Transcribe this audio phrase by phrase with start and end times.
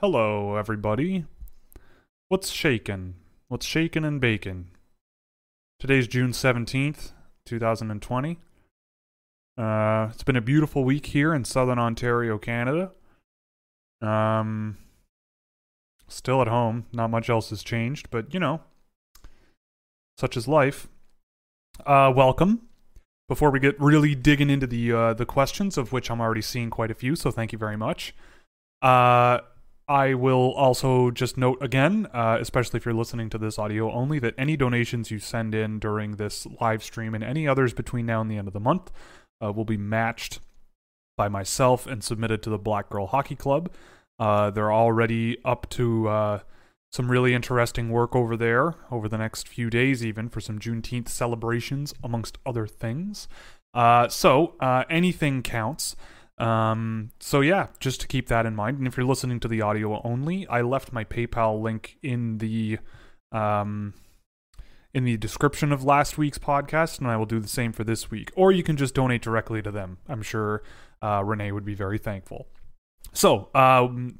[0.00, 1.26] Hello, everybody.
[2.30, 3.16] What's shakin'?
[3.48, 4.70] What's shakin' and bakin'?
[5.78, 7.12] Today's June 17th,
[7.44, 8.38] 2020.
[9.58, 12.92] Uh, it's been a beautiful week here in southern Ontario, Canada.
[14.00, 14.78] Um,
[16.08, 16.86] still at home.
[16.94, 18.62] Not much else has changed, but you know,
[20.16, 20.88] such is life.
[21.84, 22.62] Uh, welcome.
[23.28, 26.70] Before we get really digging into the uh, the questions, of which I'm already seeing
[26.70, 28.14] quite a few, so thank you very much.
[28.80, 29.40] Uh,
[29.90, 34.20] I will also just note again, uh, especially if you're listening to this audio only,
[34.20, 38.20] that any donations you send in during this live stream and any others between now
[38.20, 38.92] and the end of the month
[39.44, 40.38] uh, will be matched
[41.16, 43.68] by myself and submitted to the Black Girl Hockey Club.
[44.16, 46.38] Uh, they're already up to uh,
[46.92, 51.08] some really interesting work over there over the next few days, even for some Juneteenth
[51.08, 53.26] celebrations, amongst other things.
[53.74, 55.96] Uh, so uh, anything counts.
[56.40, 58.78] Um, so yeah, just to keep that in mind.
[58.78, 62.78] And if you're listening to the audio only, I left my PayPal link in the
[63.32, 63.94] um
[64.92, 68.10] in the description of last week's podcast, and I will do the same for this
[68.10, 68.32] week.
[68.34, 69.98] Or you can just donate directly to them.
[70.08, 70.62] I'm sure
[71.00, 72.48] uh, Renee would be very thankful.
[73.12, 74.16] So um,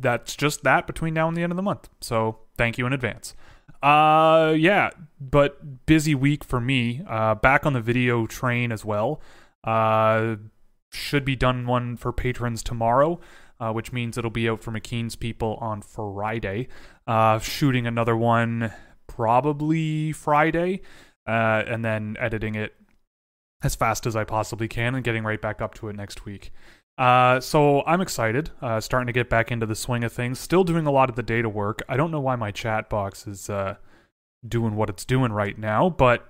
[0.00, 1.88] that's just that between now and the end of the month.
[2.00, 3.34] So thank you in advance.
[3.82, 7.02] Uh, yeah, but busy week for me.
[7.06, 9.20] Uh, back on the video train as well.
[9.62, 10.36] Uh,
[10.94, 13.20] should be done one for patrons tomorrow,
[13.60, 16.68] uh, which means it'll be out for McKean's people on Friday.
[17.06, 18.72] Uh, shooting another one
[19.06, 20.80] probably Friday,
[21.26, 22.74] uh, and then editing it
[23.62, 26.52] as fast as I possibly can and getting right back up to it next week.
[26.96, 30.38] Uh, so I'm excited, uh, starting to get back into the swing of things.
[30.38, 31.82] Still doing a lot of the data work.
[31.88, 33.76] I don't know why my chat box is uh,
[34.46, 36.28] doing what it's doing right now, but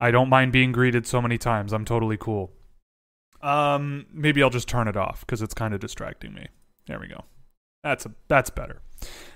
[0.00, 1.72] I don't mind being greeted so many times.
[1.72, 2.52] I'm totally cool.
[3.40, 6.46] Um, maybe I'll just turn it off because it's kind of distracting me.
[6.86, 7.24] There we go.
[7.82, 8.82] That's a that's better.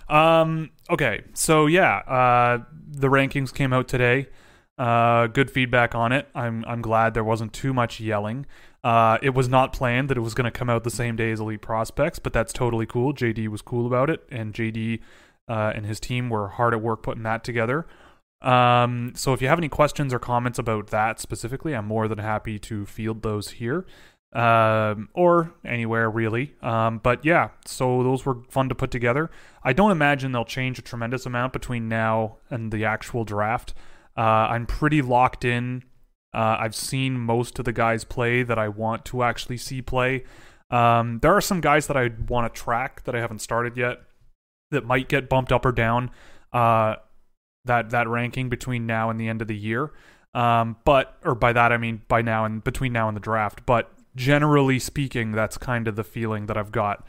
[0.09, 4.29] Um, okay, so yeah, uh, the rankings came out today.
[4.79, 6.29] Uh, good feedback on it.
[6.35, 8.47] I'm I'm glad there wasn't too much yelling.
[8.83, 11.31] Uh, it was not planned that it was going to come out the same day
[11.31, 13.15] as Elite Prospects, but that's totally cool.
[13.15, 15.01] JD was cool about it, and JD
[15.49, 17.87] uh, and his team were hard at work putting that together.
[18.43, 22.19] Um, so if you have any questions or comments about that specifically, I'm more than
[22.19, 23.87] happy to field those here.
[24.35, 26.55] Um, or anywhere really.
[26.63, 29.31] Um, but yeah, so those were fun to put together.
[29.63, 33.75] I don't imagine they'll change a tremendous amount between now and the actual draft.
[34.17, 35.85] Uh, I'm pretty locked in.
[36.33, 40.25] Uh, I've seen most of the guys play that I want to actually see play.
[40.71, 43.99] Um, there are some guys that I want to track that I haven't started yet
[44.71, 46.11] that might get bumped up or down.
[46.55, 46.95] Uh,
[47.65, 49.93] that that ranking between now and the end of the year.
[50.35, 53.67] Um, but or by that I mean by now and between now and the draft.
[53.67, 57.07] But generally speaking, that's kind of the feeling that I've got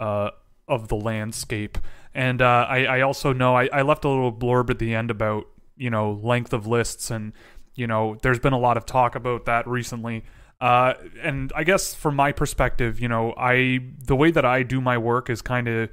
[0.00, 0.30] uh,
[0.68, 1.78] of the landscape.
[2.14, 5.10] And uh, I, I also know I, I left a little blurb at the end
[5.10, 7.32] about you know length of lists and
[7.74, 10.24] you know there's been a lot of talk about that recently.
[10.60, 14.80] Uh, and I guess from my perspective, you know, I the way that I do
[14.80, 15.90] my work is kind of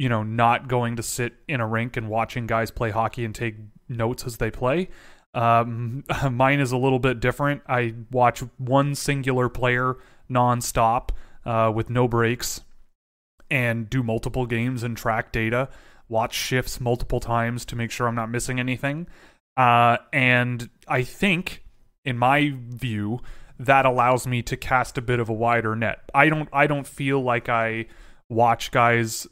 [0.00, 3.34] you know, not going to sit in a rink and watching guys play hockey and
[3.34, 3.56] take
[3.86, 4.88] notes as they play.
[5.34, 7.60] Um, mine is a little bit different.
[7.68, 9.98] I watch one singular player
[10.30, 11.10] nonstop
[11.44, 12.62] uh, with no breaks
[13.50, 15.68] and do multiple games and track data,
[16.08, 19.06] watch shifts multiple times to make sure I'm not missing anything.
[19.58, 21.62] Uh, and I think,
[22.06, 23.20] in my view,
[23.58, 26.08] that allows me to cast a bit of a wider net.
[26.14, 27.84] I don't I don't feel like I
[28.30, 29.26] watch guys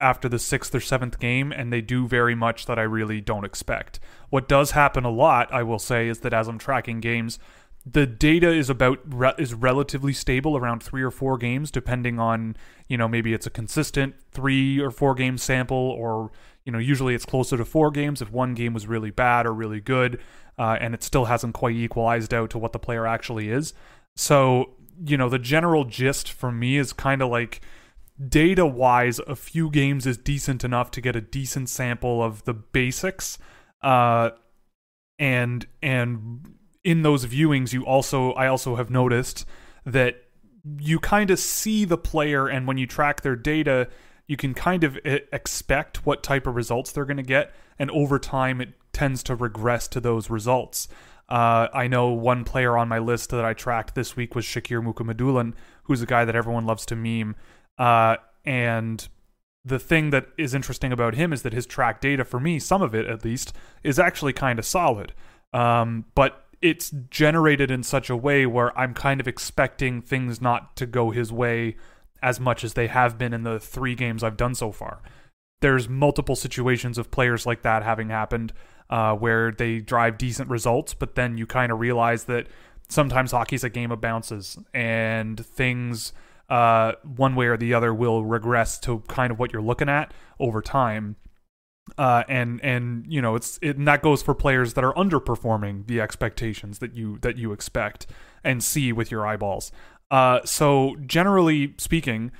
[0.00, 3.44] after the sixth or seventh game, and they do very much that I really don't
[3.44, 4.00] expect.
[4.30, 7.38] What does happen a lot, I will say, is that as I'm tracking games,
[7.86, 12.56] the data is about re- is relatively stable around three or four games, depending on
[12.88, 16.30] you know maybe it's a consistent three or four game sample, or
[16.64, 19.52] you know usually it's closer to four games if one game was really bad or
[19.52, 20.18] really good,
[20.58, 23.74] uh, and it still hasn't quite equalized out to what the player actually is.
[24.16, 24.70] So
[25.04, 27.60] you know the general gist for me is kind of like
[28.28, 32.54] data wise, a few games is decent enough to get a decent sample of the
[32.54, 33.38] basics.
[33.82, 34.30] Uh,
[35.18, 39.46] and and in those viewings, you also I also have noticed
[39.84, 40.22] that
[40.78, 43.88] you kind of see the player, and when you track their data,
[44.26, 48.18] you can kind of expect what type of results they're going to get, and over
[48.18, 50.88] time, it tends to regress to those results.
[51.28, 54.82] Uh, I know one player on my list that I tracked this week was Shakir
[54.82, 57.34] Mukhamadullin, who's a guy that everyone loves to meme.
[57.78, 59.08] Uh, and
[59.64, 62.82] the thing that is interesting about him is that his track data, for me, some
[62.82, 65.12] of it at least, is actually kind of solid.
[65.52, 70.76] Um, but it's generated in such a way where I'm kind of expecting things not
[70.76, 71.76] to go his way
[72.22, 75.00] as much as they have been in the three games I've done so far.
[75.60, 78.52] There's multiple situations of players like that having happened
[78.90, 82.48] uh, where they drive decent results, but then you kind of realize that
[82.88, 86.12] sometimes hockey's a game of bounces and things
[86.48, 90.12] uh, one way or the other will regress to kind of what you're looking at
[90.38, 91.16] over time.
[91.98, 95.86] Uh, and and you know it's it, and that goes for players that are underperforming
[95.86, 98.06] the expectations that you that you expect
[98.42, 99.70] and see with your eyeballs.
[100.10, 102.32] Uh, so generally speaking,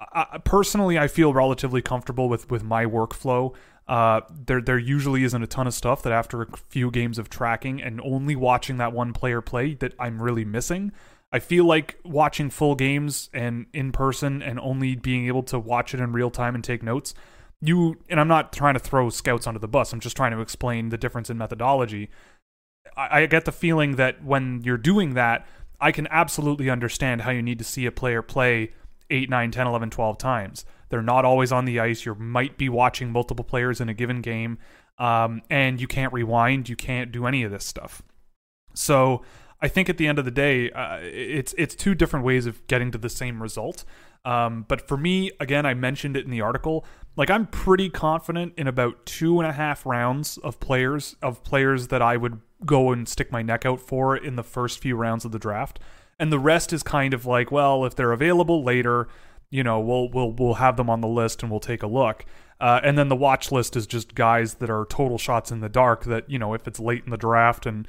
[0.00, 3.54] I, personally, I feel relatively comfortable with with my workflow.
[3.86, 7.28] Uh, there there usually isn't a ton of stuff that after a few games of
[7.28, 10.92] tracking and only watching that one player play that I'm really missing.
[11.34, 15.92] I feel like watching full games and in person and only being able to watch
[15.92, 17.12] it in real time and take notes.
[17.60, 19.92] You and I'm not trying to throw scouts under the bus.
[19.92, 22.08] I'm just trying to explain the difference in methodology.
[22.96, 25.44] I, I get the feeling that when you're doing that,
[25.80, 28.72] I can absolutely understand how you need to see a player play
[29.10, 30.64] 8, 9, 10, 11, 12 times.
[30.88, 32.06] They're not always on the ice.
[32.06, 34.58] You might be watching multiple players in a given game,
[34.98, 36.68] um, and you can't rewind.
[36.68, 38.02] You can't do any of this stuff.
[38.72, 39.22] So
[39.64, 42.64] I think at the end of the day, uh, it's it's two different ways of
[42.66, 43.86] getting to the same result.
[44.22, 46.84] Um, but for me, again, I mentioned it in the article.
[47.16, 51.88] Like I'm pretty confident in about two and a half rounds of players of players
[51.88, 55.24] that I would go and stick my neck out for in the first few rounds
[55.24, 55.80] of the draft,
[56.20, 59.08] and the rest is kind of like, well, if they're available later,
[59.48, 62.26] you know, we'll we'll we'll have them on the list and we'll take a look.
[62.60, 65.70] Uh, and then the watch list is just guys that are total shots in the
[65.70, 66.04] dark.
[66.04, 67.88] That you know, if it's late in the draft and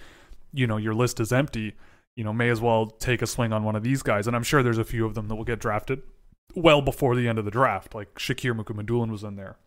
[0.55, 1.75] you know your list is empty,
[2.15, 4.27] you know may as well take a swing on one of these guys.
[4.27, 6.01] And I'm sure there's a few of them that will get drafted
[6.55, 9.57] well before the end of the draft, like Shakir Mukhamadullin was in there.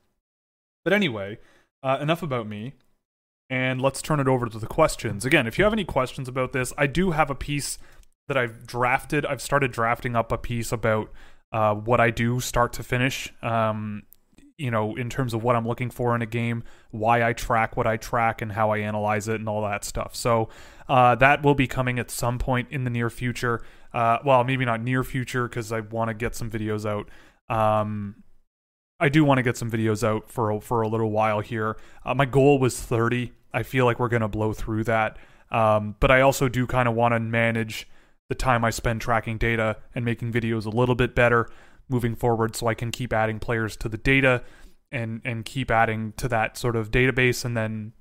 [0.84, 1.38] But anyway,
[1.82, 2.74] uh, enough about me,
[3.50, 5.24] and let's turn it over to the questions.
[5.24, 7.78] Again, if you have any questions about this, I do have a piece
[8.28, 9.26] that I've drafted.
[9.26, 11.10] I've started drafting up a piece about
[11.52, 13.32] uh, what I do start to finish.
[13.42, 14.04] Um,
[14.58, 17.76] you know, in terms of what I'm looking for in a game, why I track
[17.76, 20.14] what I track, and how I analyze it, and all that stuff.
[20.14, 20.48] So
[20.88, 23.62] uh, that will be coming at some point in the near future.
[23.94, 27.08] Uh, well, maybe not near future because I want to get some videos out.
[27.54, 28.24] Um,
[29.00, 31.76] I do want to get some videos out for a, for a little while here.
[32.04, 33.32] Uh, my goal was 30.
[33.54, 35.18] I feel like we're gonna blow through that.
[35.50, 37.88] Um, but I also do kind of want to manage
[38.28, 41.48] the time I spend tracking data and making videos a little bit better
[41.88, 44.42] moving forward so I can keep adding players to the data
[44.90, 47.92] and and keep adding to that sort of database and then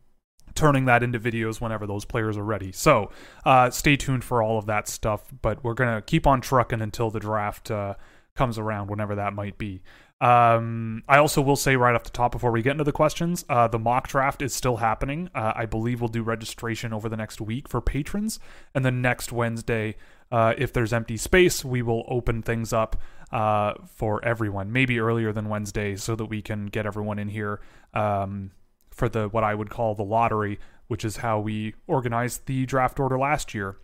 [0.55, 2.71] turning that into videos whenever those players are ready.
[2.71, 3.11] So
[3.45, 7.11] uh, stay tuned for all of that stuff, but we're gonna keep on trucking until
[7.11, 7.95] the draft uh,
[8.35, 9.81] comes around, whenever that might be.
[10.19, 13.45] Um, I also will say right off the top before we get into the questions,
[13.49, 15.29] uh, the mock draft is still happening.
[15.35, 18.39] Uh, I believe we'll do registration over the next week for patrons,
[18.73, 19.95] and then next Wednesday
[20.31, 22.99] uh, if there's empty space, we will open things up
[23.31, 27.61] uh, for everyone, maybe earlier than Wednesday, so that we can get everyone in here
[27.93, 28.51] um,
[28.89, 32.99] for the what I would call the lottery, which is how we organized the draft
[32.99, 33.77] order last year.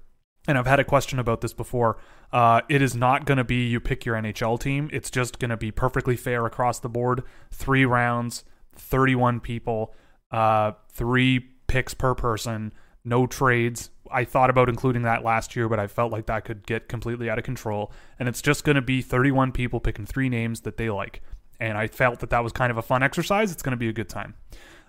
[0.48, 1.98] And I've had a question about this before.
[2.32, 4.90] Uh, it is not going to be you pick your NHL team.
[4.92, 7.24] It's just going to be perfectly fair across the board.
[7.52, 8.44] Three rounds,
[8.76, 9.94] 31 people,
[10.32, 12.74] uh, three picks per person,
[13.06, 16.66] no trades, I thought about including that last year, but I felt like that could
[16.66, 17.92] get completely out of control.
[18.20, 21.22] And it's just going to be 31 people picking three names that they like.
[21.60, 23.52] And I felt that that was kind of a fun exercise.
[23.52, 24.36] It's going to be a good time.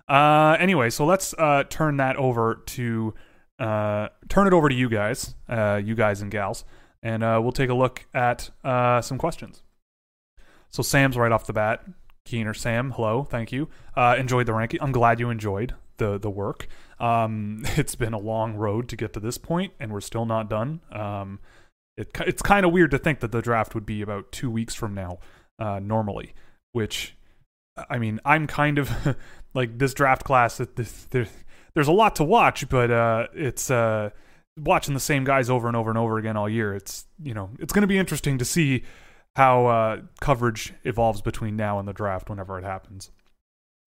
[0.07, 3.13] Uh, anyway, so let's uh, turn that over to
[3.57, 6.65] uh, turn it over to you guys, uh, you guys and gals,
[7.01, 9.63] and uh, we'll take a look at uh, some questions.
[10.69, 11.85] So Sam's right off the bat.
[12.25, 13.69] Keener Sam, hello, thank you.
[13.95, 14.81] enjoyed the ranking.
[14.81, 16.67] I'm glad you enjoyed the the work.
[16.99, 20.49] Um, it's been a long road to get to this point, and we're still not
[20.49, 20.81] done.
[20.91, 21.39] Um,
[21.97, 24.75] it, it's kind of weird to think that the draft would be about two weeks
[24.75, 25.19] from now,
[25.59, 26.33] uh, normally.
[26.73, 27.15] Which,
[27.89, 29.15] I mean, I'm kind of
[29.53, 30.57] like this draft class.
[30.57, 31.27] This, there,
[31.73, 34.09] there's a lot to watch, but uh, it's uh,
[34.57, 36.73] watching the same guys over and over and over again all year.
[36.73, 38.83] It's you know, it's going to be interesting to see
[39.35, 43.11] how uh, coverage evolves between now and the draft whenever it happens.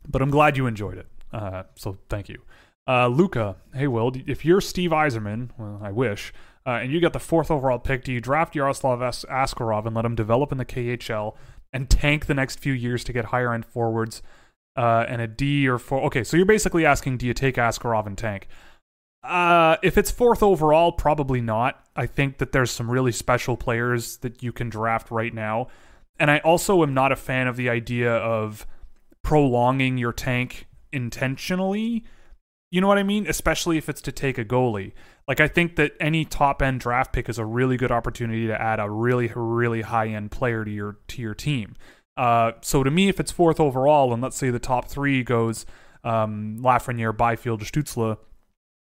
[0.07, 1.07] But I'm glad you enjoyed it.
[1.33, 2.43] Uh, so thank you.
[2.88, 6.33] Uh, Luca, hey Will, if you're Steve Yzerman, well, I wish,
[6.66, 10.07] uh, and you get the fourth overall pick, do you draft Yaroslav Askarov and let
[10.07, 11.35] him develop in the KHL
[11.71, 14.23] and tank the next few years to get higher end forwards
[14.75, 16.00] uh, and a D or four?
[16.04, 18.49] Okay, so you're basically asking, do you take Askarov and tank?
[19.23, 21.85] Uh, if it's fourth overall, probably not.
[21.95, 25.68] I think that there's some really special players that you can draft right now.
[26.18, 28.66] And I also am not a fan of the idea of
[29.23, 32.04] prolonging your tank intentionally
[32.71, 33.27] You know what I mean?
[33.27, 34.93] Especially if it's to take a goalie.
[35.27, 38.61] Like I think that any top end draft pick is a really good opportunity to
[38.61, 41.77] add a really really high end player to your to your team.
[42.17, 45.65] Uh, so to me, if it's fourth overall, and let's say the top three goes
[46.03, 48.19] um, Lafreniere, Byfield, Stützle,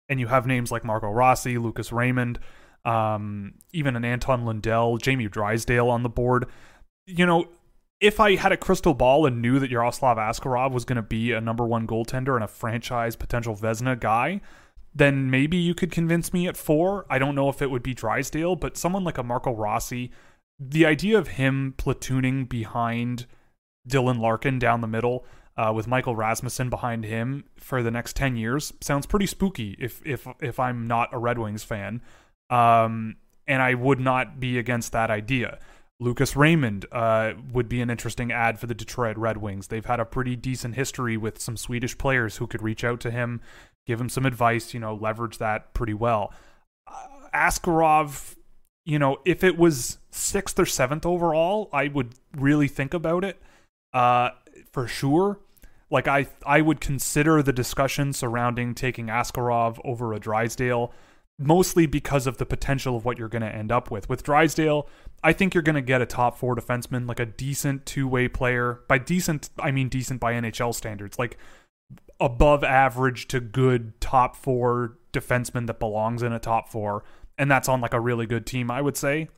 [0.09, 2.39] and you have names like Marco Rossi, Lucas Raymond,
[2.85, 6.47] um, even an Anton Lundell, Jamie Drysdale on the board.
[7.07, 7.49] You know,
[8.01, 11.33] if I had a crystal ball and knew that Yaroslav Askarov was going to be
[11.33, 14.41] a number one goaltender and a franchise potential Vezina guy,
[14.95, 17.07] then maybe you could convince me at four.
[17.11, 20.13] I don't know if it would be Drysdale, but someone like a Marco Rossi,
[20.59, 23.27] the idea of him platooning behind
[23.89, 25.25] Dylan Larkin down the middle
[25.57, 30.01] uh, with Michael Rasmussen behind him for the next 10 years sounds pretty spooky if
[30.07, 32.01] if if I'm not a Red Wings fan.
[32.49, 35.59] Um, and I would not be against that idea.
[36.01, 39.67] Lucas Raymond uh, would be an interesting add for the Detroit Red Wings.
[39.67, 43.11] They've had a pretty decent history with some Swedish players who could reach out to
[43.11, 43.41] him,
[43.87, 46.33] give him some advice, you know, leverage that pretty well.
[46.87, 48.37] Uh, Askarov,
[48.85, 53.41] you know, if it was sixth or seventh overall, I would really think about it
[53.93, 54.31] uh,
[54.71, 55.41] for sure.
[55.91, 60.93] Like I, I would consider the discussion surrounding taking Askarov over a Drysdale
[61.39, 64.09] mostly because of the potential of what you're going to end up with.
[64.09, 64.89] With Drysdale,
[65.23, 68.29] I think you're going to get a top four defenseman, like a decent two way
[68.29, 68.81] player.
[68.89, 71.39] By decent, I mean decent by NHL standards, like
[72.21, 77.05] above average to good top four defenseman that belongs in a top four.
[77.39, 79.29] And that's on like a really good team, I would say.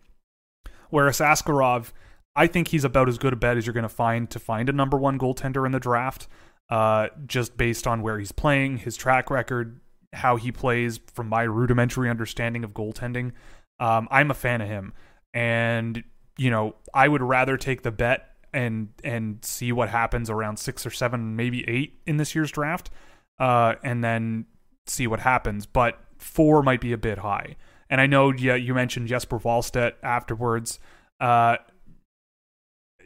[0.89, 1.93] Whereas Askarov,
[2.35, 4.69] I think he's about as good a bet as you're going to find to find
[4.71, 6.29] a number one goaltender in the draft,
[6.71, 9.81] uh, just based on where he's playing, his track record,
[10.13, 13.33] how he plays from my rudimentary understanding of goaltending.
[13.79, 14.93] Um, I'm a fan of him,
[15.33, 16.03] and
[16.37, 20.85] you know I would rather take the bet and and see what happens around six
[20.85, 22.91] or seven, maybe eight in this year's draft,
[23.39, 24.47] uh, and then
[24.87, 25.67] see what happens.
[25.67, 27.57] But four might be a bit high.
[27.89, 30.79] And I know, yeah, you mentioned Jesper Wallstedt afterwards.
[31.19, 31.57] Uh,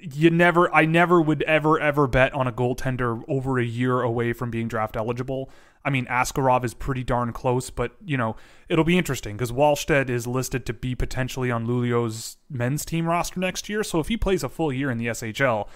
[0.00, 4.32] you never I never would ever ever bet on a goaltender over a year away
[4.32, 5.50] from being draft eligible.
[5.84, 8.36] I mean Askarov is pretty darn close, but you know,
[8.68, 13.38] it'll be interesting because Wallstedt is listed to be potentially on Luleå's men's team roster
[13.38, 13.82] next year.
[13.84, 15.68] So if he plays a full year in the SHL,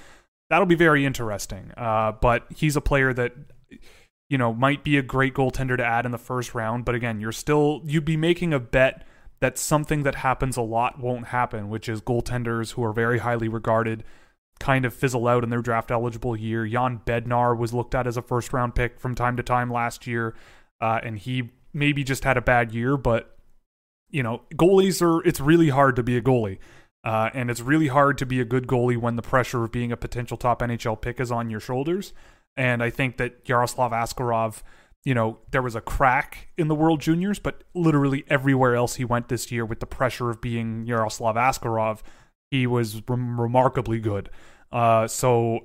[0.50, 1.73] that'll be very interesting.
[1.77, 3.35] Uh, but he's a player that
[4.29, 6.85] you know might be a great goaltender to add in the first round.
[6.85, 9.07] But again, you're still you'd be making a bet
[9.41, 13.49] that something that happens a lot won't happen, which is goaltenders who are very highly
[13.49, 14.05] regarded
[14.59, 16.67] kind of fizzle out in their draft eligible year.
[16.67, 20.07] Jan Bednar was looked at as a first round pick from time to time last
[20.07, 20.35] year,
[20.81, 23.37] uh, and he maybe just had a bad year, but
[24.11, 26.59] you know, goalies are it's really hard to be a goalie.
[27.05, 29.93] Uh, and it's really hard to be a good goalie when the pressure of being
[29.93, 32.12] a potential top NHL pick is on your shoulders.
[32.57, 34.62] And I think that Yaroslav Askarov
[35.05, 39.05] you know, there was a crack in the World Juniors, but literally everywhere else he
[39.05, 42.03] went this year with the pressure of being Yaroslav Askarov,
[42.50, 44.31] he was rem- remarkably good.
[44.73, 45.61] Uh, so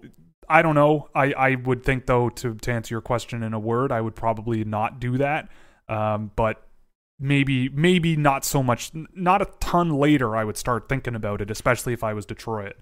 [0.50, 1.10] I don't know.
[1.16, 4.16] I, I would think though to to answer your question in a word, I would
[4.16, 5.50] probably not do that.
[5.90, 6.68] Um, but
[7.20, 10.36] maybe maybe not so much, not a ton later.
[10.36, 12.74] I would start thinking about it, especially if I was Detroit.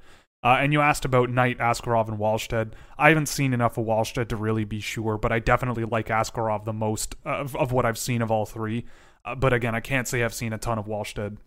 [0.43, 2.71] Uh, and you asked about Knight, Askarov, and Wallstedt.
[2.97, 6.65] I haven't seen enough of Wallstedt to really be sure, but I definitely like Askarov
[6.65, 8.85] the most of, of what I've seen of all three.
[9.23, 11.37] Uh, but again, I can't say I've seen a ton of Wallstedt.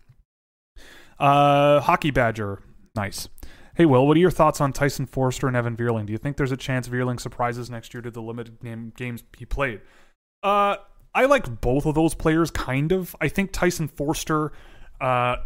[1.19, 2.61] Uh, Hockey Badger,
[2.95, 3.29] nice.
[3.75, 6.05] Hey, Will, what are your thoughts on Tyson Foerster and Evan Vierling?
[6.05, 9.23] Do you think there's a chance Vierling surprises next year to the limited game games
[9.37, 9.81] he played?
[10.41, 10.77] Uh,
[11.13, 13.15] I like both of those players, kind of.
[13.19, 14.51] I think Tyson Foerster
[15.01, 15.37] uh,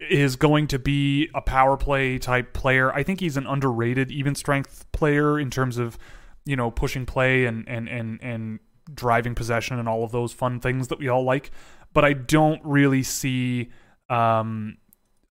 [0.00, 2.92] is going to be a power play type player.
[2.92, 5.96] I think he's an underrated even strength player in terms of,
[6.44, 8.58] you know, pushing play and and and and
[8.92, 11.50] driving possession and all of those fun things that we all like.
[11.94, 13.70] But I don't really see
[14.08, 14.78] um,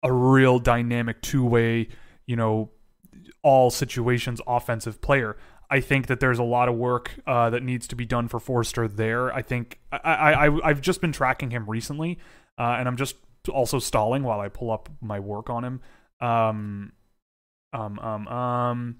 [0.02, 1.88] a real dynamic two way,
[2.26, 2.70] you know,
[3.42, 5.36] all situations offensive player.
[5.70, 8.40] I think that there's a lot of work uh, that needs to be done for
[8.40, 9.32] Foerster there.
[9.32, 12.18] I think I, I, I have just been tracking him recently,
[12.58, 13.16] uh, and I'm just
[13.50, 15.80] also stalling while I pull up my work on him.
[16.20, 16.92] Um,
[17.72, 18.96] um, um, um,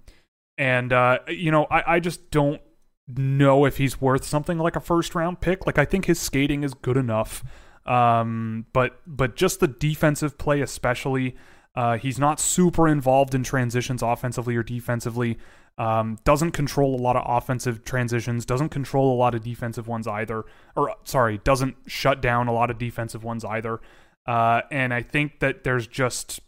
[0.58, 2.60] and uh, you know, I, I just don't
[3.06, 5.66] know if he's worth something like a first round pick.
[5.66, 7.42] Like I think his skating is good enough.
[7.88, 11.34] Um, but but just the defensive play, especially,
[11.74, 15.38] uh, he's not super involved in transitions offensively or defensively.
[15.78, 20.06] Um, doesn't control a lot of offensive transitions, doesn't control a lot of defensive ones
[20.06, 20.44] either.
[20.76, 23.80] Or sorry, doesn't shut down a lot of defensive ones either.
[24.26, 26.40] Uh, and I think that there's just,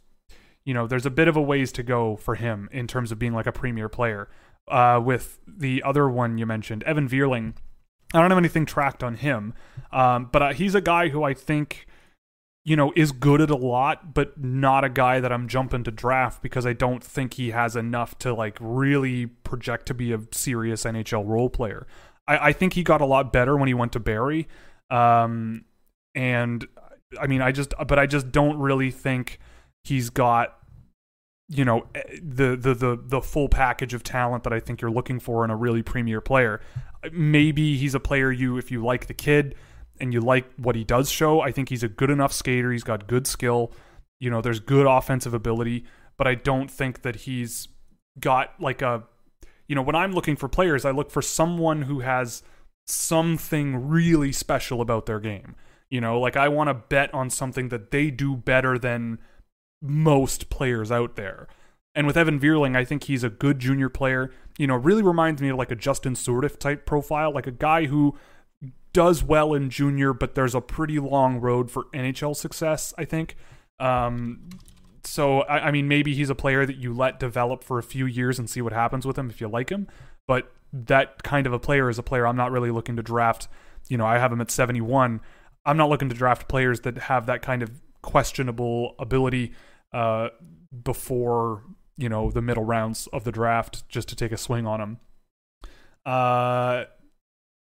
[0.65, 3.19] you know, there's a bit of a ways to go for him in terms of
[3.19, 4.29] being like a premier player.
[4.69, 7.55] Uh, with the other one you mentioned, Evan Vierling,
[8.12, 9.55] I don't have anything tracked on him,
[9.93, 11.87] um, but uh, he's a guy who I think
[12.64, 15.90] you know, is good at a lot, but not a guy that I'm jumping to
[15.90, 20.21] draft because I don't think he has enough to like really project to be a
[20.31, 21.87] serious NHL role player.
[22.29, 24.47] I, I think he got a lot better when he went to Barrie,
[24.90, 25.64] Um,
[26.14, 26.67] and
[27.21, 29.38] I mean, I just, but I just don't really think
[29.85, 30.59] he's got,
[31.49, 34.90] you know, eh, the, the, the, the full package of talent that I think you're
[34.90, 36.61] looking for in a really premier player.
[37.12, 39.54] Maybe he's a player you, if you like the kid,
[40.00, 42.73] and you like what he does show, I think he's a good enough skater.
[42.73, 43.73] He's got good skill.
[44.19, 45.85] You know, there's good offensive ability,
[46.16, 47.69] but I don't think that he's
[48.19, 49.04] got like a
[49.71, 52.42] you know, when I'm looking for players, I look for someone who has
[52.88, 55.54] something really special about their game.
[55.90, 59.21] You know, like I want to bet on something that they do better than
[59.80, 61.47] most players out there.
[61.95, 64.31] And with Evan Vierling, I think he's a good junior player.
[64.59, 67.87] You know, really reminds me of like a Justin Sourdif type profile, like a guy
[67.87, 68.17] who
[68.93, 73.37] does well in junior, but there's a pretty long road for NHL success, I think.
[73.79, 74.51] Um,
[75.05, 78.07] so, I, I, mean, maybe he's a player that you let develop for a few
[78.07, 79.89] years and see what happens with him if you like him.
[80.27, 83.49] But that kind of a player is a player I'm not really looking to draft.
[83.89, 85.21] You know, I have him at 71.
[85.65, 89.53] I'm not looking to draft players that have that kind of questionable ability
[89.93, 90.29] uh,
[90.85, 91.65] before,
[91.97, 94.99] you know, the middle rounds of the draft just to take a swing on him.
[96.05, 96.85] Uh,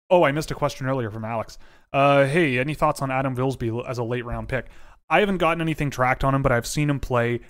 [0.10, 1.58] Oh, I missed a question earlier from Alex.
[1.92, 4.68] Uh, hey, any thoughts on Adam Wilsby as a late round pick?
[5.10, 7.42] I haven't gotten anything tracked on him, but I've seen him play.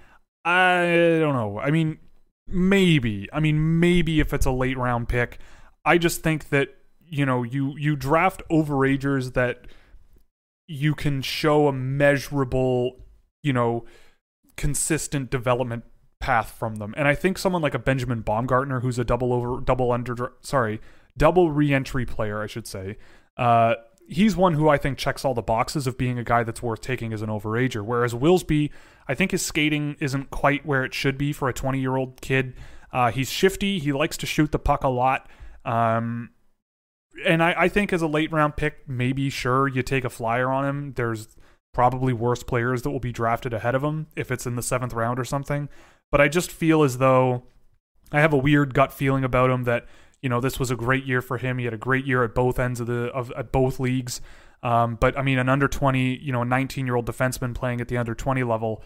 [0.44, 0.86] I
[1.20, 1.60] don't know.
[1.60, 2.00] I mean,
[2.48, 3.28] maybe.
[3.34, 5.40] I mean, maybe if it's a late round pick.
[5.84, 6.70] I just think that
[7.08, 9.68] you know you you draft overagers that
[10.68, 13.04] you can show a measurable,
[13.44, 13.86] you know,
[14.56, 15.84] consistent development
[16.26, 16.92] path from them.
[16.98, 20.82] And I think someone like a Benjamin Baumgartner, who's a double over, double under, sorry,
[21.16, 22.98] double reentry player, I should say.
[23.38, 23.76] Uh,
[24.08, 26.82] he's one who I think checks all the boxes of being a guy that's worth
[26.82, 27.86] taking as an overager.
[27.86, 28.72] Whereas Wilsby,
[29.08, 32.20] I think his skating isn't quite where it should be for a 20 year old
[32.22, 32.56] kid.
[32.92, 33.78] Uh, he's shifty.
[33.78, 35.30] He likes to shoot the puck a lot.
[35.64, 36.32] Um,
[37.24, 40.50] and I, I, think as a late round pick, maybe sure you take a flyer
[40.50, 40.94] on him.
[40.96, 41.28] There's
[41.72, 44.94] probably worse players that will be drafted ahead of him if it's in the seventh
[44.94, 45.70] round or something.
[46.12, 47.44] But I just feel as though
[48.12, 49.86] I have a weird gut feeling about him that
[50.22, 51.58] you know this was a great year for him.
[51.58, 54.22] He had a great year at both ends of the of at both leagues.
[54.64, 57.82] Um, but I mean, an under twenty, you know, a nineteen year old defenseman playing
[57.82, 58.84] at the under twenty level,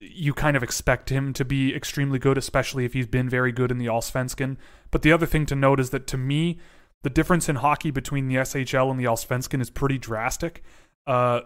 [0.00, 3.70] you kind of expect him to be extremely good, especially if he's been very good
[3.70, 4.56] in the Allsvenskan.
[4.90, 6.58] But the other thing to note is that to me,
[7.02, 10.62] the difference in hockey between the SHL and the Allsvenskan is pretty drastic.
[11.06, 11.40] Uh,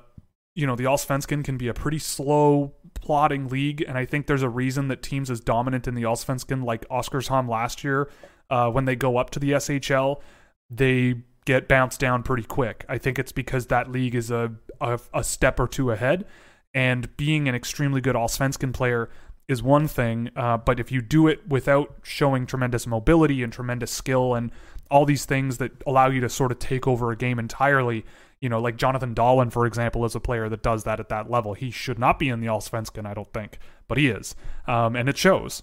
[0.55, 4.43] you know, the Allsvenskan can be a pretty slow plodding league, and I think there's
[4.43, 8.11] a reason that teams as dominant in the Allsvenskan, like Oskarshamn last year,
[8.51, 10.21] uh, when they go up to the SHL,
[10.69, 12.85] they get bounced down pretty quick.
[12.89, 16.25] I think it's because that league is a, a, a step or two ahead.
[16.73, 19.11] And being an extremely good Allsvenskan player
[19.49, 23.91] is one thing, uh, but if you do it without showing tremendous mobility and tremendous
[23.91, 24.53] skill and
[24.91, 28.05] all these things that allow you to sort of take over a game entirely,
[28.41, 31.31] you know, like Jonathan Dahlen, for example, is a player that does that at that
[31.31, 31.55] level.
[31.55, 34.35] He should not be in the Allsvenskan, I don't think, but he is,
[34.67, 35.63] um, and it shows.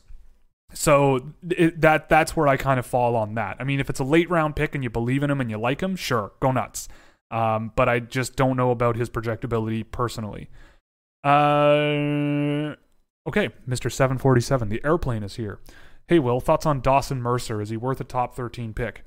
[0.74, 3.58] So it, that that's where I kind of fall on that.
[3.60, 5.58] I mean, if it's a late round pick and you believe in him and you
[5.58, 6.88] like him, sure, go nuts.
[7.32, 10.50] Um, but I just don't know about his projectability personally.
[11.24, 12.76] Uh,
[13.28, 13.92] okay, Mr.
[13.92, 15.60] 747, the airplane is here.
[16.08, 17.62] Hey, Will, thoughts on Dawson Mercer?
[17.62, 19.04] Is he worth a top 13 pick?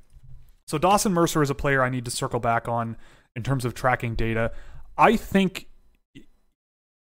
[0.67, 2.97] So, Dawson Mercer is a player I need to circle back on
[3.37, 4.53] in terms of tracking data.
[4.97, 5.67] I think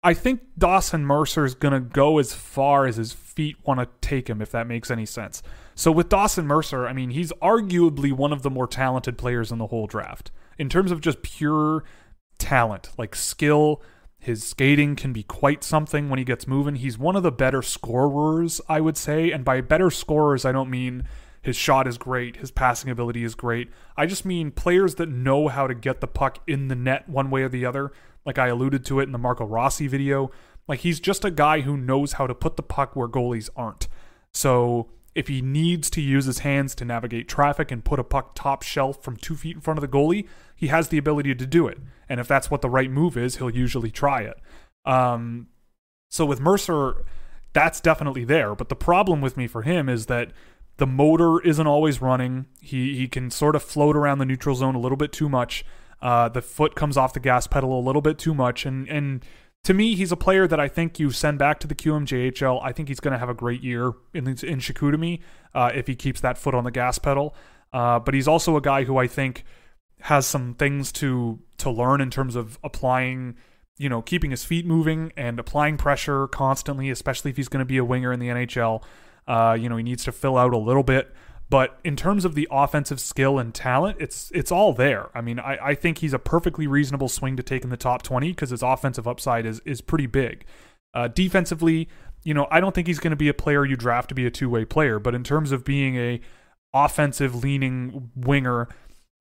[0.02, 3.88] I think Dawson Mercer is going to go as far as his feet want to
[4.00, 5.44] take him, if that makes any sense.
[5.76, 9.58] So with Dawson Mercer, I mean, he's arguably one of the more talented players in
[9.58, 10.32] the whole draft.
[10.58, 11.84] In terms of just pure
[12.38, 13.82] talent, like skill,
[14.18, 16.76] his skating can be quite something when he gets moving.
[16.76, 19.32] He's one of the better scorers, I would say.
[19.32, 21.04] And by better scorers, I don't mean
[21.42, 23.70] his shot is great, his passing ability is great.
[23.96, 27.30] I just mean players that know how to get the puck in the net one
[27.30, 27.92] way or the other
[28.26, 30.32] like I alluded to it in the Marco Rossi video.
[30.68, 33.88] Like he's just a guy who knows how to put the puck where goalies aren't.
[34.34, 38.36] So if he needs to use his hands to navigate traffic and put a puck
[38.36, 41.46] top shelf from two feet in front of the goalie, he has the ability to
[41.48, 41.80] do it.
[42.08, 44.40] And if that's what the right move is, he'll usually try it.
[44.86, 45.48] Um,
[46.10, 47.04] so with Mercer,
[47.54, 48.54] that's definitely there.
[48.54, 50.32] But the problem with me for him is that
[50.80, 52.48] the motor isn't always running.
[52.62, 55.66] He he can sort of float around the neutral zone a little bit too much.
[56.02, 59.24] Uh, the foot comes off the gas pedal a little bit too much, and and
[59.66, 62.62] to me, he's a player that I think you send back to the QMJHL.
[62.64, 65.22] I think he's going to have a great year in in Chicoutimi
[65.54, 67.36] uh, if he keeps that foot on the gas pedal.
[67.74, 69.44] Uh, but he's also a guy who I think
[70.02, 73.36] has some things to to learn in terms of applying,
[73.78, 77.66] you know, keeping his feet moving and applying pressure constantly, especially if he's going to
[77.66, 78.82] be a winger in the NHL.
[79.30, 81.14] Uh, you know, he needs to fill out a little bit.
[81.52, 85.10] But in terms of the offensive skill and talent, it's it's all there.
[85.16, 88.02] I mean, I, I think he's a perfectly reasonable swing to take in the top
[88.02, 90.46] 20 because his offensive upside is is pretty big.
[90.94, 91.88] Uh, defensively,
[92.24, 94.26] you know, I don't think he's going to be a player you draft to be
[94.26, 95.00] a two way player.
[95.00, 96.22] But in terms of being a
[96.74, 98.68] offensive leaning winger,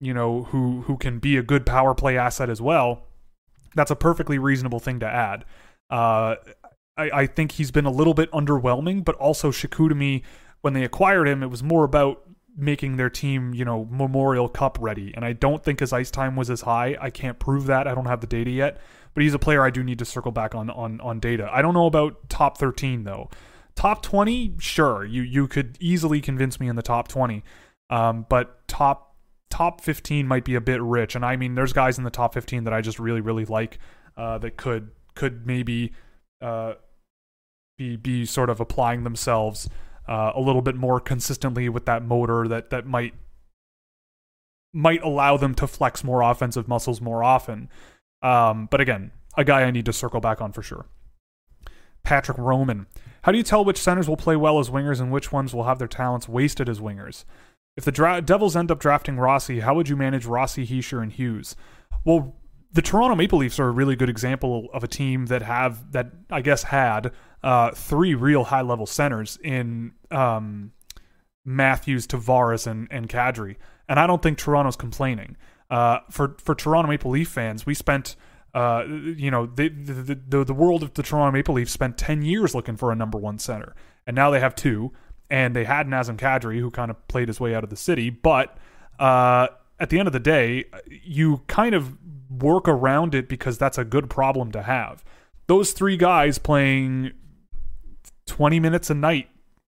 [0.01, 3.05] you know, who who can be a good power play asset as well,
[3.75, 5.47] that's a perfectly reasonable thing to add.
[5.91, 6.37] Uh,
[6.99, 10.23] I, I think he's been a little bit underwhelming, but also Chicoutimi
[10.61, 12.23] when they acquired him, it was more about
[12.57, 15.13] making their team, you know, Memorial Cup ready.
[15.15, 16.97] And I don't think his ice time was as high.
[17.01, 17.87] I can't prove that.
[17.87, 18.81] I don't have the data yet.
[19.15, 21.49] But he's a player I do need to circle back on on on data.
[21.53, 23.31] I don't know about top 13 though.
[23.75, 25.05] Top 20, sure.
[25.05, 27.43] You you could easily convince me in the top 20.
[27.91, 29.17] Um, but top
[29.51, 31.15] top 15 might be a bit rich.
[31.15, 33.79] And I mean, there's guys in the top 15 that I just really really like
[34.17, 35.93] uh, that could could maybe
[36.41, 36.75] uh,
[37.79, 39.71] be be sort of applying themselves
[40.07, 43.15] uh, a little bit more consistently with that motor that that might
[44.75, 47.71] might allow them to flex more offensive muscles more often.
[48.21, 50.87] Um, but again, a guy I need to circle back on for sure.
[52.03, 52.87] Patrick Roman.
[53.23, 55.65] How do you tell which centers will play well as wingers and which ones will
[55.65, 57.25] have their talents wasted as wingers?
[57.77, 61.13] If the dra- Devils end up drafting Rossi, how would you manage Rossi, Hischier, and
[61.13, 61.55] Hughes?
[62.05, 62.35] Well,
[62.73, 66.13] the Toronto Maple Leafs are a really good example of a team that have that
[66.31, 70.73] I guess had uh, three real high level centers in um,
[71.45, 73.57] Matthews, Tavares, and and Kadri,
[73.89, 75.37] and I don't think Toronto's complaining.
[75.71, 78.17] Uh, for for Toronto Maple Leaf fans, we spent.
[78.55, 82.55] Uh, you know, the, the, the world of the Toronto Maple Leafs spent ten years
[82.55, 83.75] looking for a number one center,
[84.07, 84.91] and now they have two.
[85.31, 88.09] And they had Nazem Kadri, who kind of played his way out of the city.
[88.09, 88.57] But
[88.99, 89.49] uh,
[89.79, 91.99] at the end of the day, you kind of
[92.31, 95.05] work around it because that's a good problem to have.
[95.47, 97.13] Those three guys playing
[98.29, 99.29] 20 minutes a night.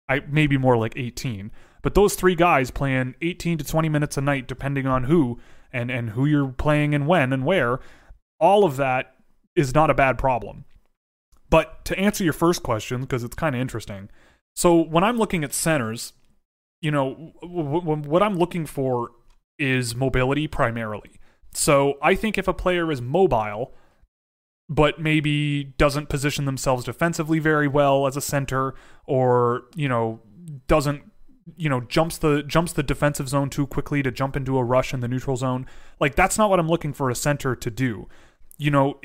[0.09, 1.51] I maybe more like 18.
[1.83, 5.39] But those three guys playing 18 to 20 minutes a night depending on who
[5.73, 7.81] and and who you're playing and when and where,
[8.39, 9.15] all of that
[9.57, 10.65] is not a bad problem.
[11.49, 14.11] But to answer your first question because it's kind of interesting.
[14.55, 16.13] So when I'm looking at centers,
[16.81, 19.11] you know, w- w- what I'm looking for
[19.59, 21.13] is mobility primarily.
[21.53, 23.75] So I think if a player is mobile,
[24.71, 28.73] but maybe doesn't position themselves defensively very well as a center
[29.05, 30.21] or you know
[30.69, 31.03] doesn't
[31.57, 34.95] you know jumps the jumps the defensive zone too quickly to jump into a rush
[34.95, 35.67] in the neutral zone.
[35.99, 38.09] Like that's not what i'm looking for a center to do.
[38.57, 39.01] You know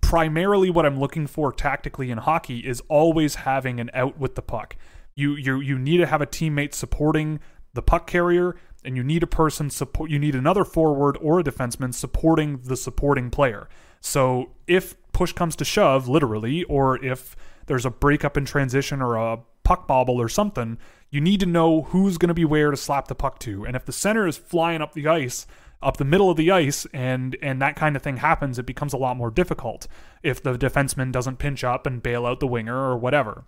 [0.00, 4.42] primarily what i'm looking for tactically in hockey is always having an out with the
[4.42, 4.76] puck.
[5.14, 7.38] You you you need to have a teammate supporting
[7.72, 11.44] the puck carrier and you need a person support you need another forward or a
[11.44, 13.68] defenseman supporting the supporting player.
[14.00, 19.16] So if push comes to shove, literally, or if there's a breakup in transition or
[19.16, 20.76] a puck bobble or something,
[21.10, 23.64] you need to know who's going to be where to slap the puck to.
[23.64, 25.46] And if the center is flying up the ice,
[25.82, 28.92] up the middle of the ice, and and that kind of thing happens, it becomes
[28.92, 29.86] a lot more difficult
[30.22, 33.44] if the defenseman doesn't pinch up and bail out the winger or whatever.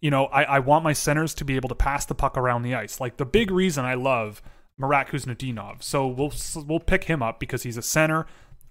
[0.00, 2.62] You know, I, I want my centers to be able to pass the puck around
[2.62, 3.00] the ice.
[3.00, 4.42] Like the big reason I love
[4.78, 5.82] Marat Khusnutdinov.
[5.82, 6.32] So we'll
[6.66, 8.26] we'll pick him up because he's a center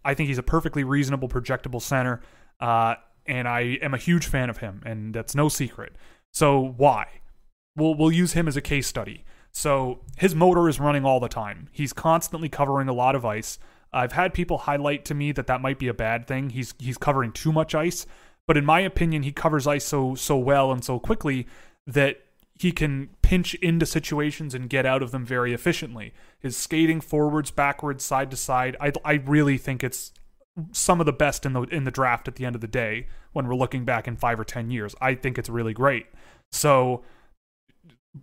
[0.07, 2.21] I think he's a perfectly reasonable, projectable center,
[2.61, 5.97] uh, and I am a huge fan of him, and that's no secret.
[6.31, 7.07] So why?
[7.75, 9.25] We'll we'll use him as a case study.
[9.51, 11.67] So his motor is running all the time.
[11.73, 13.59] He's constantly covering a lot of ice.
[13.91, 16.51] I've had people highlight to me that that might be a bad thing.
[16.51, 18.05] He's he's covering too much ice,
[18.47, 21.47] but in my opinion, he covers ice so so well and so quickly
[21.85, 22.21] that
[22.59, 26.13] he can pinch into situations and get out of them very efficiently.
[26.39, 30.11] His skating forwards, backwards, side to side, I, I really think it's
[30.71, 33.07] some of the best in the in the draft at the end of the day
[33.31, 34.95] when we're looking back in five or ten years.
[34.99, 36.07] I think it's really great.
[36.51, 37.03] So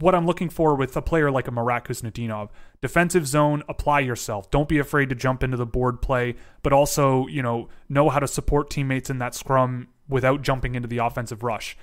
[0.01, 2.49] what I'm looking for with a player like a Marat Khusnutdinov,
[2.81, 4.51] defensive zone, apply yourself.
[4.51, 8.19] Don't be afraid to jump into the board play, but also, you know, know how
[8.19, 11.77] to support teammates in that scrum without jumping into the offensive rush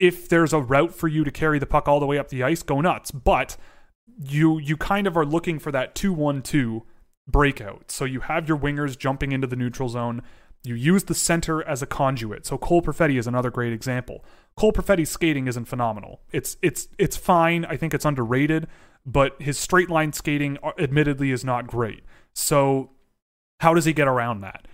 [0.00, 2.42] if there's a route for you to carry the puck all the way up the
[2.42, 3.10] ice, go nuts.
[3.10, 3.56] But
[4.18, 6.82] you you kind of are looking for that 2-1-2
[7.26, 7.90] breakout.
[7.90, 10.22] So you have your wingers jumping into the neutral zone.
[10.64, 12.46] You use the center as a conduit.
[12.46, 14.24] So Cole Perfetti is another great example.
[14.56, 16.20] Cole Perfetti's skating isn't phenomenal.
[16.32, 17.64] It's it's it's fine.
[17.64, 18.66] I think it's underrated,
[19.06, 22.02] but his straight line skating uh, admittedly is not great.
[22.34, 22.90] So
[23.60, 24.66] how does he get around that?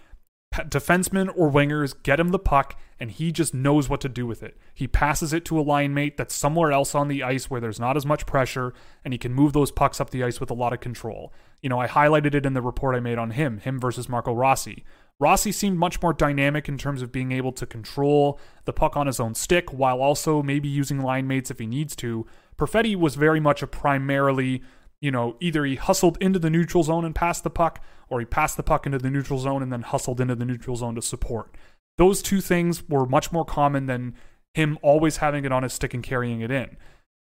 [0.63, 4.43] Defensemen or wingers get him the puck and he just knows what to do with
[4.43, 4.57] it.
[4.73, 7.81] He passes it to a line mate that's somewhere else on the ice where there's
[7.81, 8.73] not as much pressure
[9.05, 11.33] and he can move those pucks up the ice with a lot of control.
[11.61, 14.33] You know, I highlighted it in the report I made on him, him versus Marco
[14.33, 14.85] Rossi.
[15.19, 19.07] Rossi seemed much more dynamic in terms of being able to control the puck on
[19.07, 22.27] his own stick while also maybe using line mates if he needs to.
[22.57, 24.63] Perfetti was very much a primarily
[25.05, 28.27] you know, either he hustled into the neutral zone and passed the puck, or he
[28.27, 31.03] passed the puck into the neutral zone and then hustled into the neutral zone to
[31.03, 31.55] support.
[31.99, 34.15] Those two things were much more common than
[34.55, 36.77] him always having it on his stick and carrying it in.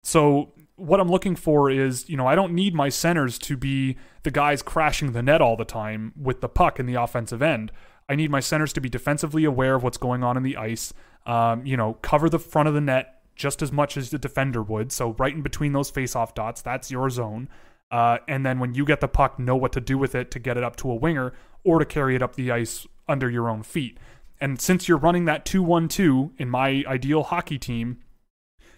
[0.02, 3.98] So, what I'm looking for is, you know, I don't need my centers to be
[4.22, 7.70] the guys crashing the net all the time with the puck in the offensive end.
[8.08, 10.92] I need my centers to be defensively aware of what's going on in the ice,
[11.26, 14.62] um, you know, cover the front of the net just as much as the defender
[14.62, 14.90] would.
[14.90, 17.48] So, right in between those face-off dots, that's your zone.
[17.90, 20.38] Uh, and then when you get the puck, know what to do with it to
[20.38, 21.32] get it up to a winger
[21.64, 23.98] or to carry it up the ice under your own feet.
[24.40, 27.98] And since you're running that 2 1 2 in my ideal hockey team,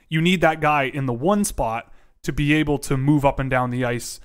[0.08, 3.50] you need that guy in the one spot to be able to move up and
[3.50, 4.20] down the ice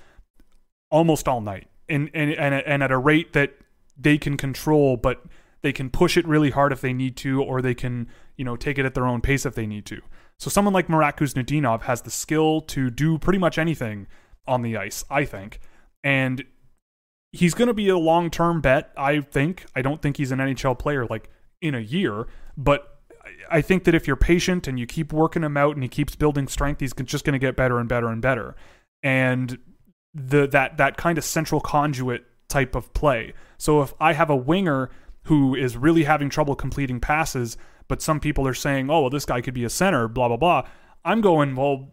[0.90, 3.54] almost all night and, and, and, and at a rate that
[3.96, 5.24] they can control, but
[5.62, 8.56] they can push it really hard if they need to, or they can, you know,
[8.56, 10.00] take it at their own pace if they need to.
[10.38, 14.06] So someone like Marat Kuznetsov has the skill to do pretty much anything
[14.48, 15.60] on the ice, I think.
[16.02, 16.44] And
[17.32, 19.66] he's going to be a long term bet, I think.
[19.76, 21.30] I don't think he's an NHL player like
[21.60, 22.98] in a year, but
[23.50, 26.16] I think that if you're patient and you keep working him out and he keeps
[26.16, 28.56] building strength, he's just going to get better and better and better.
[29.02, 29.58] And
[30.14, 33.34] the that that kind of central conduit type of play.
[33.58, 34.90] So if I have a winger
[35.24, 37.56] who is really having trouble completing passes,
[37.86, 40.36] but some people are saying, "Oh, well, this guy could be a center," blah blah
[40.38, 40.66] blah.
[41.04, 41.90] I'm going, well,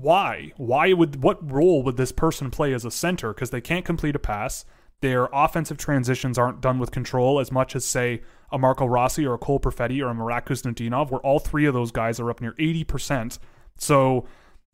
[0.00, 0.52] why?
[0.58, 3.32] Why would what role would this person play as a center?
[3.32, 4.66] Because they can't complete a pass.
[5.00, 9.34] Their offensive transitions aren't done with control as much as say a Marco Rossi or
[9.34, 12.42] a Cole Perfetti or a Marat Kuznetsov, where all three of those guys are up
[12.42, 13.38] near eighty percent.
[13.78, 14.26] So,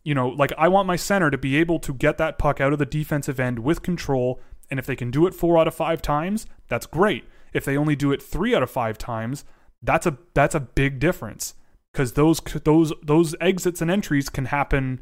[0.03, 2.73] you know, like I want my center to be able to get that puck out
[2.73, 5.75] of the defensive end with control, and if they can do it four out of
[5.75, 7.25] five times, that's great.
[7.53, 9.45] If they only do it three out of five times,
[9.83, 11.55] that's a that's a big difference
[11.93, 15.01] because those those those exits and entries can happen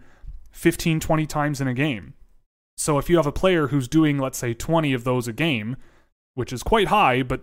[0.53, 2.15] 15 20 times in a game
[2.77, 5.77] so if you have a player who's doing let's say 20 of those a game
[6.35, 7.43] which is quite high but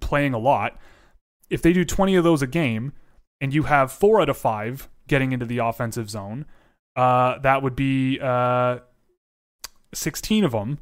[0.00, 0.78] playing a lot
[1.50, 2.92] if they do 20 of those a game
[3.40, 6.44] and you have four out of five getting into the offensive zone
[6.96, 8.78] uh, that would be uh,
[9.94, 10.78] 16 of them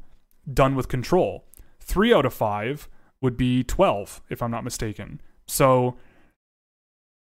[0.51, 1.45] done with control
[1.79, 2.89] three out of five
[3.21, 5.97] would be 12 if i'm not mistaken so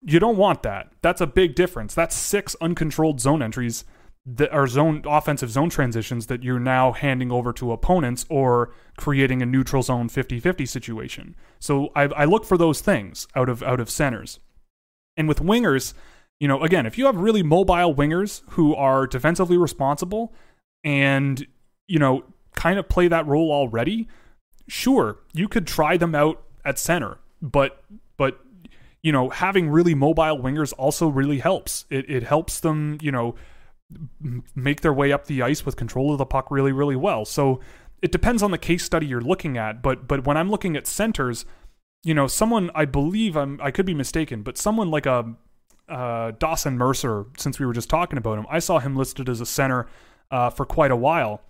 [0.06, 0.92] you don't want that.
[1.02, 1.94] That's a big difference.
[1.94, 3.84] That's six uncontrolled zone entries
[4.26, 9.40] that are zone offensive zone transitions that you're now handing over to opponents or creating
[9.40, 11.36] a neutral zone 50-50 situation.
[11.60, 14.40] So I, I look for those things out of out of centers.
[15.16, 15.94] And with wingers,
[16.40, 20.34] you know, again, if you have really mobile wingers who are defensively responsible
[20.82, 21.46] and,
[21.86, 24.08] you know, kind of play that role already,
[24.66, 27.18] sure, you could try them out at center.
[27.40, 27.82] But
[28.16, 28.40] but
[29.02, 31.84] you know, having really mobile wingers also really helps.
[31.90, 33.36] It, it helps them, you know,
[34.54, 37.24] make their way up the ice with control of the puck really, really well.
[37.24, 37.60] So
[38.02, 39.82] it depends on the case study you're looking at.
[39.82, 41.44] But but when I'm looking at centers,
[42.02, 45.34] you know, someone I believe I'm I could be mistaken, but someone like a
[45.88, 49.40] uh, Dawson Mercer, since we were just talking about him, I saw him listed as
[49.40, 49.86] a center
[50.30, 51.42] uh, for quite a while.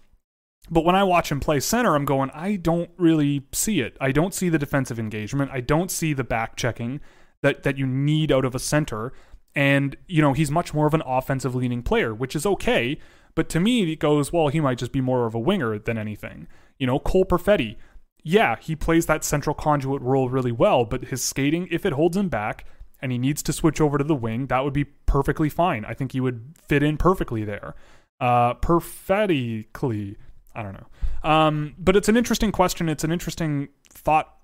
[0.71, 3.97] But when I watch him play center, I'm going, I don't really see it.
[4.01, 5.53] I don't see the defensive engagement.
[5.53, 7.01] I don't see the back checking
[7.43, 9.13] that that you need out of a center.
[9.57, 12.99] And you know he's much more of an offensive leaning player, which is okay.
[13.35, 14.49] But to me, it goes well.
[14.49, 16.47] He might just be more of a winger than anything.
[16.79, 17.77] You know, Cole Perfetti.
[18.23, 22.17] Yeah, he plays that central conduit role really well, but his skating, if it holds
[22.17, 22.67] him back
[23.01, 25.85] and he needs to switch over to the wing, that would be perfectly fine.
[25.85, 27.75] I think he would fit in perfectly there.
[28.21, 30.17] Uh, perfectly,
[30.55, 31.31] I don't know.
[31.31, 32.89] Um, but it's an interesting question.
[32.89, 34.35] It's an interesting thought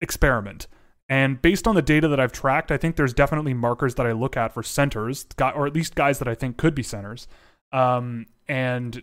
[0.00, 0.66] experiment.
[1.08, 4.12] And based on the data that I've tracked, I think there's definitely markers that I
[4.12, 7.28] look at for centers, or at least guys that I think could be centers.
[7.72, 9.02] Um, and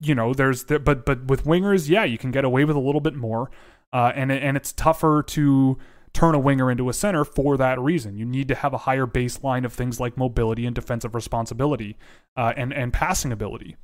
[0.00, 2.80] you know, there's the, but but with wingers, yeah, you can get away with a
[2.80, 3.50] little bit more,
[3.92, 5.78] uh, and and it's tougher to
[6.12, 8.16] turn a winger into a center for that reason.
[8.16, 11.96] You need to have a higher baseline of things like mobility and defensive responsibility,
[12.36, 13.76] uh, and and passing ability,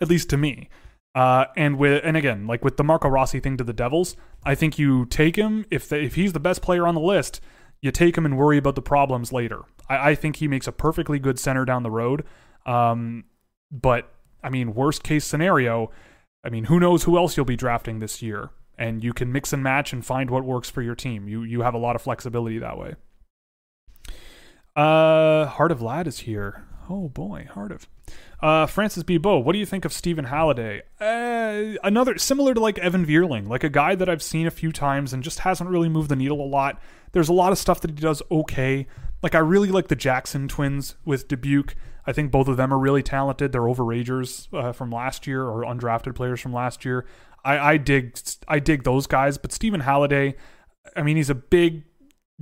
[0.00, 0.68] at least to me.
[1.16, 4.54] Uh, and with and again, like with the Marco Rossi thing to the Devils, I
[4.54, 7.40] think you take him if the, if he's the best player on the list,
[7.80, 9.62] you take him and worry about the problems later.
[9.88, 12.24] I, I think he makes a perfectly good center down the road.
[12.66, 13.24] Um,
[13.70, 14.12] but
[14.44, 15.90] I mean, worst case scenario,
[16.44, 18.50] I mean, who knows who else you'll be drafting this year?
[18.78, 21.28] and you can mix and match and find what works for your team.
[21.28, 22.94] You you have a lot of flexibility that way.
[24.74, 26.64] Uh, Heart of Lad is here.
[26.88, 27.88] Oh boy, Heart of.
[28.40, 29.16] Uh, Francis B.
[29.16, 30.82] Bo, what do you think of Stephen Halliday?
[31.00, 34.72] Uh, another similar to like Evan Vierling, like a guy that I've seen a few
[34.72, 36.80] times and just hasn't really moved the needle a lot.
[37.12, 38.86] There's a lot of stuff that he does okay.
[39.22, 41.74] Like I really like the Jackson twins with Dubuque.
[42.06, 43.52] I think both of them are really talented.
[43.52, 47.06] They're overagers uh, from last year or undrafted players from last year.
[47.44, 50.34] I, I dig I dig those guys, but Stephen Halliday,
[50.94, 51.84] I mean, he's a big,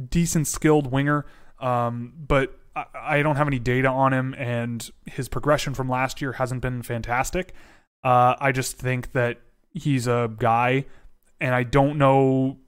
[0.09, 1.25] decent, skilled winger.
[1.61, 6.21] Um, but I, I don't have any data on him, and his progression from last
[6.21, 7.55] year hasn't been fantastic.
[8.03, 9.41] Uh, I just think that
[9.73, 10.87] he's a guy,
[11.41, 12.59] and I don't know.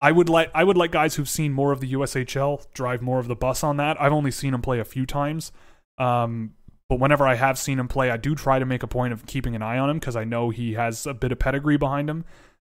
[0.00, 3.18] I would like I would like guys who've seen more of the USHL drive more
[3.18, 4.00] of the bus on that.
[4.00, 5.50] I've only seen him play a few times,
[5.98, 6.54] um,
[6.88, 9.26] but whenever I have seen him play, I do try to make a point of
[9.26, 12.08] keeping an eye on him because I know he has a bit of pedigree behind
[12.08, 12.24] him,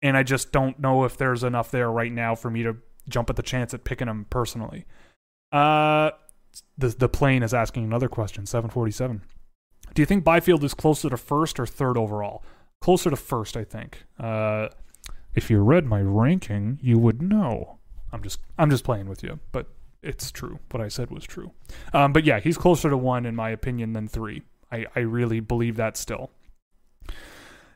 [0.03, 2.77] and I just don't know if there's enough there right now for me to
[3.09, 4.87] jump at the chance at picking him personally.
[5.53, 6.11] Uh,
[6.79, 8.47] the the plane is asking another question.
[8.47, 9.23] Seven forty seven.
[9.95, 12.45] Do you think Byfield is closer to first or third overall?
[12.81, 14.05] Closer to first, I think.
[14.19, 14.69] Uh,
[15.35, 17.79] if you read my ranking, you would know.
[18.13, 19.67] I'm just I'm just playing with you, but
[20.03, 20.59] it's true.
[20.71, 21.53] What I said was true.
[21.93, 24.43] Um, but yeah, he's closer to one in my opinion than three.
[24.73, 26.31] I, I really believe that still.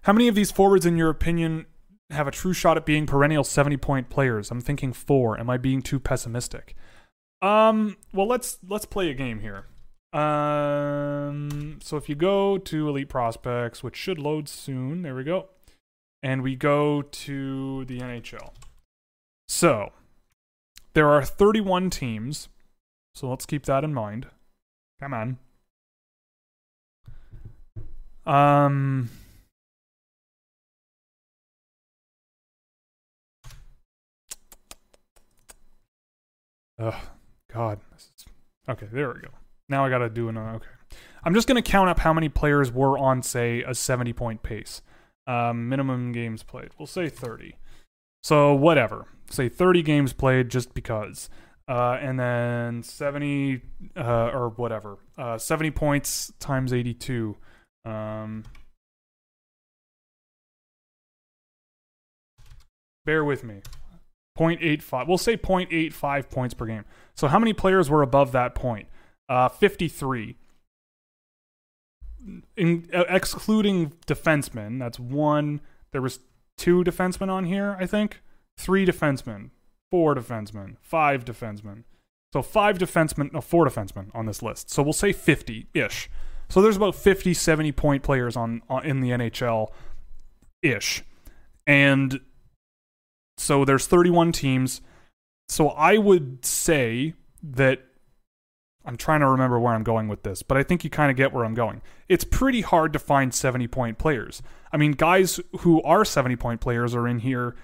[0.02, 1.66] How many of these forwards, in your opinion,
[2.10, 4.50] have a true shot at being perennial 70 point players?
[4.50, 5.38] I'm thinking four.
[5.38, 6.74] Am I being too pessimistic?
[7.44, 9.66] Um, well, let's let's play a game here.
[10.18, 15.50] Um, so if you go to Elite Prospects, which should load soon, there we go,
[16.22, 18.54] and we go to the NHL.
[19.46, 19.92] So
[20.94, 22.48] there are 31 teams,
[23.14, 24.28] so let's keep that in mind.
[24.98, 25.38] Come on.
[28.26, 29.11] Um.
[36.78, 36.94] Ugh.
[37.55, 37.79] God.
[38.69, 39.29] Okay, there we go.
[39.69, 40.57] Now I got to do another.
[40.57, 40.67] Okay.
[41.23, 44.83] I'm just to count up how many players were on, say, a 70 point pace.
[45.27, 46.71] Um, minimum games played.
[46.79, 47.57] We'll say 30.
[48.23, 49.07] So, whatever.
[49.31, 51.31] Say 30 games played just because.
[51.67, 53.62] Uh, and then 70,
[53.97, 54.99] uh, or whatever.
[55.17, 57.37] Uh, 70 points times 82.
[57.87, 58.45] Um,
[63.07, 63.62] bear with me.
[64.38, 65.07] 0.85.
[65.07, 66.85] We'll say 0.85 points per game.
[67.14, 68.88] So how many players were above that point?
[69.29, 70.37] Uh, 53.
[72.57, 75.61] In, uh, excluding defensemen, that's one.
[75.92, 76.20] There was
[76.57, 78.23] two defensemen on here, I think.
[78.57, 79.51] Three defensemen,
[79.90, 81.85] four defensemen, five defensemen.
[82.33, 84.70] So five defensemen, no, four defensemen on this list.
[84.70, 86.11] So we'll say 50-ish.
[86.49, 89.68] So there's about 50, 70 point players on, on in the NHL
[90.62, 91.05] ish.
[91.66, 92.20] And
[93.38, 94.81] so there's 31 teams.
[95.49, 97.83] So I would say that
[98.85, 101.16] I'm trying to remember where I'm going with this, but I think you kind of
[101.16, 101.81] get where I'm going.
[102.09, 104.42] It's pretty hard to find 70 point players.
[104.73, 107.57] I mean, guys who are 70 point players are in here,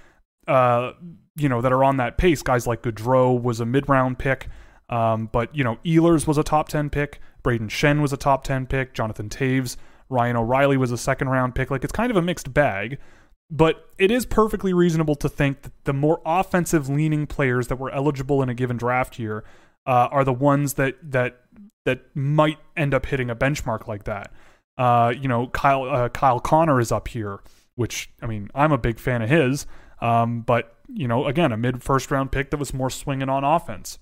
[0.48, 0.92] uh,
[1.37, 2.42] you know, that are on that pace.
[2.42, 4.48] Guys like Gaudreau was a mid round pick,
[4.88, 7.20] um, but, you know, Ehlers was a top 10 pick.
[7.42, 8.94] Brayden Schenn was a top 10 pick.
[8.94, 9.76] Jonathan Toews,
[10.09, 11.70] Ryan O'Reilly was a second round pick.
[11.70, 12.98] Like, it's kind of a mixed bag.
[13.50, 17.90] But it is perfectly reasonable to think that the more offensive leaning players that were
[17.90, 19.44] eligible in a given draft year
[19.86, 21.40] uh, are the ones that that
[21.84, 24.32] that might end up hitting a benchmark like that.
[24.78, 27.40] Uh, you know, Kyle uh, Kyle Connor is up here,
[27.74, 29.66] which I mean, I'm a big fan of his.
[30.00, 33.44] Um, but you know, again, a mid first round pick that was more swinging on
[33.44, 33.98] offense.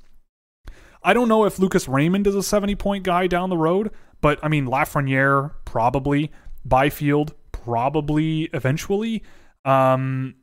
[1.03, 4.39] I don't know if Lucas Raymond is a 70 point guy down the road, but
[4.43, 6.31] I mean, Lafreniere probably,
[6.65, 9.23] Byfield probably eventually.
[9.69, 10.35] Um,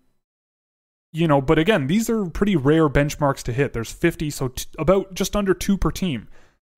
[1.11, 3.73] you know, but again, these are pretty rare benchmarks to hit.
[3.73, 6.27] There's 50, so t- about just under two per team,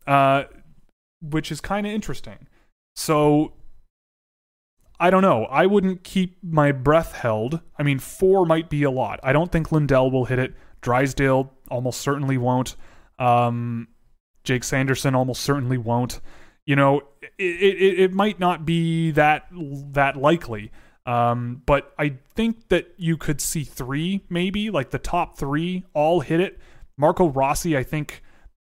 [0.06, 0.44] uh,
[1.22, 2.48] which is kind of interesting.
[2.96, 3.54] So
[5.00, 5.46] I don't know.
[5.46, 7.62] I wouldn't keep my breath held.
[7.78, 9.20] I mean, four might be a lot.
[9.24, 10.54] I don't think Lundell will hit it.
[10.82, 12.76] Drysdale almost certainly won't.
[13.20, 13.90] Um,
[14.44, 16.22] Jake Sanderson almost certainly won't.
[16.66, 20.72] You know, it, it, it might not be that that likely.
[21.08, 26.20] Um, but I think that you could see three, maybe like the top three, all
[26.20, 26.60] hit it.
[26.98, 28.21] Marco Rossi, I think,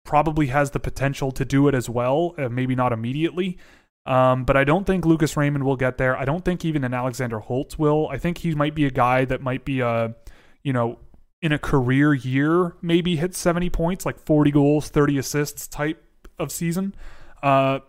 [0.04, 2.34] probably has the potential to do it as well.
[2.38, 3.58] Uh, maybe not immediately,
[4.06, 6.16] um, but I don't think Lucas Raymond will get there.
[6.16, 8.08] I don't think even an Alexander Holtz will.
[8.08, 10.14] I think he might be a guy that might be a,
[10.62, 10.98] you know,
[11.42, 16.02] in a career year, maybe hit 70 points, like 40 goals, 30 assists type
[16.38, 16.94] of season.
[17.42, 17.80] Uh,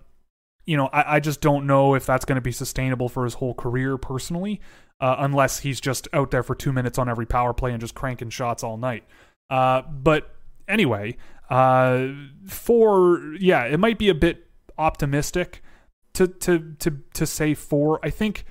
[0.65, 3.35] you know, I, I just don't know if that's going to be sustainable for his
[3.35, 4.61] whole career personally.
[5.01, 7.95] uh, unless he's just out there for two minutes on every power play and just
[7.95, 9.03] cranking shots all night.
[9.49, 10.33] Uh, but
[10.67, 11.17] anyway,
[11.49, 12.07] uh,
[12.45, 14.47] for yeah, it might be a bit
[14.77, 15.63] optimistic
[16.13, 17.99] to to to to say four.
[18.03, 18.45] I think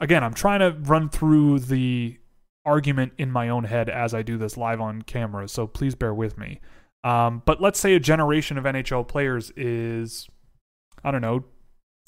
[0.00, 2.18] again, I'm trying to run through the
[2.64, 6.14] argument in my own head as I do this live on camera, so please bear
[6.14, 6.60] with me.
[7.04, 10.28] Um, but let's say a generation of NHL players is,
[11.04, 11.44] I don't know,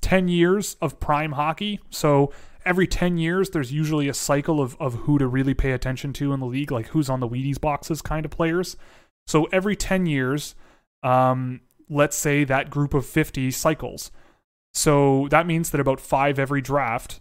[0.02, 1.80] 10 years of prime hockey.
[1.90, 2.32] So
[2.64, 6.32] every 10 years, there's usually a cycle of, of who to really pay attention to
[6.32, 8.76] in the league, like who's on the Wheaties boxes kind of players.
[9.26, 10.54] So every 10 years,
[11.02, 14.10] um, let's say that group of 50 cycles.
[14.72, 17.20] So that means that about five every draft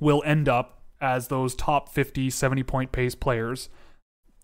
[0.00, 3.68] will end up as those top 50, 70 point pace players.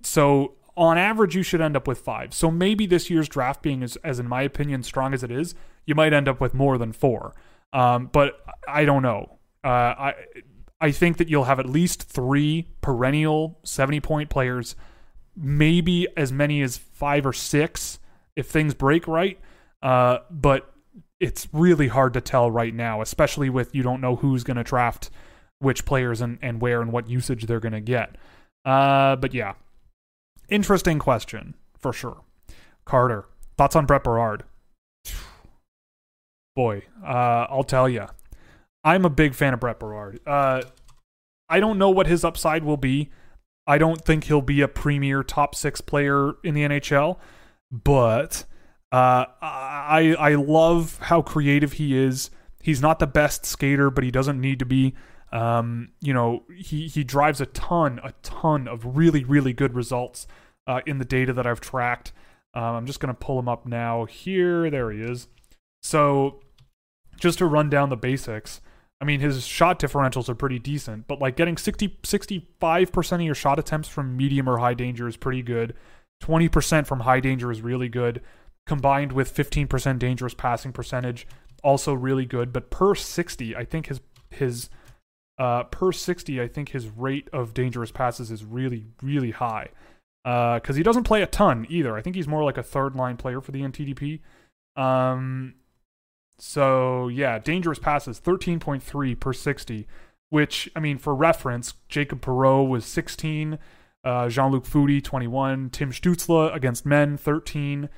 [0.02, 2.34] So on average, you should end up with five.
[2.34, 5.54] So maybe this year's draft being as, as in my opinion, strong as it is,
[5.86, 7.34] you might end up with more than four.
[7.72, 9.38] Um, but I don't know.
[9.64, 10.14] Uh, I
[10.80, 14.76] I think that you'll have at least three perennial 70 point players,
[15.34, 17.98] maybe as many as five or six
[18.36, 19.40] if things break right.
[19.82, 20.72] Uh, but
[21.18, 24.62] it's really hard to tell right now, especially with you don't know who's going to
[24.64, 25.10] draft
[25.58, 28.16] which players and, and where and what usage they're going to get.
[28.64, 29.54] Uh, but yeah,
[30.48, 32.22] interesting question for sure.
[32.84, 33.26] Carter,
[33.56, 34.44] thoughts on Brett Berard?
[36.56, 38.06] Boy, uh, I'll tell you,
[38.84, 40.20] I'm a big fan of Brett Berard.
[40.26, 40.62] Uh,
[41.48, 43.10] I don't know what his upside will be.
[43.66, 47.18] I don't think he'll be a premier top six player in the NHL,
[47.70, 48.44] but
[48.92, 52.30] uh, I I love how creative he is.
[52.62, 54.94] He's not the best skater, but he doesn't need to be.
[55.32, 60.26] Um, you know, he he drives a ton, a ton of really really good results
[60.66, 62.12] uh, in the data that I've tracked.
[62.54, 64.04] Um, I'm just gonna pull him up now.
[64.04, 65.28] Here, there he is.
[65.82, 66.40] So,
[67.18, 68.60] just to run down the basics.
[69.00, 73.34] I mean, his shot differentials are pretty decent, but like getting 60, 65% of your
[73.34, 75.74] shot attempts from medium or high danger is pretty good.
[76.22, 78.22] 20% from high danger is really good.
[78.66, 81.26] Combined with 15% dangerous passing percentage,
[81.62, 82.52] also really good.
[82.52, 84.00] But per 60, I think his
[84.30, 84.70] his
[85.38, 89.70] uh, per 60, I think his rate of dangerous passes is really, really high.
[90.24, 91.96] Because uh, he doesn't play a ton either.
[91.96, 94.20] I think he's more like a third line player for the NTDP.
[94.74, 95.54] Um,
[96.38, 99.86] so, yeah, dangerous passes, 13.3 per 60,
[100.30, 103.58] which, I mean, for reference, Jacob Perreault was 16,
[104.04, 107.88] uh, Jean Luc Foudy, 21, Tim Stützle against men, 13,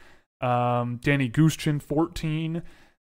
[0.40, 2.62] um, Danny Gushchin, 14,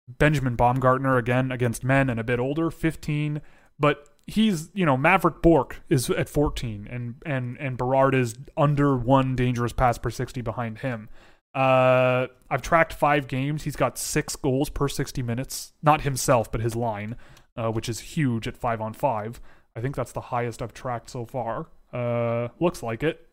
[0.08, 3.42] Benjamin Baumgartner, again, against men and a bit older, 15.
[3.78, 8.96] But he's you know Maverick Bourque is at 14 and and and Berard is under
[8.96, 11.08] one dangerous pass per 60 behind him.
[11.54, 13.64] Uh, I've tracked five games.
[13.64, 15.72] He's got six goals per 60 minutes.
[15.82, 17.16] Not himself, but his line,
[17.56, 19.40] uh, which is huge at five on five.
[19.74, 21.66] I think that's the highest I've tracked so far.
[21.92, 23.26] Uh, looks like it.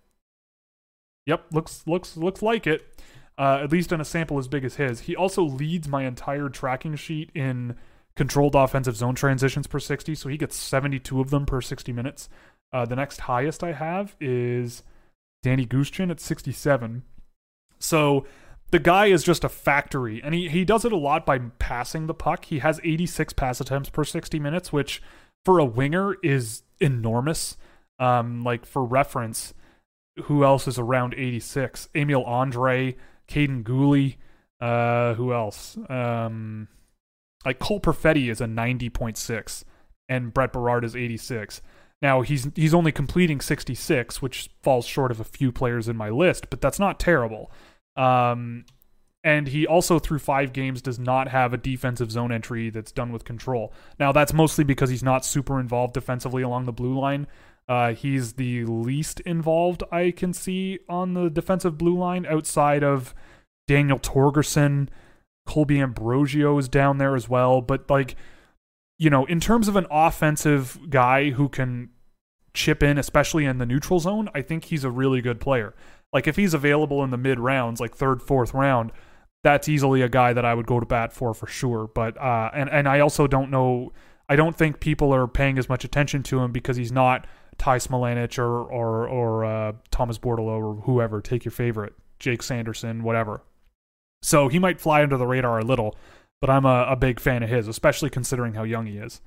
[1.25, 2.99] Yep, looks looks looks like it.
[3.37, 5.01] Uh, at least in a sample as big as his.
[5.01, 7.75] He also leads my entire tracking sheet in
[8.15, 10.15] controlled offensive zone transitions per 60.
[10.15, 12.29] So he gets 72 of them per 60 minutes.
[12.71, 14.83] Uh, the next highest I have is
[15.43, 17.03] Danny Gushchin at 67.
[17.79, 18.25] So
[18.71, 22.07] the guy is just a factory, and he, he does it a lot by passing
[22.07, 22.45] the puck.
[22.45, 25.01] He has 86 pass attempts per 60 minutes, which
[25.43, 27.57] for a winger is enormous.
[27.99, 29.53] Um, like for reference,
[30.23, 31.89] who else is around 86?
[31.95, 32.95] Emil Andrae,
[33.29, 34.15] Kaiden Guhle,
[34.59, 35.77] uh, who else?
[35.87, 36.67] Um,
[37.45, 39.63] like Cole Perfetti is a 90.6
[40.09, 41.61] and Brett Berard is 86.
[42.01, 46.09] Now he's he's only completing 66, which falls short of a few players in my
[46.09, 47.51] list, but that's not terrible.
[47.95, 48.65] Um,
[49.23, 53.11] and he also through five games does not have a defensive zone entry that's done
[53.11, 53.73] with control.
[53.99, 57.27] Now that's mostly because he's not super involved defensively along the blue line.
[57.67, 63.15] Uh, he's the least involved I can see on the defensive blue line outside of
[63.67, 64.89] Daniel Torgersson
[65.45, 67.61] Colby Ambrosio is down there as well.
[67.61, 68.15] But like,
[68.97, 71.89] you know, in terms of an offensive guy who can
[72.53, 75.75] chip in, especially in the neutral zone, I think he's a really good player.
[76.13, 78.91] Like if he's available in the mid rounds, like third, fourth round,
[79.43, 81.87] that's easily a guy that I would go to bat for for sure.
[81.93, 83.91] But uh, and and I also don't know.
[84.27, 87.27] I don't think people are paying as much attention to him because he's not
[87.57, 91.21] Ty Smilanic or or or uh, Thomas Bordeleau or whoever.
[91.21, 93.43] Take your favorite, Jake Sanderson, whatever.
[94.25, 95.95] So he might fly under the radar a little,
[96.41, 99.21] but I'm a, a big fan of his, especially considering how young he is.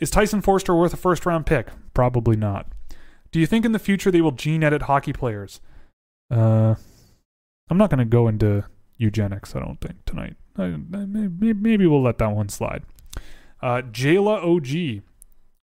[0.00, 1.68] Is Tyson Foerster worth a first round pick?
[1.92, 2.72] Probably not.
[3.32, 5.60] Do you think in the future they will gene edit hockey players?
[6.30, 6.76] Uh,
[7.68, 8.64] I'm not going to go into
[8.96, 10.36] eugenics, I don't think, tonight.
[10.56, 12.84] I, maybe, maybe we'll let that one slide.
[13.60, 15.02] Uh, Jayla OG.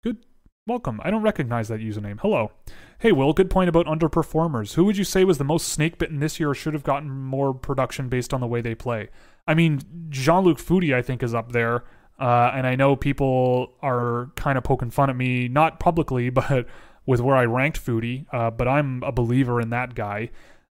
[0.03, 0.25] Good
[0.67, 1.03] welcome.
[1.05, 2.21] I don't recognize that username.
[2.21, 2.53] Hello.
[2.99, 4.75] Hey, Will, good point about underperformers.
[4.75, 7.11] Who would you say was the most snake bitten this year or should have gotten
[7.11, 9.11] more production based on the way they play?
[9.47, 11.85] I mean, Jean Luc Foudy, I think, is up there.
[12.19, 16.67] Uh, and I know people are kind of poking fun at me, not publicly, but
[17.05, 18.25] with where I ranked Foudy.
[18.33, 20.31] Uh, but I'm a believer in that guy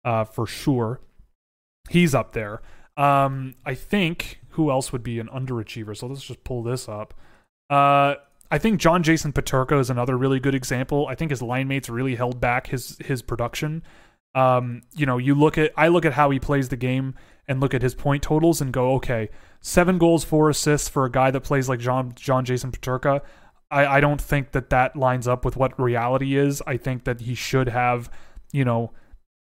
[0.05, 1.01] uh, for sure.
[1.89, 2.61] He's up there.
[2.99, 5.97] Um, I think who else would be an underachiever?
[5.97, 7.14] So let's just pull this up.
[8.51, 11.07] I think John Jason Peterka is another really good example.
[11.09, 13.82] I think his line mates really held back his his production.
[14.34, 17.14] Um, you know, you look at I look at how he plays the game
[17.46, 19.28] and look at his point totals and go, okay,
[19.61, 23.20] seven goals, four assists for a guy that plays like John John Jason Peterka.
[23.70, 26.62] I, I don't think that that lines up with what reality is.
[26.66, 28.11] I think that he should have,
[28.53, 28.92] you know,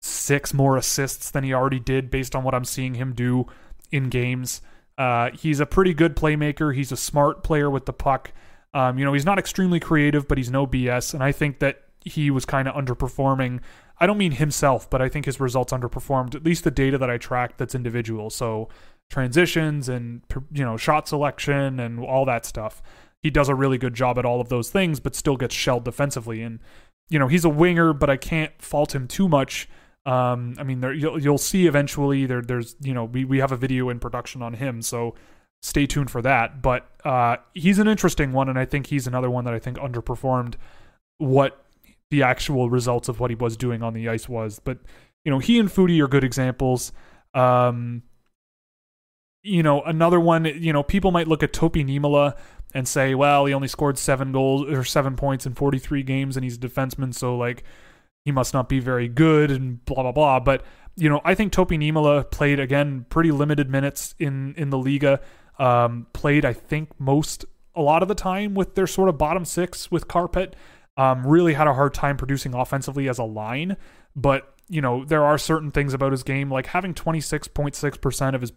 [0.03, 3.47] six more assists than he already did based on what I'm seeing him do
[3.91, 4.61] in games.
[4.99, 6.75] Uh, he's a pretty good playmaker.
[6.75, 8.33] He's a smart player with the puck.
[8.75, 11.15] Um, you know, he's not extremely creative, but he's no BS.
[11.15, 13.61] And I think that he was kind of underperforming.
[14.01, 17.11] I don't mean himself, but I think his results underperformed, at least the data that
[17.11, 18.31] I tracked that's individual.
[18.31, 18.69] So
[19.11, 22.83] transitions and, you know, shot selection and all that stuff.
[23.23, 25.85] He does a really good job at all of those things, but still gets shelled
[25.85, 26.43] defensively.
[26.43, 26.59] And,
[27.09, 29.69] you know, he's a winger, but I can't fault him too much
[30.05, 32.27] um, I mean, there, you'll you'll see eventually.
[32.27, 35.15] There, there's you know we we have a video in production on him, so
[35.63, 36.61] stay tuned for that.
[36.61, 39.79] But uh, he's an interesting one, and I think he's another one that I think
[39.79, 40.55] underperformed
[41.19, 41.65] what
[42.11, 44.61] the actual results of what he was doing on the ice was.
[44.63, 44.79] But
[45.25, 46.93] you know, he and Foudy are good examples.
[47.33, 48.03] Um,
[49.43, 50.45] you know, another one.
[50.45, 52.37] You know, people might look at Topi Niemelä
[52.75, 56.45] and say, well, he only scored seven goals or seven points in 43 games, and
[56.45, 57.65] he's a defenseman, so like
[58.25, 60.41] he must not be very good and blah blah blah.
[60.41, 60.65] But
[60.97, 65.21] you know, I think Topi Niemelä played again pretty limited minutes in in the Liga.
[65.63, 67.45] Um, played I think most
[67.77, 70.55] a lot of the time with their sort of bottom six with Kärpät.
[70.97, 73.77] Um, really had a hard time producing offensively as a line,
[74.17, 78.43] but you know there are certain things about his game like having 26.6 percent of
[78.43, 78.53] his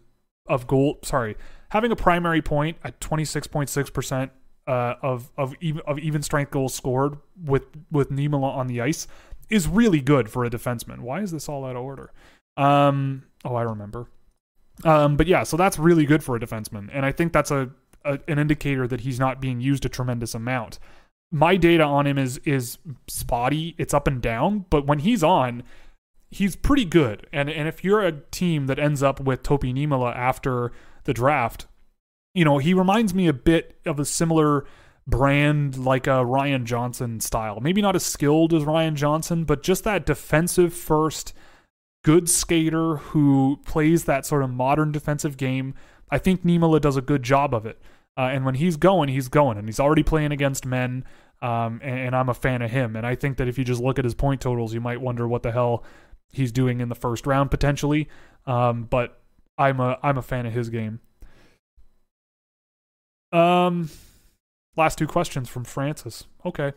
[0.48, 0.98] of goal.
[1.04, 1.36] Sorry,
[1.68, 4.32] having a primary point at 26.6 percent
[4.66, 9.06] uh, of of even of even strength goals scored with with Niemelä on the ice
[9.48, 10.98] is really good for a defenseman.
[11.00, 12.10] Why is this all out of order?
[12.56, 14.08] Um, oh, I remember.
[14.84, 17.70] Um, but yeah, so that's really good for a defenseman, and I think that's a,
[18.04, 20.78] a an indicator that he's not being used a tremendous amount.
[21.32, 23.74] My data on him is is spotty.
[23.78, 25.62] It's up and down, but when he's on,
[26.30, 27.26] he's pretty good.
[27.32, 30.72] And and if you're a team that ends up with Topi Niemelä after
[31.04, 31.66] the draft,
[32.34, 34.66] you know he reminds me a bit of a similar
[35.06, 37.60] brand like a Ryan Johnson style.
[37.60, 41.32] Maybe not as skilled as Ryan Johnson, but just that defensive first,
[42.06, 45.74] good skater who plays that sort of modern defensive game.
[46.08, 47.82] I think Niemelä does a good job of it.
[48.16, 51.04] Uh, and when he's going, he's going, and he's already playing against men.
[51.42, 52.94] Um, and, and I'm a fan of him.
[52.94, 55.26] And I think that if you just look at his point totals, you might wonder
[55.26, 55.82] what the hell
[56.30, 58.08] he's doing in the first round potentially.
[58.46, 59.20] Um, but
[59.58, 61.00] I'm a I'm a fan of his game.
[63.32, 63.90] Um,
[64.76, 66.26] Last two questions from Francis.
[66.44, 66.72] Okay.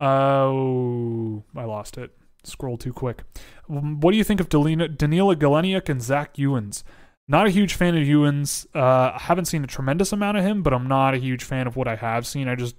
[0.00, 2.10] Oh, I lost it.
[2.44, 3.22] Scroll too quick.
[3.66, 6.82] What do you think of Danila, Danila Galchenyuk and Zach Uens?
[7.28, 8.66] Not a huge fan of Uens.
[8.74, 11.66] Uh, I haven't seen a tremendous amount of him, but I'm not a huge fan
[11.66, 12.48] of what I have seen.
[12.48, 12.74] I just,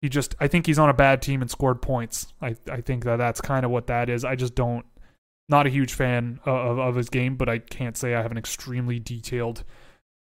[0.00, 2.32] he just, I think he's on a bad team and scored points.
[2.42, 4.24] I, I think that that's kind of what that is.
[4.24, 4.84] I just don't,
[5.48, 8.38] not a huge fan of, of his game, but I can't say I have an
[8.38, 9.64] extremely detailed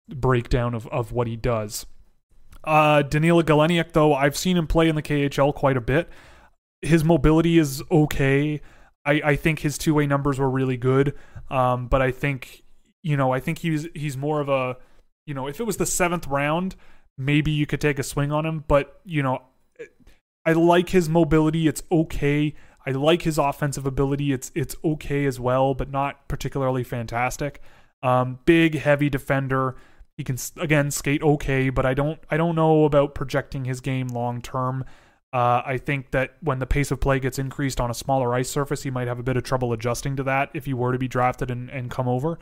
[0.10, 1.86] breakdown of, of what he does.
[2.64, 6.10] Uh, Danila Galchenyuk, though, I've seen him play in the KHL quite a bit.
[6.82, 8.62] His mobility is okay.
[9.06, 11.16] I, I think his two way numbers were really good.
[11.50, 12.64] Um, but I think,
[13.02, 14.78] you know, I think he's he's more of a,
[15.26, 16.76] you know, if it was the seventh round,
[17.18, 18.64] maybe you could take a swing on him.
[18.68, 19.42] But you know,
[20.46, 21.68] I like his mobility.
[21.68, 22.56] It's okay.
[22.86, 24.32] I like his offensive ability.
[24.32, 27.62] It's it's okay as well, but not particularly fantastic.
[28.02, 29.76] Um, big, heavy defender.
[30.18, 34.08] He can again skate okay, but I don't I don't know about projecting his game
[34.08, 34.86] long term.
[35.32, 38.50] Uh, I think that when the pace of play gets increased on a smaller ice
[38.50, 40.98] surface, he might have a bit of trouble adjusting to that if he were to
[40.98, 42.40] be drafted and, and come over.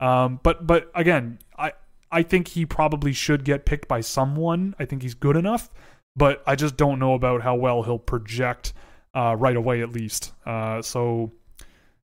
[0.00, 1.72] Um, but but again, I
[2.10, 4.74] I think he probably should get picked by someone.
[4.78, 5.70] I think he's good enough,
[6.16, 8.72] but I just don't know about how well he'll project
[9.14, 10.32] uh, right away, at least.
[10.46, 11.32] Uh, so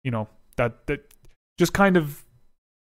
[0.04, 1.14] you know that that
[1.58, 2.24] just kind of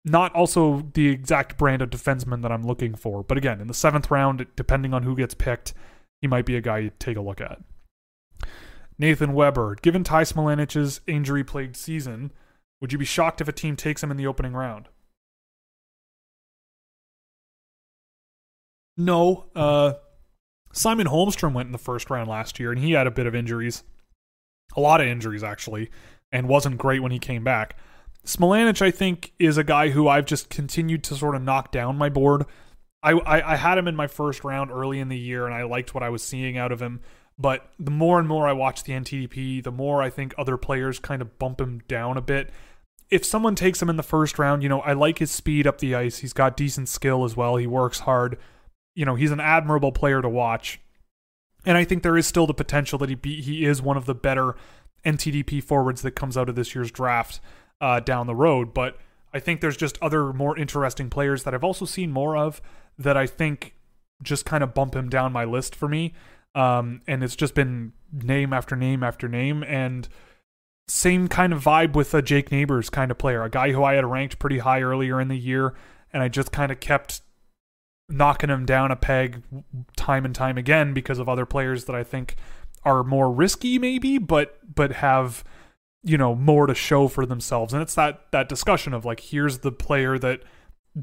[0.03, 3.22] not also the exact brand of defenseman that I'm looking for.
[3.22, 5.74] But again, in the seventh round, depending on who gets picked,
[6.22, 7.59] he might be a guy you take a look at.
[8.97, 12.32] Nathan Weber, given Ty Smilanic's injury plagued season,
[12.80, 14.89] would you be shocked if a team takes him in the opening round?
[18.95, 19.45] No.
[19.55, 19.93] Uh,
[20.74, 23.34] Simon Holmstrom went in the first round last year, and he had a bit of
[23.34, 23.84] injuries,
[24.76, 25.89] a lot of injuries actually,
[26.32, 27.76] and wasn't great when he came back.
[28.26, 31.97] Smilanic, I think, is a guy who I've just continued to sort of knock down
[31.97, 32.45] my board.
[33.03, 35.63] I, I, I had him in my first round early in the year, and I
[35.63, 37.01] liked what I was seeing out of him.
[37.37, 40.99] But the more and more I watch the NTDP, the more I think other players
[40.99, 42.51] kind of bump him down a bit.
[43.09, 45.79] If someone takes him in the first round, you know, I like his speed up
[45.79, 46.19] the ice.
[46.19, 47.55] He's got decent skill as well.
[47.55, 48.37] He works hard.
[48.95, 50.79] You know, he's an admirable player to watch.
[51.65, 54.05] And I think there is still the potential that he be, he is one of
[54.05, 54.55] the better
[55.05, 57.39] NTDP forwards that comes out of this year's draft
[57.79, 58.73] uh, down the road.
[58.73, 58.97] But
[59.33, 62.61] I think there's just other more interesting players that I've also seen more of
[62.97, 63.75] that I think
[64.23, 66.13] just kind of bump him down my list for me.
[66.53, 69.63] Um, and it's just been name after name after name.
[69.63, 70.07] And
[70.87, 73.93] same kind of vibe with a Jake Neighbors kind of player, a guy who I
[73.93, 75.73] had ranked pretty high earlier in the year.
[76.11, 77.21] And I just kind of kept
[78.11, 79.41] knocking him down a peg
[79.95, 82.35] time and time again because of other players that I think
[82.83, 85.43] are more risky maybe but but have
[86.03, 89.59] you know more to show for themselves and it's that that discussion of like here's
[89.59, 90.41] the player that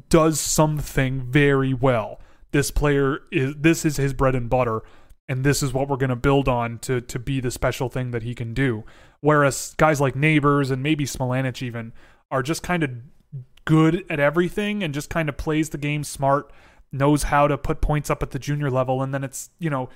[0.08, 2.20] does something very well.
[2.50, 4.82] This player is this is his bread and butter
[5.28, 8.10] and this is what we're going to build on to to be the special thing
[8.12, 8.84] that he can do.
[9.20, 11.92] Whereas guys like neighbors and maybe Smilanic even
[12.30, 12.90] are just kind of
[13.64, 16.50] good at everything and just kind of plays the game smart
[16.90, 19.90] knows how to put points up at the junior level and then it's you know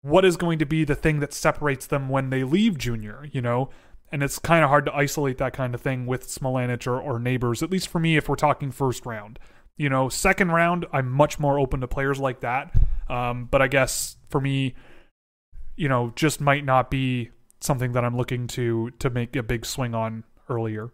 [0.00, 3.40] what is going to be the thing that separates them when they leave junior you
[3.40, 3.70] know
[4.12, 7.18] and it's kind of hard to isolate that kind of thing with Smilanic or, or
[7.18, 9.38] neighbors at least for me if we're talking first round
[9.76, 12.74] you know second round i'm much more open to players like that
[13.08, 14.74] um, but i guess for me
[15.76, 19.64] you know just might not be something that i'm looking to to make a big
[19.64, 20.92] swing on earlier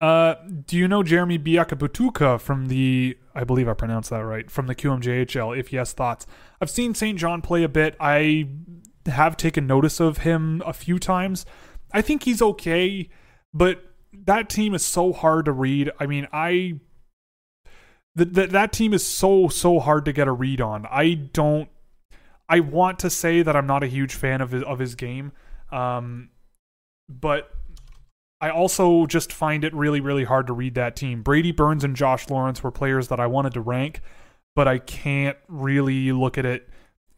[0.00, 0.36] uh,
[0.66, 4.74] do you know Jeremy Biakabutuka from the, I believe I pronounced that right, from the
[4.76, 5.58] QMJHL?
[5.58, 6.24] If yes, thoughts.
[6.60, 7.18] I've seen St.
[7.18, 7.96] John play a bit.
[7.98, 8.48] I
[9.08, 11.44] have taken notice of him a few times.
[11.92, 13.08] I think he's okay,
[13.52, 13.82] but
[14.12, 15.90] that team is so hard to read.
[15.98, 16.80] I mean, I
[18.14, 20.86] that that that team is so so hard to get a read on.
[20.90, 21.68] I don't.
[22.48, 25.32] I want to say that I'm not a huge fan of his, of his game,
[25.70, 26.30] um,
[27.08, 27.50] but
[28.40, 31.22] I also just find it really, really hard to read that team.
[31.22, 34.00] Brady Burns and Josh Lawrence were players that I wanted to rank,
[34.54, 36.68] but I can't really look at it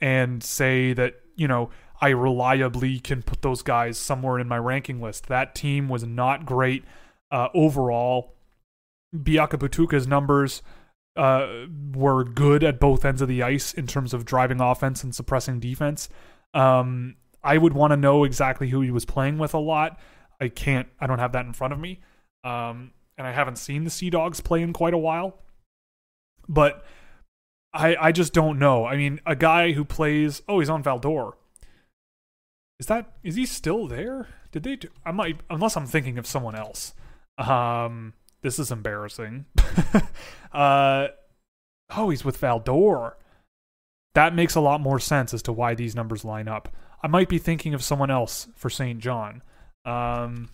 [0.00, 1.70] and say that, you know,
[2.00, 5.28] I reliably can put those guys somewhere in my ranking list.
[5.28, 6.84] That team was not great
[7.30, 8.34] uh, overall.
[9.16, 10.62] Biakabutuka's numbers
[11.16, 15.14] uh, were good at both ends of the ice in terms of driving offense and
[15.14, 16.08] suppressing defense.
[16.52, 19.98] Um, I would want to know exactly who he was playing with a lot
[20.40, 20.88] I can't.
[20.98, 22.00] I don't have that in front of me,
[22.44, 25.38] um, and I haven't seen the Sea Dogs play in quite a while.
[26.48, 26.84] But
[27.72, 28.84] I I just don't know.
[28.84, 30.42] I mean, a guy who plays.
[30.48, 31.36] Oh, he's on Val-d'Or.
[32.78, 34.28] Is that is he still there?
[34.52, 34.76] Did they?
[34.76, 36.94] Do, I might unless I'm thinking of someone else.
[37.38, 39.46] Um, this is embarrassing.
[40.52, 41.08] uh,
[41.96, 43.16] oh, he's with Val-d'Or.
[44.14, 46.74] That makes a lot more sense as to why these numbers line up.
[47.02, 48.98] I might be thinking of someone else for St.
[48.98, 49.42] John.
[49.84, 50.50] Um,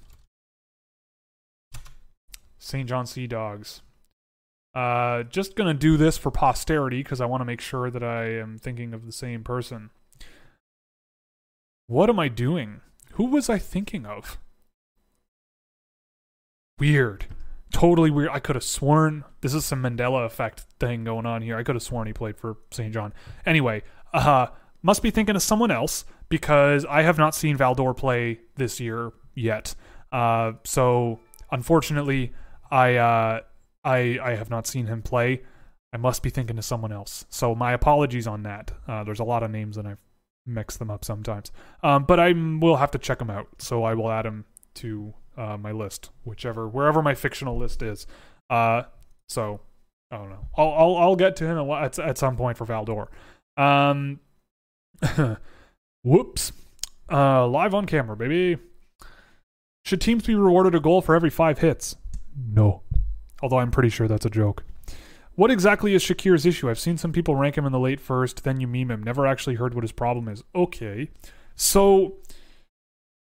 [2.58, 2.88] St.
[2.88, 3.82] John Sea Dogs.
[4.76, 8.24] Uh, just gonna do this for posterity because I want to make sure that I
[8.38, 9.88] am thinking of the same person.
[11.86, 12.82] What am I doing?
[13.12, 14.36] Who was I thinking of?
[16.78, 17.24] Weird.
[17.72, 18.28] Totally weird.
[18.30, 21.56] I could have sworn this is some Mandela effect thing going on here.
[21.56, 22.92] I could have sworn he played for St.
[22.92, 23.14] John.
[23.46, 24.48] Anyway, uh
[24.82, 29.12] must be thinking of someone else because I have not seen Val-d'Or play this year
[29.34, 29.74] yet.
[30.12, 31.18] Uh, so
[31.50, 32.32] unfortunately,
[32.70, 33.40] I uh,
[33.86, 35.42] I I have not seen him play.
[35.92, 37.24] I must be thinking of someone else.
[37.30, 38.72] So my apologies on that.
[38.86, 40.00] Uh, there's a lot of names and I've
[40.44, 41.52] mixed them up sometimes.
[41.82, 43.48] Um, but I will have to check them out.
[43.58, 48.06] So I will add them to uh, my list, whichever wherever my fictional list is.
[48.50, 48.82] Uh,
[49.28, 49.60] so
[50.10, 50.48] I don't know.
[50.56, 53.08] I'll I'll, I'll get to him at, at some point for Val-d'Or.
[53.56, 54.20] Um,
[56.02, 56.52] Whoops.
[57.10, 58.60] Uh, live on camera, baby.
[59.84, 61.94] Should teams be rewarded a goal for every five hits?
[62.36, 62.82] No.
[63.42, 64.64] Although I'm pretty sure that's a joke.
[65.34, 66.70] What exactly is Shakir's issue?
[66.70, 69.02] I've seen some people rank him in the late first, then you meme him.
[69.02, 70.42] Never actually heard what his problem is.
[70.54, 71.10] Okay.
[71.54, 72.14] So,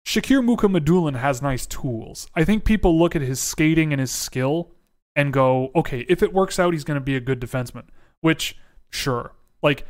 [0.04, 2.28] Shakir Mukhamadullin has nice tools.
[2.34, 4.72] I think people look at his skating and his skill
[5.14, 7.84] and go, okay, if it works out, he's going to be a good defenseman.
[8.20, 8.56] Which,
[8.90, 9.32] sure.
[9.62, 9.86] Like,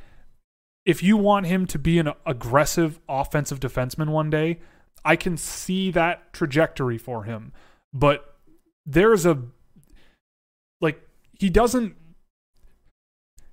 [0.85, 4.61] if you want him to be an aggressive offensive defenseman one day,
[5.05, 7.53] I can see that trajectory for him.
[7.95, 8.37] But
[8.85, 9.43] there's a
[10.83, 11.01] like
[11.39, 11.97] he doesn't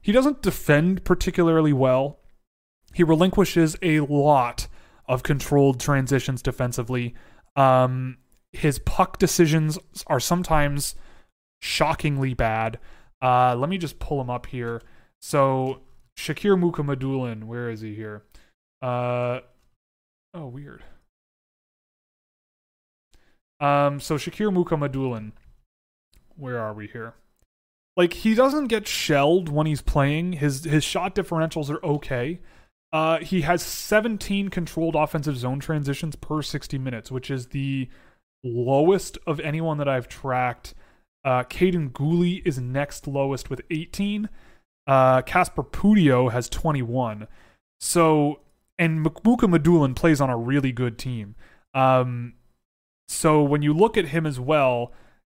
[0.02, 2.20] he doesn't defend particularly well.
[2.94, 4.68] He relinquishes a lot
[5.08, 7.14] of controlled transitions defensively.
[7.56, 8.18] Um,
[8.52, 9.78] his puck decisions
[10.08, 10.96] are sometimes
[11.62, 12.80] shockingly bad.
[13.22, 14.82] Uh, let me just pull him up here.
[15.22, 15.82] So
[16.18, 18.24] Shakir Mukhamadullin, where is he here?
[18.82, 19.42] Uh,
[20.34, 20.84] oh, weird.
[23.60, 25.34] Um, so Shakir Mukhamadullin,
[26.40, 27.14] where are we here?
[27.98, 30.34] Like he doesn't get shelled when he's playing.
[30.34, 32.40] His his shot differentials are okay.
[32.92, 37.88] Uh, he has 17 controlled offensive zone transitions per 60 minutes, which is the
[38.44, 40.74] lowest of anyone that I've tracked.
[41.24, 44.30] Uh, Kaiden Guhle is next lowest with 18.
[44.88, 47.28] Uh, Kasper Puutio has 21.
[47.80, 48.40] So,
[48.80, 51.36] and Mukhamadullin plays on a really good team.
[51.76, 52.34] Um,
[53.08, 54.94] so when you look at him as well,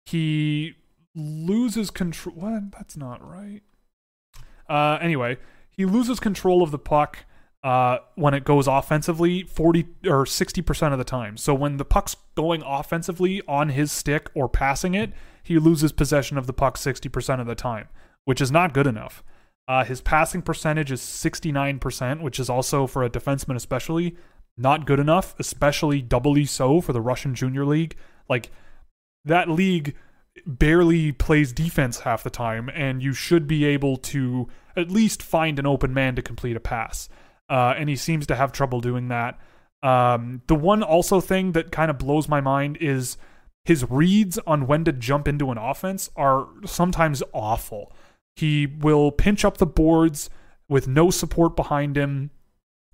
[0.05, 0.75] he
[1.15, 2.35] loses control.
[2.35, 2.71] What?
[2.71, 3.61] That's not right.
[4.69, 5.37] Uh, anyway,
[5.69, 7.19] he loses control of the puck
[7.63, 11.37] uh, when it goes offensively 40 or 60% of the time.
[11.37, 15.11] So when the puck's going offensively on his stick or passing it,
[15.43, 17.87] he loses possession of the puck 60% of the time,
[18.25, 19.23] which is not good enough.
[19.67, 24.15] Uh, his passing percentage is 69%, which is also for a defenseman, especially
[24.57, 27.95] not good enough, especially doubly so for the Russian Junior League.
[28.27, 28.51] Like
[29.23, 29.95] that league
[30.45, 35.59] barely plays defense half the time, and you should be able to at least find
[35.59, 37.09] an open man to complete a pass.
[37.49, 39.39] Uh, and he seems to have trouble doing that.
[39.83, 43.17] Um, the one also thing that kind of blows my mind is
[43.65, 47.91] his reads on when to jump into an offense are sometimes awful.
[48.35, 50.29] He will pinch up the boards
[50.69, 52.31] with no support behind him,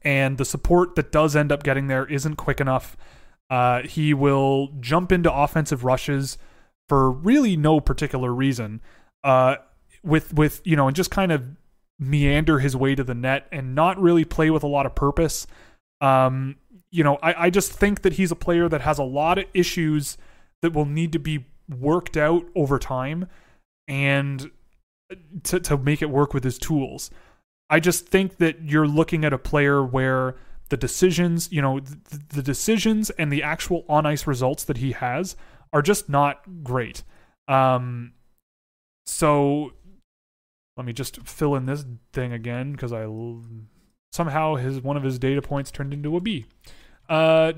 [0.02, 2.98] and the support that does end up getting there isn't quick enough.
[3.50, 6.38] Uh, he will jump into offensive rushes
[6.88, 8.82] for really no particular reason.
[9.24, 9.58] Uh,
[10.04, 11.46] with with you know, and just kind of
[12.00, 15.48] meander his way to the net and not really play with a lot of purpose.
[16.00, 16.56] Um,
[16.92, 19.46] you know, I, I just think that he's a player that has a lot of
[19.54, 20.18] issues
[20.62, 23.28] that will need to be worked out over time
[23.88, 24.52] and
[25.44, 27.10] to, to make it work with his tools.
[27.70, 30.36] I just think that you're looking at a player where
[30.70, 34.94] the decisions, you know, the, the decisions and the actual on ice results that he
[34.94, 35.36] has
[35.74, 37.04] are just not great.
[37.48, 38.14] Um,
[39.06, 39.72] so
[40.76, 43.08] let me just fill in this thing again because I
[44.12, 46.46] somehow his one of his data points turned into a B.
[47.10, 47.54] Uh,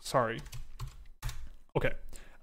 [0.00, 0.40] sorry.
[1.76, 1.92] Okay.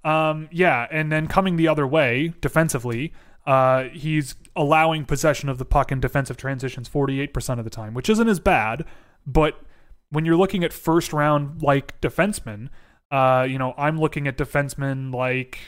[0.04, 3.14] Um, yeah, and then coming the other way defensively,
[3.48, 8.10] uh, he's allowing possession of the puck in defensive transitions 48% of the time, which
[8.10, 8.86] isn't as bad,
[9.26, 9.62] but
[10.10, 12.70] when you're looking at first round like defensemen,
[13.14, 15.60] uh, you know, I'm looking at defensemen like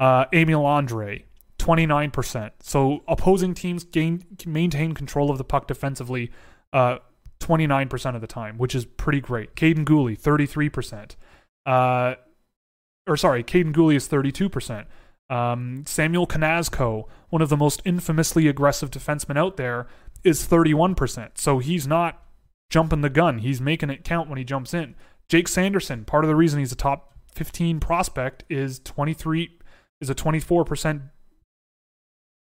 [0.00, 1.24] uh, Emil Andrae,
[1.58, 2.50] 29%.
[2.60, 6.30] So opposing teams gain maintain control of the puck defensively
[6.72, 6.98] uh,
[7.40, 9.54] 29% of the time, which is pretty great.
[9.54, 11.16] Kaiden Guhle, 33%.
[11.66, 12.14] Uh,
[13.06, 14.86] or sorry, Kaiden Guhle is 32%.
[15.28, 19.86] Um, Samuel Knazko, one of the most infamously aggressive defensemen out there,
[20.24, 21.32] is 31%.
[21.34, 22.22] So he's not
[22.70, 23.38] jumping the gun.
[23.38, 24.94] He's making it count when he jumps in.
[25.32, 29.48] Jake Sanderson, part of the reason he's a top 15 prospect is 23
[30.02, 31.08] is a 24%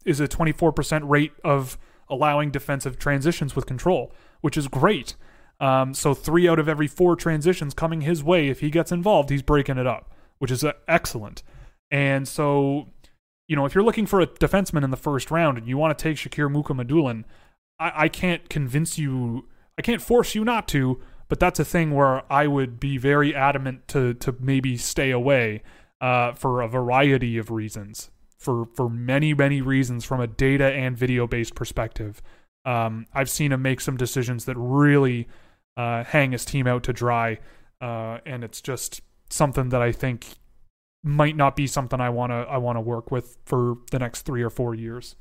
[0.03, 1.77] is a 24% rate of
[2.09, 4.11] allowing defensive transitions with control,
[4.41, 5.13] which is great.
[5.59, 9.29] Um, so three out of every four transitions coming his way, if he gets involved,
[9.29, 11.43] he's breaking it up, which is uh, excellent.
[11.91, 12.87] And so,
[13.47, 15.95] you know, if you're looking for a defenseman in the first round and you want
[15.95, 17.25] to take Shakir Mukhamadullin,
[17.79, 20.99] I, I can't convince you, I can't force you not to,
[21.31, 25.63] but that's a thing where I would be very adamant to to maybe stay away
[26.01, 30.97] uh, for a variety of reasons for for many many reasons from a data and
[30.97, 32.21] video based perspective.
[32.65, 35.29] Um, I've seen him make some decisions that really
[35.77, 37.39] uh, hang his team out to dry,
[37.79, 40.35] uh, and it's just something that I think
[41.01, 44.49] might not be something I wanna I wanna work with for the next three or
[44.49, 45.15] four years.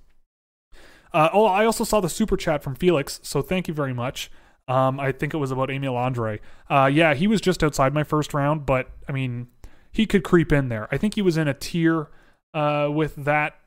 [1.12, 4.28] Uh, oh, I also saw the super chat from Felix, so thank you very much.
[4.71, 6.39] Um, I think it was about Emil Andrae.
[6.68, 9.49] Uh, yeah, he was just outside my first round, but I mean,
[9.91, 10.87] he could creep in there.
[10.93, 12.09] I think he was in a tier
[12.55, 13.59] uh, with that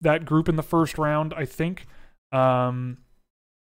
[0.00, 1.34] that group in the first round.
[1.34, 1.86] I think.
[2.32, 2.98] Um,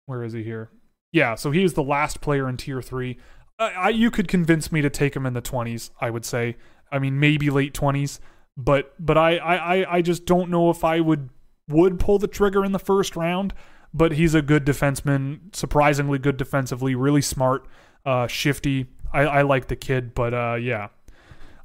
[0.06, 0.70] where is he here?
[1.12, 3.18] Yeah, so he was the last player in tier three.
[3.58, 5.90] I, I, you could convince me to take him in the twenties.
[6.00, 6.56] I would say.
[6.90, 8.20] I mean, maybe late twenties,
[8.56, 11.28] but but I, I I just don't know if I would
[11.68, 13.52] would pull the trigger in the first round.
[13.92, 17.66] But he's a good defenseman, surprisingly good defensively, really smart,
[18.06, 18.86] uh, shifty.
[19.12, 20.88] I, I like the kid, but uh, yeah,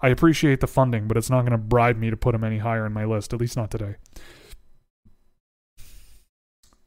[0.02, 2.58] I appreciate the funding, but it's not going to bribe me to put him any
[2.58, 3.96] higher in my list, at least not today.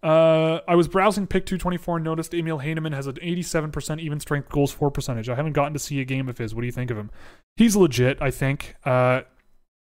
[0.02, 4.48] Uh, I was browsing Pick 224 and noticed Emil Heineman has an 87% even strength
[4.48, 5.28] goals for percentage.
[5.28, 6.54] I haven't gotten to see a game of his.
[6.54, 7.10] What do you think of him?
[7.56, 8.76] He's legit, I think.
[8.84, 9.22] Uh,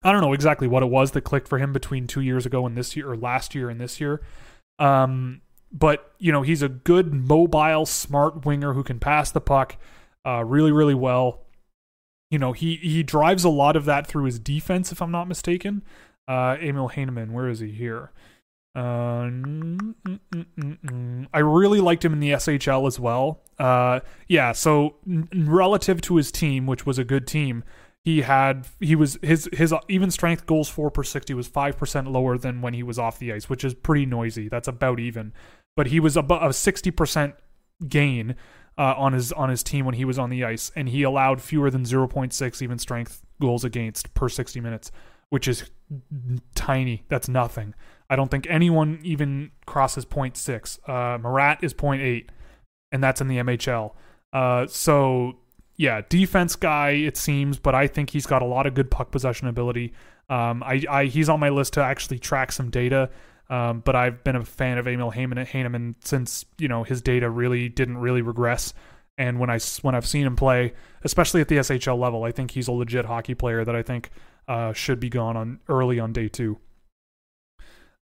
[0.03, 2.65] I don't know exactly what it was that clicked for him between two years ago
[2.65, 4.21] and this year, or last year and this year.
[4.81, 9.77] Um, but you know, he's a good mobile, smart winger who can pass the puck
[10.25, 11.41] uh, really, really well.
[12.29, 15.27] You know, he he drives a lot of that through his defense, if I'm not
[15.27, 15.83] mistaken.
[16.27, 18.11] Uh, Emil Heineman, where is he here?
[18.73, 23.41] Uh, mm, mm, mm, I really liked him in the SHL as well.
[23.59, 27.65] Uh, yeah, so n- relative to his team, which was a good team,
[28.03, 32.11] he had he was his his even strength goals for per sixty was five percent
[32.11, 34.49] lower than when he was off the ice, which is pretty noisy.
[34.49, 35.33] That's about even,
[35.75, 37.35] but he was about a sixty percent
[37.87, 38.35] gain
[38.77, 41.41] uh, on his on his team when he was on the ice, and he allowed
[41.41, 44.91] fewer than zero point six even strength goals against per sixty minutes,
[45.29, 45.69] which is
[46.55, 47.03] tiny.
[47.07, 47.75] That's nothing.
[48.09, 50.79] I don't think anyone even crosses 0.6.
[50.87, 52.27] Uh, Marat is 0.8,
[52.91, 53.93] and that's in the MHL.
[54.33, 55.37] Uh, so
[55.81, 59.09] yeah, defense guy it seems, but I think he's got a lot of good puck
[59.09, 59.93] possession ability.
[60.29, 63.09] Um, I, I he's on my list to actually track some data.
[63.49, 67.67] Um, but I've been a fan of Emil Heineman since you know his data really
[67.67, 68.75] didn't really regress.
[69.17, 70.73] And when I when I've seen him play,
[71.03, 74.11] especially at the SHL level, I think he's a legit hockey player that I think
[74.47, 76.59] uh, should be gone on early on day two.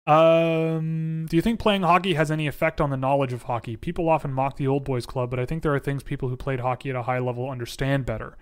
[0.06, 3.76] Um, do you think playing hockey has any effect on the knowledge of hockey?
[3.76, 6.36] People often mock the old boys club, but I think there are things people who
[6.36, 8.36] played hockey at a high level understand better.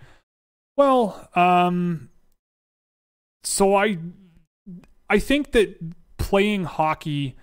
[0.77, 2.11] Well, um,
[3.45, 3.99] so I,
[5.09, 5.79] I think that
[6.19, 7.37] playing hockey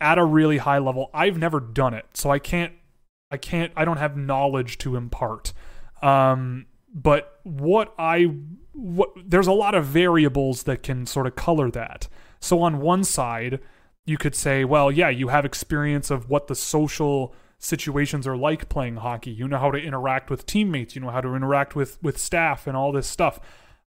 [0.00, 2.72] at a really high level, I've never done it, so I can't,
[3.30, 5.52] I can't, I don't have knowledge to impart.
[6.02, 8.34] Um, but what I,
[8.72, 12.08] what there's a lot of variables that can sort of color that.
[12.40, 13.60] So on one side,
[14.06, 18.68] you could say, well, yeah, you have experience of what the social situations are like
[18.68, 19.30] playing hockey.
[19.30, 22.66] You know how to interact with teammates, you know how to interact with with staff
[22.66, 23.38] and all this stuff.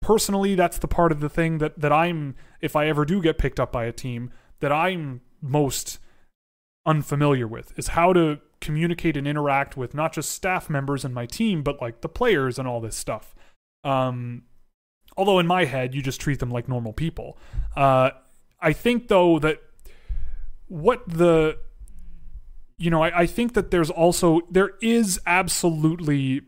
[0.03, 3.39] Personally, that's the part of the thing that that I'm if I ever do get
[3.39, 4.31] picked up by a team
[4.61, 5.99] that I'm most
[6.85, 11.27] unfamiliar with is how to communicate and interact with not just staff members in my
[11.27, 13.35] team but like the players and all this stuff.
[13.85, 14.43] Um
[15.17, 17.39] although in my head you just treat them like normal people.
[17.77, 18.11] Uh
[18.63, 19.61] I think though that
[20.69, 21.59] what the
[22.79, 26.43] you know, I, I think that there's also there is absolutely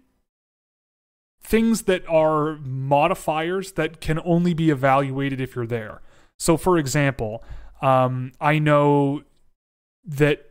[1.42, 6.00] things that are modifiers that can only be evaluated if you're there.
[6.38, 7.44] So for example,
[7.82, 9.22] um, I know
[10.06, 10.50] that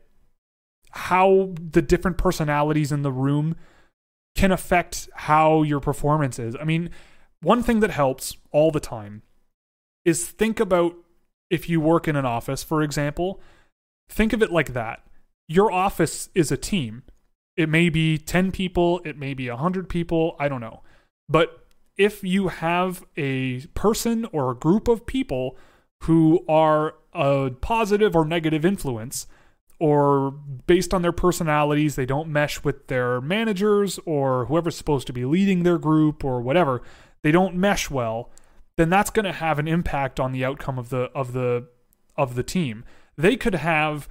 [0.92, 3.56] how the different personalities in the room
[4.36, 6.56] can affect how your performance is.
[6.56, 6.92] I mean,
[7.42, 9.24] one thing that helps all the time
[10.06, 10.96] is think about
[11.50, 13.42] if you work in an office, for example,
[14.10, 15.04] think of it like that.
[15.48, 17.04] Your office is a team.
[17.56, 20.82] It may be 10 people, it may be 100 people, I don't know.
[21.30, 21.66] But
[21.98, 25.58] if you have a person or a group of people
[26.04, 29.28] who are a positive or negative influence,
[29.80, 35.14] or based on their personalities, they don't mesh with their managers or whoever's supposed to
[35.14, 36.82] be leading their group or whatever,
[37.22, 38.32] they don't mesh well,
[38.78, 41.68] then that's going to have an impact on the outcome of the of the
[42.16, 42.84] of the team.
[43.18, 44.08] They could have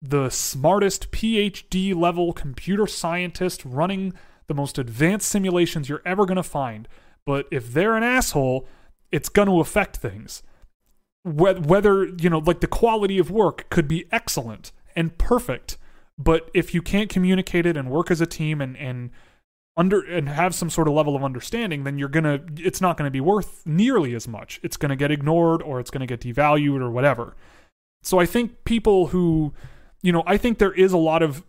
[0.00, 4.12] the smartest PhD level computer scientist running
[4.48, 6.88] the most advanced simulations you're ever going to find,
[7.24, 8.66] but if they're an asshole,
[9.12, 10.42] it's going to affect things.
[11.24, 15.78] Whether, you know, like the quality of work could be excellent and perfect,
[16.18, 19.10] but if you can't communicate it and work as a team and and
[19.76, 23.10] under and have some sort of level of understanding, then you're gonna it's not gonna
[23.10, 24.60] be worth nearly as much.
[24.62, 27.36] It's gonna get ignored or it's gonna get devalued or whatever.
[28.02, 29.54] So I think people who,
[30.02, 31.44] you know, I think there is a lot of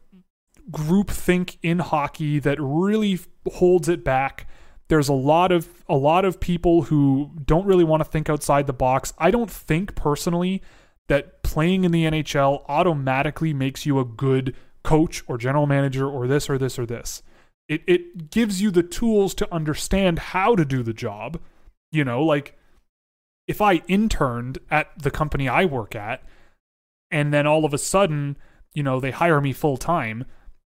[0.72, 3.20] group think in hockey that really
[3.54, 4.48] holds it back.
[4.88, 8.68] There's a lot of a lot of people who don't really want to think outside
[8.68, 9.14] the box.
[9.18, 10.62] I don't think personally
[11.10, 16.28] that playing in the NHL automatically makes you a good coach or general manager or
[16.28, 17.22] this or this or this.
[17.74, 21.40] It it gives you the tools to understand how to do the job.
[21.92, 22.58] You know, like
[23.48, 26.24] if I interned at the company I work at
[27.12, 28.38] and then all of a sudden,
[28.74, 30.26] you know, they hire me full time,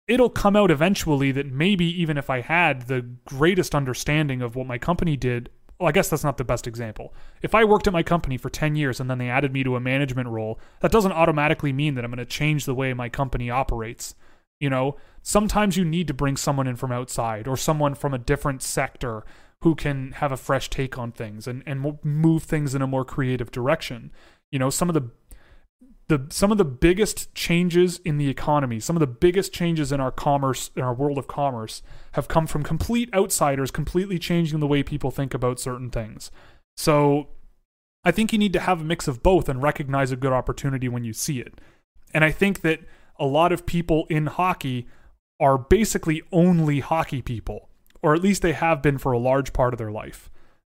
[0.09, 4.67] it'll come out eventually that maybe even if I had the greatest understanding of what
[4.67, 7.15] my company did, well, I guess that's not the best example.
[7.43, 9.77] If I worked at my company for 10 years and then they added me to
[9.77, 13.09] a management role, that doesn't automatically mean that I'm going to change the way my
[13.09, 14.15] company operates.
[14.63, 18.19] You know, sometimes you need to bring someone in from outside or someone from a
[18.19, 19.25] different sector
[19.63, 23.05] who can have a fresh take on things and, and move things in a more
[23.05, 24.13] creative direction.
[24.53, 25.11] You know, some of the
[26.07, 29.99] the some of the biggest changes in the economy, some of the biggest changes in
[29.99, 31.83] our commerce, in our world of commerce,
[32.13, 36.31] have come from complete outsiders, completely changing the way people think about certain things.
[36.77, 37.31] So
[38.05, 40.89] I think you need to have a mix of both and recognize a good opportunity
[40.89, 41.61] when you see it.
[42.15, 42.79] And I think that
[43.19, 44.87] a lot of people in hockey
[45.41, 47.69] are basically only hockey people,
[48.03, 50.31] or at least they have been for a large part of their life.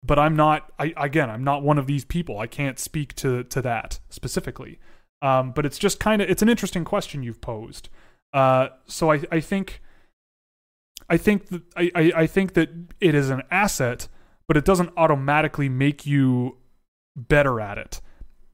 [0.06, 0.72] But I'm not.
[0.78, 2.40] I again, I'm not one of these people.
[2.40, 4.80] I can't speak to to that specifically.
[5.22, 7.90] Um, but it's just kind of it's an interesting question you've posed.
[8.34, 9.82] Uh, so I I think
[11.10, 12.70] I think that I, I, I think that
[13.00, 14.08] it is an asset,
[14.48, 16.58] but it doesn't automatically make you
[17.16, 18.02] better at it.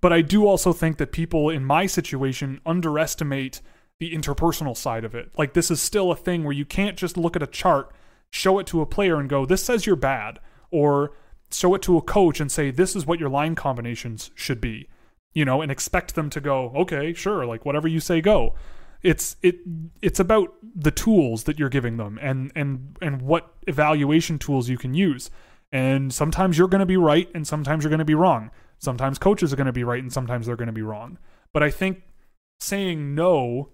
[0.01, 3.61] But I do also think that people in my situation underestimate
[3.99, 5.31] the interpersonal side of it.
[5.37, 7.93] Like this is still a thing where you can't just look at a chart,
[8.31, 10.39] show it to a player and go, "This says you're bad,"
[10.71, 11.11] or
[11.51, 14.87] show it to a coach and say, "This is what your line combinations should be."
[15.33, 18.55] You know, and expect them to go, "Okay, sure, like whatever you say go."
[19.01, 19.59] It's it
[20.01, 24.77] it's about the tools that you're giving them and and and what evaluation tools you
[24.77, 25.29] can use.
[25.71, 28.49] And sometimes you're going to be right and sometimes you're going to be wrong.
[28.79, 31.17] Sometimes coaches are going to be right and sometimes they're going to be wrong.
[31.53, 32.03] But I think
[32.59, 33.69] saying no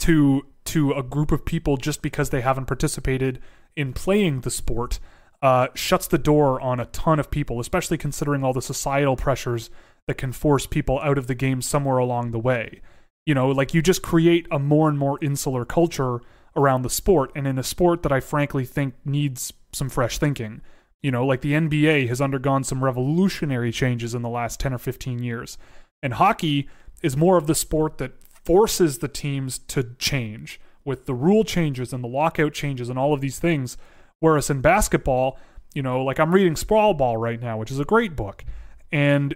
[0.00, 3.40] to to a group of people just because they haven't participated
[3.76, 4.98] in playing the sport
[5.42, 9.68] uh, shuts the door on a ton of people, especially considering all the societal pressures
[10.06, 12.80] that can force people out of the game somewhere along the way.
[13.26, 16.20] You know, like you just create a more and more insular culture
[16.56, 20.62] around the sport, and in a sport that I frankly think needs some fresh thinking.
[21.04, 24.78] You know, like the NBA has undergone some revolutionary changes in the last 10 or
[24.78, 25.58] 15 years.
[26.02, 26.66] And hockey
[27.02, 31.92] is more of the sport that forces the teams to change with the rule changes
[31.92, 33.76] and the lockout changes and all of these things.
[34.20, 35.38] Whereas in basketball,
[35.74, 38.42] you know, like I'm reading Sprawl Ball right now, which is a great book.
[38.90, 39.34] And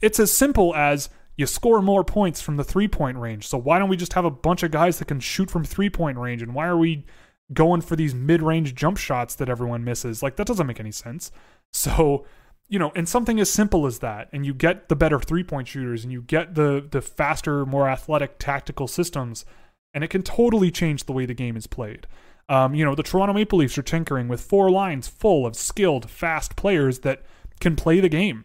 [0.00, 3.46] it's as simple as you score more points from the three point range.
[3.46, 5.90] So why don't we just have a bunch of guys that can shoot from three
[5.90, 6.40] point range?
[6.40, 7.04] And why are we
[7.52, 10.22] going for these mid-range jump shots that everyone misses.
[10.22, 11.32] Like that doesn't make any sense.
[11.72, 12.24] So,
[12.68, 16.04] you know, and something as simple as that, and you get the better three-point shooters
[16.04, 19.44] and you get the the faster, more athletic tactical systems,
[19.92, 22.06] and it can totally change the way the game is played.
[22.48, 26.10] Um, you know, the Toronto Maple Leafs are tinkering with four lines full of skilled,
[26.10, 27.22] fast players that
[27.60, 28.44] can play the game.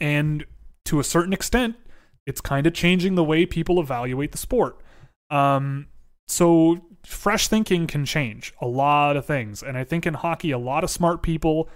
[0.00, 0.44] And
[0.86, 1.76] to a certain extent,
[2.26, 4.80] it's kind of changing the way people evaluate the sport.
[5.30, 5.86] Um,
[6.28, 9.62] so fresh thinking can change a lot of things.
[9.62, 11.68] And I think in hockey, a lot of smart people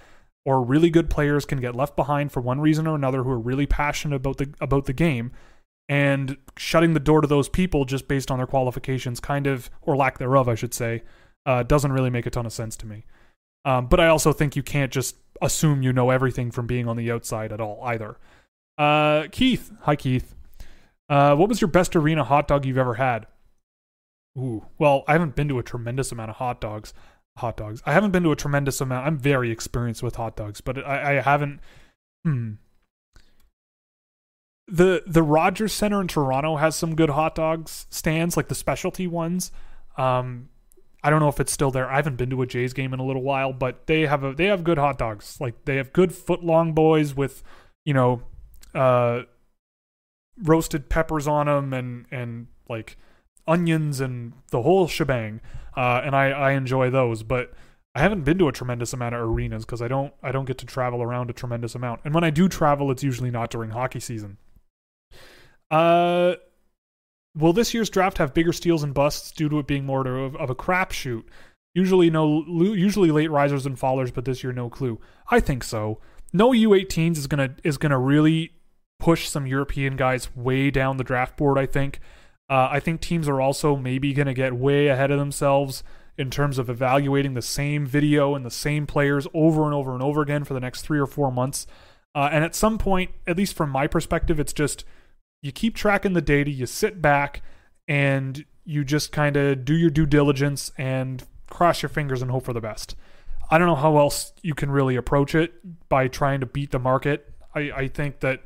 [0.44, 3.38] or really good players can get left behind for one reason or another who are
[3.38, 5.32] really passionate about the about the game.
[5.90, 9.96] And shutting the door to those people just based on their qualifications, kind of, or
[9.96, 11.03] lack thereof, I should say,
[11.46, 13.07] uh, doesn't really make a ton of sense to me.
[13.64, 16.96] Um, but I also think you can't just assume you know everything from being on
[16.96, 18.18] the outside at all either.
[18.76, 20.34] Uh, Keith, hi Keith.
[21.09, 23.26] Uh, what was your best arena hot dog you've ever had?
[24.39, 26.95] Ooh, well, I haven't been to a tremendous amount of hot dogs.
[27.39, 27.82] Hot dogs.
[27.84, 29.07] I haven't been to a tremendous amount.
[29.07, 31.61] I'm very experienced with hot dogs, but I, I haven't.
[32.24, 32.53] Hmm.
[34.66, 39.07] The the Rogers Center in Toronto has some good hot dogs stands, like the specialty
[39.07, 39.51] ones.
[39.97, 40.51] Um,
[41.03, 41.89] I don't know if it's still there.
[41.89, 44.34] I haven't been to a Jays game in a little while, but they have a
[44.34, 45.41] they have good hot dogs.
[45.41, 47.43] Like they have good foot long boys with,
[47.84, 48.22] you know,
[48.74, 49.22] uh,
[50.43, 52.97] roasted peppers on them and and like
[53.49, 55.40] onions and the whole shebang.
[55.76, 57.53] Uh, and I, I enjoy those, but
[57.94, 60.59] I haven't been to a tremendous amount of arenas because I don't I don't get
[60.59, 62.03] to travel around a tremendous amount.
[62.05, 64.38] And when I do travel, it's usually not during hockey season.
[65.70, 66.34] Uh,
[67.36, 70.36] will this year's draft have bigger steals and busts due to it being more of,
[70.36, 71.24] of a crapshoot?
[71.74, 75.01] Usually no, usually late risers and fallers, but this year no clue.
[75.30, 76.01] I think so.
[76.32, 78.53] No U18s is gonna is gonna really
[78.99, 81.59] push some European guys way down the draft board.
[81.59, 82.01] I think
[82.49, 85.82] uh, I think teams are also maybe going to get way ahead of themselves
[86.16, 90.03] in terms of evaluating the same video and the same players over and over and
[90.03, 91.66] over again for the next three or four months.
[92.14, 94.84] Uh, and at some point, at least from my perspective, it's just
[95.42, 97.42] you keep tracking the data, you sit back,
[97.86, 102.44] and you just kind of do your due diligence and cross your fingers and hope
[102.44, 102.96] for the best.
[103.51, 106.78] I don't know how else you can really approach it by trying to beat the
[106.78, 107.32] market.
[107.55, 108.42] I, I think that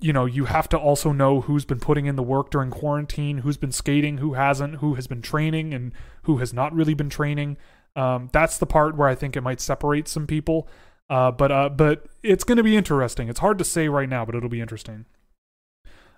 [0.00, 3.38] you know, you have to also know who's been putting in the work during quarantine,
[3.38, 5.92] who's been skating, who hasn't, who has been training, and
[6.22, 7.56] who has not really been training.
[7.94, 10.68] Um, that's the part where I think it might separate some people.
[11.08, 13.28] Uh, but uh, but it's going to be interesting.
[13.28, 15.06] It's hard to say right now, but it'll be interesting.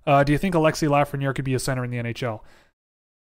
[0.06, 2.40] Uh, do you think Alexi Lafreniere could be a center in the NHL?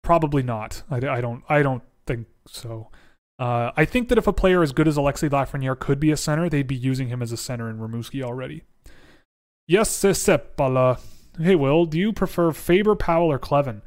[0.04, 0.84] Probably not.
[0.90, 1.44] I, I don't.
[1.50, 2.90] I don't think so.
[3.38, 6.18] Uh, I think that if a player as good as Alexi Lafreniere could be a
[6.18, 8.64] center, they'd be using him as a center in Rimouski already.
[9.68, 11.02] Yes, Seppala.
[11.38, 13.82] Hey, Will, do you prefer Faber, Powell, or Kleven?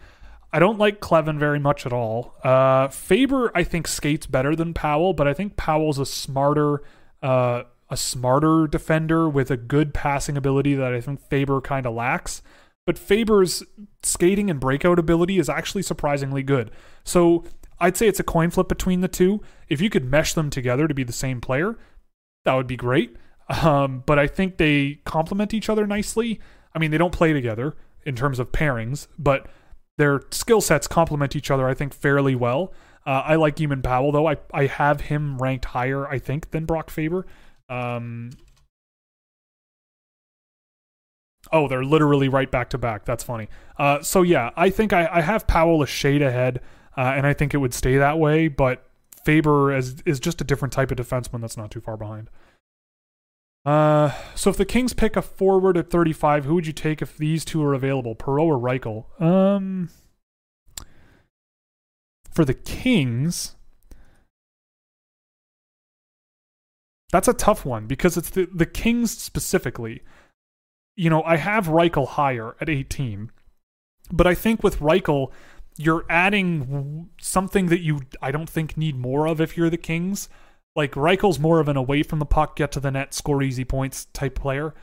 [0.52, 2.34] I don't like Kleven very much at all.
[2.44, 6.82] Uh, Faber, I think, skates better than Powell, but I think Powell's a smarter,
[7.22, 11.94] uh, a smarter defender with a good passing ability that I think Faber kind of
[11.94, 12.42] lacks.
[12.84, 13.62] But Faber's
[14.02, 16.70] skating and breakout ability is actually surprisingly good.
[17.04, 17.44] So
[17.78, 19.40] I'd say it's a coin flip between the two.
[19.70, 21.78] If you could mesh them together to be the same player,
[22.44, 23.16] that would be great.
[23.50, 26.40] Um, but I think they complement each other nicely.
[26.74, 27.74] I mean, they don't play together
[28.06, 29.48] in terms of pairings, but
[29.98, 32.72] their skill sets complement each other, I think, fairly well.
[33.04, 34.28] Uh, I like Eamon Powell, though.
[34.28, 37.26] I, I have him ranked higher, I think, than Brock Faber.
[37.68, 38.30] Um,
[41.50, 43.04] oh, they're literally right back to back.
[43.04, 43.48] That's funny.
[43.78, 46.60] Uh, so, yeah, I think I, I have Powell a shade ahead,
[46.96, 48.86] uh, and I think it would stay that way, but
[49.24, 52.30] Faber is, is just a different type of defenseman that's not too far behind.
[53.64, 57.16] Uh, so if the Kings pick a forward at 35, who would you take if
[57.16, 59.22] these two are available, Perreault or Reichel?
[59.22, 59.90] Um,
[62.30, 63.56] for the Kings,
[67.12, 70.02] that's a tough one because it's the the Kings specifically.
[70.96, 73.30] You know, I have Reichel higher at 18,
[74.10, 75.32] but I think with Reichel,
[75.76, 80.30] you're adding something that you I don't think need more of if you're the Kings
[80.76, 83.64] like Reichel's more of an away from the puck, get to the net, score easy
[83.64, 84.74] points type player.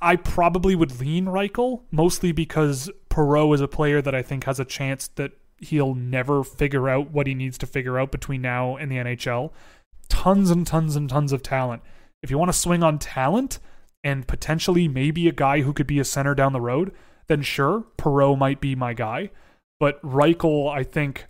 [0.00, 4.60] I probably would lean Reichel mostly because Perreault is a player that I think has
[4.60, 8.76] a chance that he'll never figure out what he needs to figure out between now
[8.76, 9.52] and the NHL.
[10.08, 11.82] Tons and tons and tons of talent.
[12.22, 13.58] If you want to swing on talent
[14.04, 16.92] and potentially maybe a guy who could be a center down the road,
[17.26, 19.30] then sure, Perreault might be my guy.
[19.80, 21.26] But Reichel, I think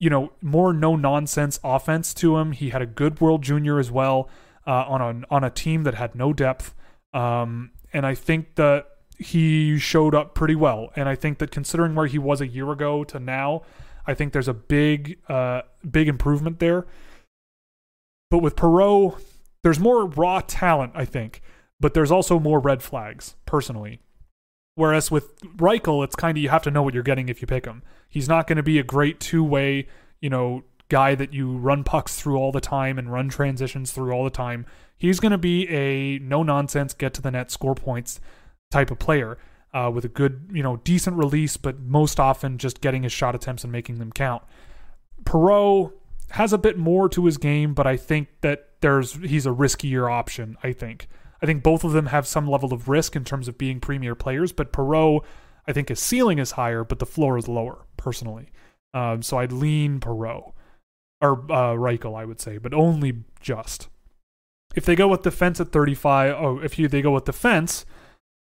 [0.00, 2.52] you know, more no nonsense offense to him.
[2.52, 4.28] He had a good World Junior as well
[4.66, 6.74] uh, on a on a team that had no depth,
[7.12, 8.86] um, and I think that
[9.18, 10.90] he showed up pretty well.
[10.96, 13.62] And I think that considering where he was a year ago to now,
[14.06, 16.86] I think there's a big uh, big improvement there.
[18.30, 19.20] But with Perreault,
[19.62, 21.42] there's more raw talent, I think,
[21.78, 24.00] but there's also more red flags personally.
[24.80, 27.46] Whereas with Reichel, it's kind of you have to know what you're getting if you
[27.46, 27.82] pick him.
[28.08, 29.88] He's not going to be a great two way,
[30.22, 34.10] you know, guy that you run pucks through all the time and run transitions through
[34.10, 34.64] all the time.
[34.96, 38.20] He's going to be a no nonsense, get to the net, score points
[38.70, 39.36] type of player
[39.74, 43.34] uh, with a good, you know, decent release, but most often just getting his shot
[43.34, 44.42] attempts and making them count.
[45.24, 45.92] Perreault
[46.30, 50.10] has a bit more to his game, but I think that there's he's a riskier
[50.10, 50.56] option.
[50.62, 51.06] I think.
[51.42, 54.14] I think both of them have some level of risk in terms of being premier
[54.14, 55.24] players, but Perreault,
[55.66, 58.50] I think his ceiling is higher, but the floor is lower, personally.
[58.92, 60.52] Um, so I'd lean Perreault.
[61.22, 63.88] Or uh, Reichel, I would say, but only just.
[64.74, 67.84] If they go with defense at 35, oh, if you they go with defense,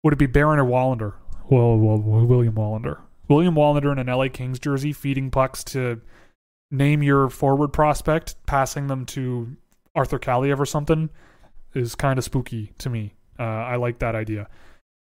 [0.03, 1.15] would it be Barron or Wallinder?
[1.51, 3.01] Well, well, William Wallinder.
[3.29, 6.01] William Wallinder in an LA Kings jersey, feeding pucks to
[6.71, 9.57] name your forward prospect, passing them to
[9.95, 11.11] Arthur Kaliyev or something
[11.75, 13.15] is kind of spooky to me.
[13.39, 14.49] Uh, I like that idea.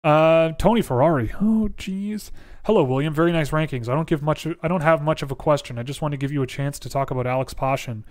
[0.03, 1.33] Uh, Tony Ferrari.
[1.41, 2.31] Oh, jeez.
[2.64, 3.12] Hello, William.
[3.12, 3.89] Very nice rankings.
[3.89, 4.47] I don't give much.
[4.62, 5.79] I don't have much of a question.
[5.79, 8.05] I just want to give you a chance to talk about Alex Pashin.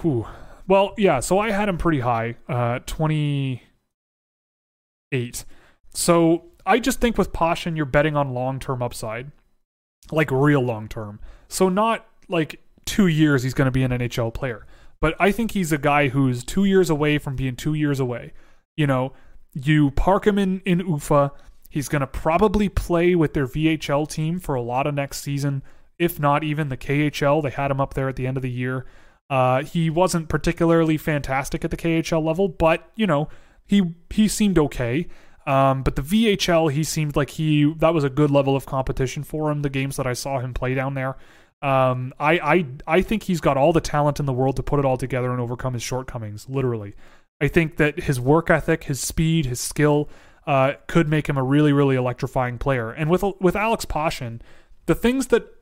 [0.00, 0.26] Whew.
[0.68, 1.20] Well, yeah.
[1.20, 3.64] So I had him pretty high, uh, twenty
[5.12, 5.44] eight.
[5.92, 9.32] So I just think with Pashin, you're betting on long term upside,
[10.12, 11.20] like real long term.
[11.48, 14.66] So not like two years he's going to be an NHL player.
[15.00, 18.32] But I think he's a guy who's two years away from being two years away.
[18.76, 19.12] You know,
[19.54, 21.32] you park him in, in Ufa.
[21.70, 25.62] He's going to probably play with their VHL team for a lot of next season,
[25.98, 27.42] if not even the KHL.
[27.42, 28.86] They had him up there at the end of the year.
[29.30, 33.28] Uh, he wasn't particularly fantastic at the KHL level, but you know
[33.64, 35.06] he he seemed okay.
[35.46, 39.22] Um, but the VHL, he seemed like he that was a good level of competition
[39.22, 39.62] for him.
[39.62, 41.16] The games that I saw him play down there,
[41.62, 44.78] um, I, I I think he's got all the talent in the world to put
[44.78, 46.48] it all together and overcome his shortcomings.
[46.48, 46.94] Literally,
[47.40, 50.08] I think that his work ethic, his speed, his skill,
[50.46, 52.90] uh, could make him a really really electrifying player.
[52.90, 54.40] And with with Alex Pashin,
[54.86, 55.54] the things that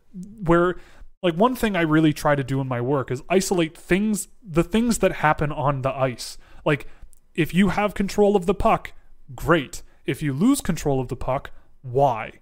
[0.45, 0.77] where
[1.21, 4.65] like one thing I really try to do in my work is isolate things the
[4.65, 6.39] things that happen on the ice.
[6.65, 6.87] Like
[7.35, 8.93] if you have control of the puck,
[9.35, 9.83] great.
[10.07, 11.51] If you lose control of the puck,
[11.83, 12.35] why?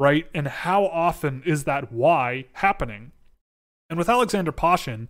[0.00, 0.26] Right?
[0.34, 3.12] And how often is that why happening?
[3.90, 5.08] And with Alexander Pashin,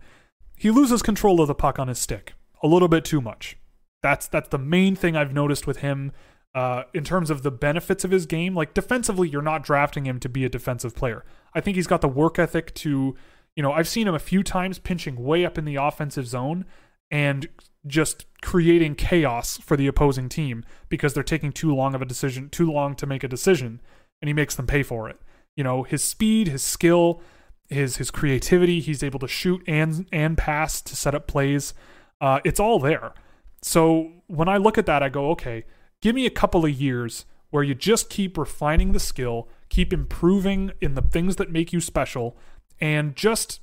[0.57, 3.57] he loses control of the puck on his stick a little bit too much.
[4.03, 6.11] That's that's the main thing I've noticed with him
[6.53, 8.53] uh, in terms of the benefits of his game.
[8.53, 11.23] Like defensively, you're not drafting him to be a defensive player.
[11.53, 13.15] I think he's got the work ethic to,
[13.55, 16.65] you know, I've seen him a few times pinching way up in the offensive zone
[17.09, 17.47] and
[17.87, 22.49] just creating chaos for the opposing team because they're taking too long of a decision,
[22.49, 23.79] too long to make a decision,
[24.21, 25.19] and he makes them pay for it.
[25.55, 27.21] You know, his speed, his skill,
[27.69, 31.73] his his creativity, he's able to shoot and and pass to set up plays.
[32.19, 33.13] Uh, it's all there.
[33.61, 35.65] So when I look at that, I go, okay,
[36.01, 40.71] give me a couple of years where you just keep refining the skill, keep improving
[40.81, 42.37] in the things that make you special,
[42.79, 43.59] and just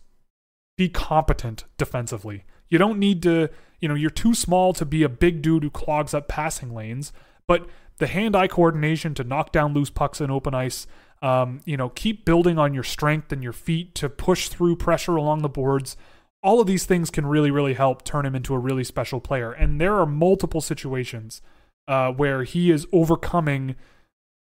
[0.76, 2.44] be competent defensively.
[2.68, 3.48] You don't need to,
[3.80, 7.12] you know, you're too small to be a big dude who clogs up passing lanes,
[7.46, 7.66] but
[7.98, 10.86] the hand eye coordination to knock down loose pucks in open ice,
[11.20, 15.16] um, you know, keep building on your strength and your feet to push through pressure
[15.16, 15.96] along the boards.
[16.42, 19.50] All of these things can really, really help turn him into a really special player.
[19.50, 21.42] And there are multiple situations
[21.88, 23.74] uh, where he is overcoming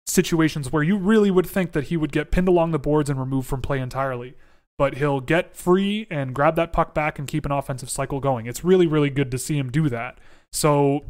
[0.06, 3.18] situations where you really would think that he would get pinned along the boards and
[3.18, 4.34] removed from play entirely.
[4.78, 8.46] But he'll get free and grab that puck back and keep an offensive cycle going.
[8.46, 10.18] It's really, really good to see him do that.
[10.52, 11.04] So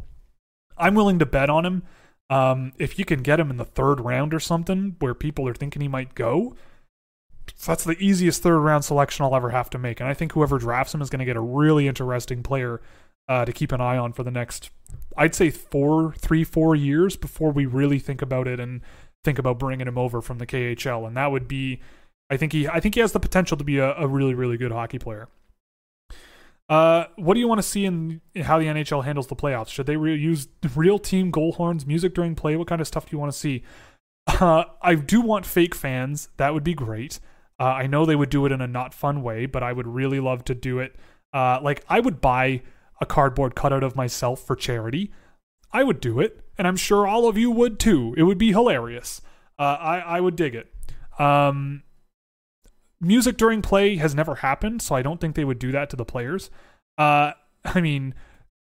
[0.77, 1.83] I'm willing to bet on him.
[2.29, 5.53] Um, if you can get him in the third round or something where people are
[5.53, 6.55] thinking he might go,
[7.65, 9.99] that's the easiest third round selection I'll ever have to make.
[9.99, 12.81] And I think whoever drafts him is going to get a really interesting player
[13.27, 14.69] uh, to keep an eye on for the next,
[15.17, 18.81] I'd say four, three, four years before we really think about it and
[19.23, 21.07] think about bringing him over from the KHL.
[21.07, 21.79] And that would be,
[22.29, 24.57] I think he, I think he has the potential to be a, a really, really
[24.57, 25.27] good hockey player.
[26.67, 29.69] Uh, what do you want to see in, how the NHL handles the playoffs?
[29.69, 32.55] Should they re- use real team goal horns, music during play?
[32.55, 33.63] What kind of stuff do you want to see?
[34.27, 36.29] Uh, I do want fake fans.
[36.37, 37.19] That would be great.
[37.59, 39.87] Uh, I know they would do it in a not fun way, but I would
[39.87, 40.95] really love to do it.
[41.33, 42.61] Uh, like I would buy
[42.99, 45.11] a cardboard cutout of myself for charity.
[45.71, 48.13] I would do it, and I'm sure all of you would too.
[48.17, 49.21] It would be hilarious.
[49.59, 50.73] Uh, I I would dig it.
[51.19, 51.83] Um,
[53.01, 55.95] music during play has never happened, so I don't think they would do that to
[55.95, 56.49] the players.
[56.97, 57.33] Uh,
[57.65, 58.13] I mean,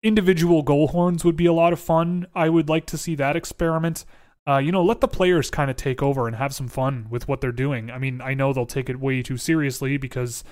[0.02, 2.26] individual goal horns would be a lot of fun.
[2.34, 4.04] I would like to see that experiment.
[4.48, 7.28] Uh, you know, let the players kind of take over and have some fun with
[7.28, 7.90] what they're doing.
[7.90, 10.42] I mean, I know they'll take it way too seriously because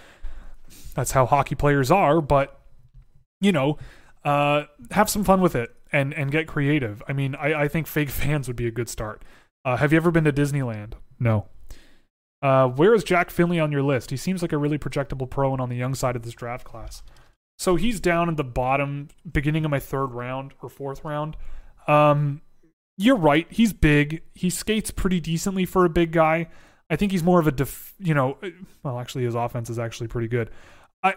[0.95, 2.61] that's how hockey players are, but
[3.41, 3.79] you know,
[4.25, 7.03] uh, have some fun with it and and get creative.
[7.09, 9.23] I mean, I, I think fake fans would be a good start.
[9.65, 10.93] Uh, have you ever been to Disneyland?
[11.19, 11.47] No.
[12.41, 14.11] Uh, where is Jack Finley on your list?
[14.11, 16.65] He seems like a really projectable pro and on the young side of this draft
[16.65, 17.03] class.
[17.59, 21.37] So he's down in the bottom, beginning of my third round or fourth round.
[21.89, 22.43] Um,
[22.97, 23.47] you're right.
[23.51, 24.23] He's big.
[24.35, 26.49] He skates pretty decently for a big guy.
[26.91, 28.39] I think he's more of a def, you know,
[28.83, 30.51] well, actually his offense is actually pretty good.
[31.03, 31.15] I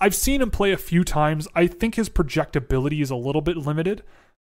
[0.00, 1.46] I've seen him play a few times.
[1.54, 4.02] I think his projectability is a little bit limited.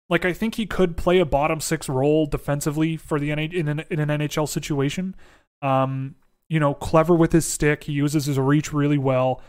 [0.08, 3.68] Like I think he could play a bottom six role defensively for the NH- in
[3.68, 5.14] an, in an NHL situation.
[5.62, 6.16] Um,
[6.48, 7.84] you know, clever with his stick.
[7.84, 9.40] He uses his reach really well.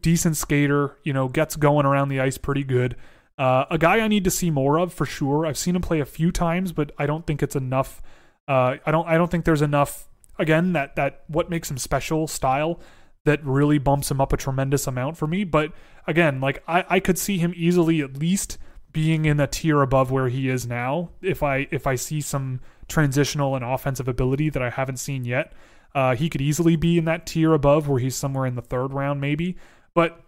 [0.00, 0.98] Decent skater.
[1.04, 2.96] You know, gets going around the ice pretty good.
[3.38, 5.46] Uh, a guy I need to see more of for sure.
[5.46, 8.02] I've seen him play a few times, but I don't think it's enough.
[8.46, 9.08] Uh, I don't.
[9.08, 10.08] I don't think there's enough.
[10.38, 12.80] Again, that that what makes him special style
[13.24, 15.44] that really bumps him up a tremendous amount for me.
[15.44, 15.72] But
[16.06, 18.58] again, like I, I could see him easily at least
[18.92, 22.60] being in a tier above where he is now if I if I see some
[22.90, 25.52] transitional and offensive ability that I haven't seen yet.
[25.94, 28.92] Uh, he could easily be in that tier above where he's somewhere in the third
[28.92, 29.56] round, maybe.
[29.94, 30.20] But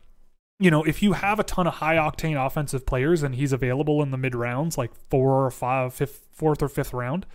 [0.59, 4.01] you know, if you have a ton of high octane offensive players and he's available
[4.01, 7.27] in the mid rounds, like four or five, fifth, fourth or fifth round,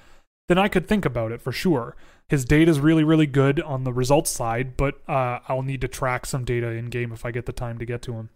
[0.47, 1.95] then I could think about it for sure.
[2.29, 5.87] His data is really, really good on the results side, but uh, I'll need to
[5.87, 8.29] track some data in game if I get the time to get to him.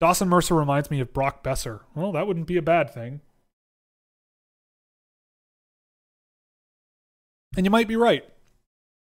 [0.00, 1.80] Dawson Mercer reminds me of Brock Boeser.
[1.94, 3.20] Well, that wouldn't be a bad thing.
[7.56, 8.24] And you might be right.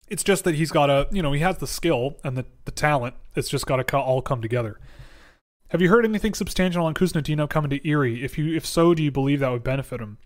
[0.08, 2.72] It's just that he's got a, you know, he has the skill and the, the
[2.72, 3.14] talent.
[3.36, 4.80] It's just got to all come together.
[5.68, 8.24] Have you heard anything substantial on Khusnutdinov coming to Erie?
[8.24, 10.18] If you, if so, do you believe that would benefit him?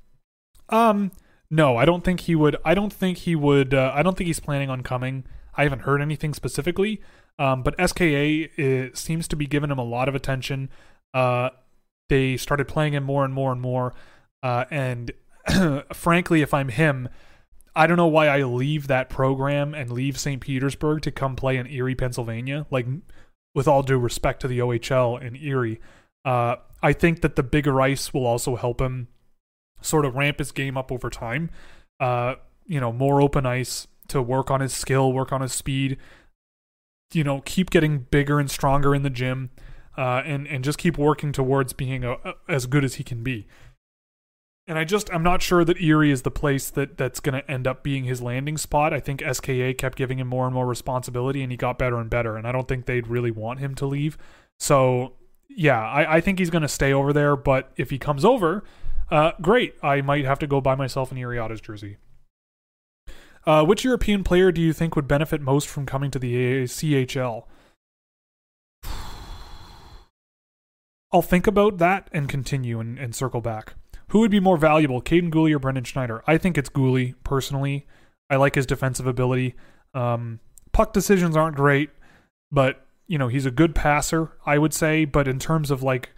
[0.71, 1.13] Um,
[1.51, 2.57] no, I don't think he would.
[2.65, 3.75] I don't think he would.
[3.75, 5.25] Uh, I don't think he's planning on coming.
[5.55, 7.03] I haven't heard anything specifically.
[7.39, 10.71] Um, but SKA is, seems to be giving him a lot of attention.
[11.13, 11.51] Uh,
[12.09, 13.95] they started playing him more and more and more.
[14.43, 15.13] Uh, and
[15.93, 17.09] frankly, if I'm him,
[17.77, 20.41] I don't know why I leave that program and leave St.
[20.41, 22.67] Petersburg to come play in Erie, Pennsylvania.
[22.71, 22.87] Like,
[23.55, 25.81] with all due respect to the OHL in Erie,
[26.25, 29.09] uh, I think that the bigger ice will also help him
[29.81, 31.51] sort of ramp his game up over time.
[32.01, 32.37] Uh,
[32.67, 35.99] you know, more open ice to work on his skill, work on his speed.
[37.13, 39.51] You know, keep getting bigger and stronger in the gym,
[39.97, 43.23] uh, and and just keep working towards being a, a, as good as he can
[43.23, 43.47] be.
[44.67, 47.51] And I just I'm not sure that Erie is the place that that's going to
[47.51, 48.95] end up being his landing spot.
[48.95, 52.09] I think SKA kept giving him more and more responsibility and he got better and
[52.09, 54.17] better and I don't think they'd really want him to leave.
[54.59, 55.15] So,
[55.49, 57.37] yeah, I, I think he's going to stay over there.
[57.37, 58.65] But if he comes over,
[59.11, 59.75] uh, great.
[59.83, 61.99] I might have to go buy myself an Otters jersey.
[63.47, 67.45] Uh, which European player do you think would benefit most from coming to the CHL?
[71.13, 73.75] I'll think about that and continue and, and circle back.
[74.09, 76.23] Who would be more valuable, Kaiden Guhle or Braden Schneider?
[76.27, 77.87] I think it's Guhle, personally.
[78.31, 79.55] I like his defensive ability.
[79.93, 80.41] Um,
[80.73, 81.91] puck decisions aren't great,
[82.51, 85.05] but, you know, he's a good passer, I would say.
[85.05, 86.11] But in terms of, like,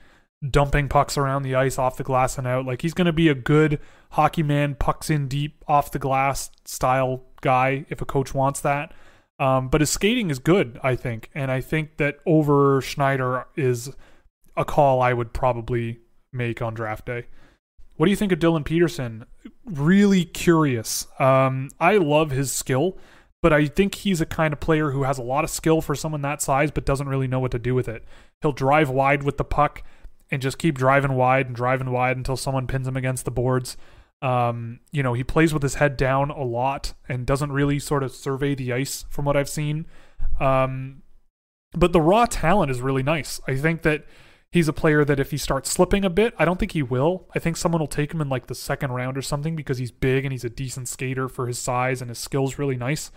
[0.49, 3.29] dumping pucks around the ice off the glass and out, like, he's going to be
[3.29, 3.81] a good
[4.11, 8.93] hockey man, pucks in deep, off the glass style guy if a coach wants that.
[9.39, 11.31] Um, but his skating is good, I think.
[11.35, 13.91] And I think that over Schneider is
[14.57, 16.01] a call I would probably
[16.33, 17.27] make on draft day.
[17.97, 19.25] What do you think of Dylan Peterson?
[19.65, 21.07] Really curious.
[21.19, 22.99] Um, I love his skill,
[23.43, 25.95] but I think he's a kind of player who has a lot of skill for
[25.95, 28.05] someone that size, but doesn't really know what to do with it.
[28.43, 29.83] He'll drive wide with the puck
[30.31, 33.77] and just keep driving wide and driving wide until someone pins him against the boards.
[34.23, 38.03] Um, you know, he plays with his head down a lot and doesn't really sort
[38.03, 39.87] of survey the ice from what I've seen.
[40.41, 41.03] Um,
[41.73, 43.41] but the raw talent is really nice.
[43.47, 44.05] I think that
[44.53, 47.29] he's a player that if he starts slipping a bit, I don't think he will.
[47.35, 49.91] I think someone will take him in like the second round or something because he's
[49.91, 53.11] big and he's a decent skater for his size and his skills really nice.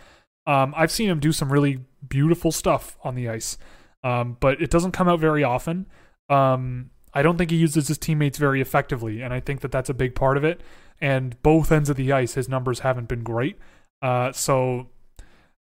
[0.47, 3.57] Um, I've seen him do some really beautiful stuff on the ice,
[4.03, 5.85] um, but it doesn't come out very often.
[6.29, 9.89] Um, I don't think he uses his teammates very effectively, and I think that that's
[9.89, 10.61] a big part of it.
[11.01, 13.57] And both ends of the ice, his numbers haven't been great.
[14.01, 14.89] Uh, so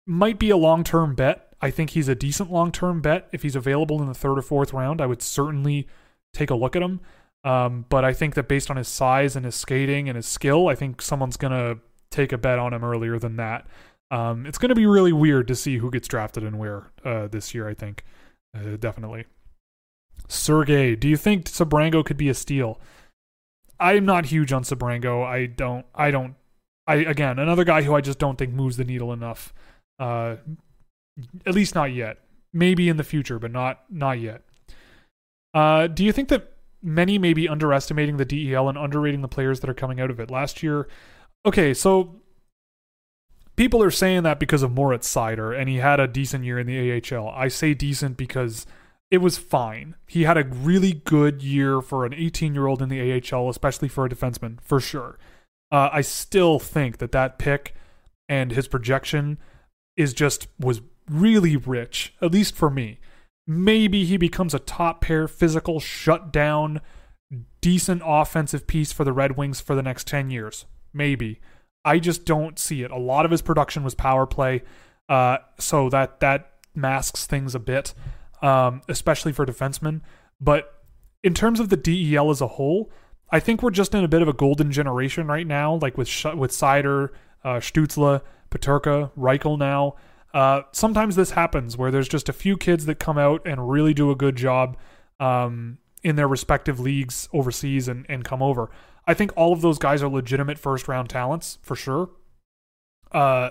[0.07, 3.29] might be a long term bet I think he's a decent long term bet.
[3.33, 5.89] If he's available in the third or fourth round, I would certainly
[6.35, 7.01] take a look at him.
[7.45, 10.69] Um, but I think that based on his size and his skating and his skill,
[10.69, 11.81] I think someone's going to
[12.11, 13.67] take a bet on him earlier than that.
[14.11, 17.29] Um, it's going to be really weird to see who gets drafted and where uh,
[17.29, 18.05] this year, I think.
[18.57, 19.27] Uh, definitely.
[20.29, 22.81] Sergey, do you think Sebrango could be a steal?
[23.79, 25.25] I'm not huge on Sebrango.
[25.25, 26.35] I don't, I don't,
[26.87, 29.53] I, again, another guy who I just don't think moves the needle enough.
[29.99, 30.37] Uh,
[31.45, 32.19] at least not yet.
[32.53, 34.43] Maybe in the future, but not not yet.
[35.53, 36.53] Uh, do you think that
[36.83, 40.21] many may be underestimating the DEL and underrating the players that are coming out of
[40.21, 40.31] it?
[40.31, 40.89] Last year,
[41.45, 42.21] okay, so
[43.57, 46.67] people are saying that because of Moritz Seider, and he had a decent year in
[46.67, 47.29] the AHL.
[47.31, 48.67] I say decent because
[49.11, 49.97] it was fine.
[50.07, 53.89] He had a really good year for an 18 year old in the AHL, especially
[53.89, 55.19] for a defenseman, for sure.
[55.71, 57.75] Uh, I still think that that pick
[58.29, 59.39] and his projection
[59.97, 60.81] is just was
[61.11, 62.99] really rich, at least for me.
[63.47, 66.81] Maybe he becomes a top pair physical shutdown,
[67.61, 70.67] decent offensive piece for the Red Wings for the next 10 years.
[70.93, 71.41] Maybe.
[71.85, 72.91] I just don't see it.
[72.91, 74.63] A lot of his production was power play,
[75.09, 77.95] uh, so that that masks things a bit,
[78.43, 80.01] um, especially for defensemen.
[80.41, 80.83] But
[81.23, 82.91] in terms of the DEL as a whole,
[83.31, 86.09] I think we're just in a bit of a golden generation right now, like with
[86.35, 87.11] with Seider,
[87.45, 88.21] uh, Stützle,
[88.51, 89.95] Peterka, Reichel now.
[90.37, 93.95] Uh, sometimes this happens where there's just a few kids that come out and really
[93.95, 94.77] do a good job
[95.19, 98.69] um, in their respective leagues overseas and, and come over.
[99.07, 102.11] I think all of those guys are legitimate first round talents for sure.
[103.11, 103.49] Uh,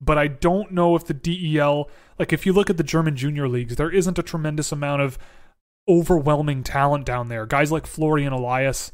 [0.00, 3.48] but I don't know if the DEL, like if you look at the German junior
[3.48, 5.18] leagues, there isn't a tremendous amount of
[5.88, 7.44] overwhelming talent down there.
[7.44, 8.92] Guys like Florian Elias,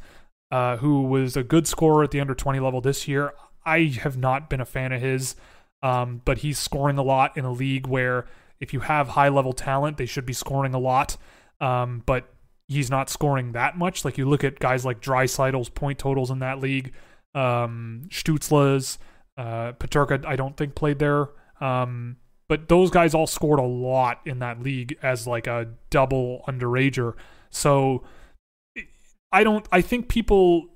[0.49, 3.31] uh, who was a good scorer at the under 20 level this year,
[3.63, 5.35] I have not been a fan of his.
[5.83, 8.25] Um, but he's scoring a lot in a league where
[8.59, 11.17] if you have high level talent, they should be scoring a lot.
[11.61, 12.33] Um, but
[12.67, 14.03] he's not scoring that much.
[14.03, 16.93] Like you look at guys like Draisaitl's point totals in that league,
[17.33, 18.97] um, Stützle's,
[19.37, 21.29] uh, Peterka, I don't think played there.
[21.61, 22.17] Um,
[22.49, 27.13] but those guys all scored a lot in that league as like a double underager.
[27.49, 28.03] So
[29.31, 30.67] I don't, I think people,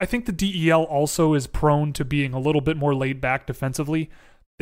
[0.00, 3.46] I think the DEL also is prone to being a little bit more laid back
[3.46, 4.10] defensively.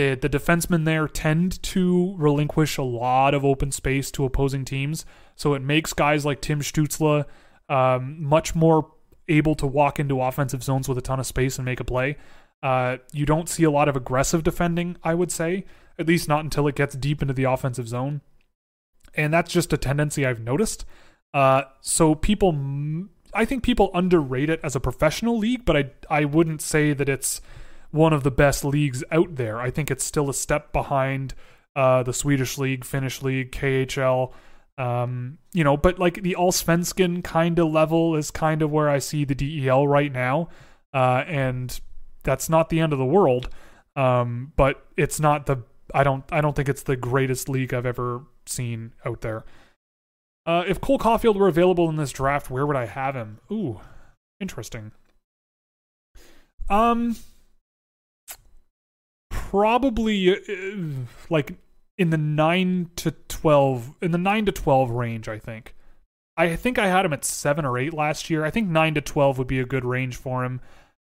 [0.00, 5.04] The, the defensemen there tend to relinquish a lot of open space to opposing teams.
[5.36, 7.26] So it makes guys like Tim Stützle
[7.68, 8.90] um, much more
[9.28, 12.16] able to walk into offensive zones with a ton of space and make a play.
[12.62, 15.66] Uh, you don't see a lot of aggressive defending, I would say,
[15.98, 18.22] at least not until it gets deep into the offensive zone.
[19.14, 20.86] And that's just a tendency I've noticed.
[21.34, 22.58] Uh, so people,
[23.34, 27.10] I think people underrate it as a professional league, but I I wouldn't say that
[27.10, 27.42] it's
[27.90, 29.60] one of the best leagues out there.
[29.60, 31.34] I think it's still a step behind
[31.76, 34.32] uh, the Swedish league, Finnish league, KHL.
[34.78, 38.98] Um, you know, but like the Allsvenskan kind of level is kind of where I
[38.98, 40.48] see the DEL right now,
[40.94, 41.78] uh, and
[42.22, 43.50] that's not the end of the world.
[43.96, 45.58] Um, but it's not the
[45.92, 49.44] I don't I don't think it's the greatest league I've ever seen out there.
[50.46, 53.38] Uh, if Cole Caulfield were available in this draft, where would I have him?
[53.52, 53.80] Ooh,
[54.40, 54.92] interesting.
[56.70, 57.16] Um,
[59.50, 60.36] probably uh,
[61.28, 61.54] like
[61.98, 65.28] in the nine to twelve, in the nine to twelve range.
[65.28, 65.74] I think.
[66.36, 68.44] I think I had him at seven or eight last year.
[68.44, 70.60] I think nine to twelve would be a good range for him.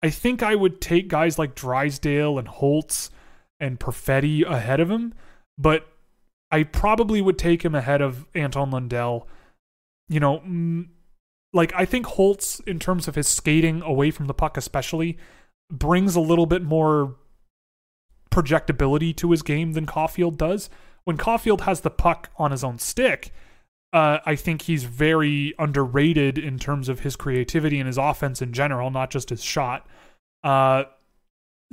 [0.04, 3.10] I think I would take guys like Drysdale and Holtz
[3.60, 5.14] and Perfetti ahead of him,
[5.58, 5.88] but
[6.52, 9.28] I probably would take him ahead of Anton Lundell.
[10.08, 10.86] You know,
[11.52, 15.18] like I think Holtz, in terms of his skating away from the puck, especially,
[15.72, 17.16] brings a little bit more
[18.38, 20.70] projectability to his game than Caulfield does.
[21.06, 23.34] When Caulfield has the puck on his own stick,
[23.94, 28.54] uh, I think he's very underrated in terms of his creativity and his offense in
[28.54, 29.88] general, not just his shot.
[30.44, 30.84] Uh,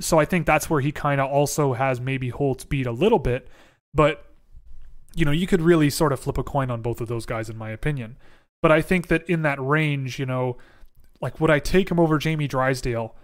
[0.01, 3.19] so I think that's where he kind of also has maybe Holtz beat a little
[3.19, 3.47] bit,
[3.93, 4.25] but
[5.13, 7.49] you know you could really sort of flip a coin on both of those guys
[7.49, 8.17] in my opinion.
[8.61, 10.57] But I think that in that range, you know,
[11.21, 13.15] like would I take him over Jamie Drysdale?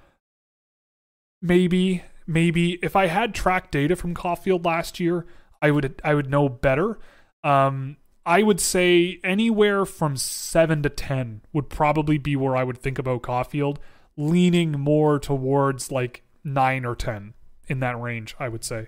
[1.42, 5.26] Maybe, maybe if I had track data from Caulfield last year,
[5.62, 7.00] I would I would know better.
[7.44, 12.78] Um, I would say anywhere from seven to ten would probably be where I would
[12.78, 13.80] think about Caulfield,
[14.16, 17.34] leaning more towards like nine or ten
[17.68, 18.36] in that range.
[18.40, 18.88] I would say.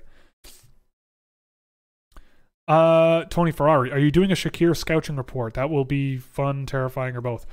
[2.65, 5.55] Uh, Tony Ferrari, are you doing a Shakir scouting report?
[5.55, 7.45] That will be fun, terrifying, or both.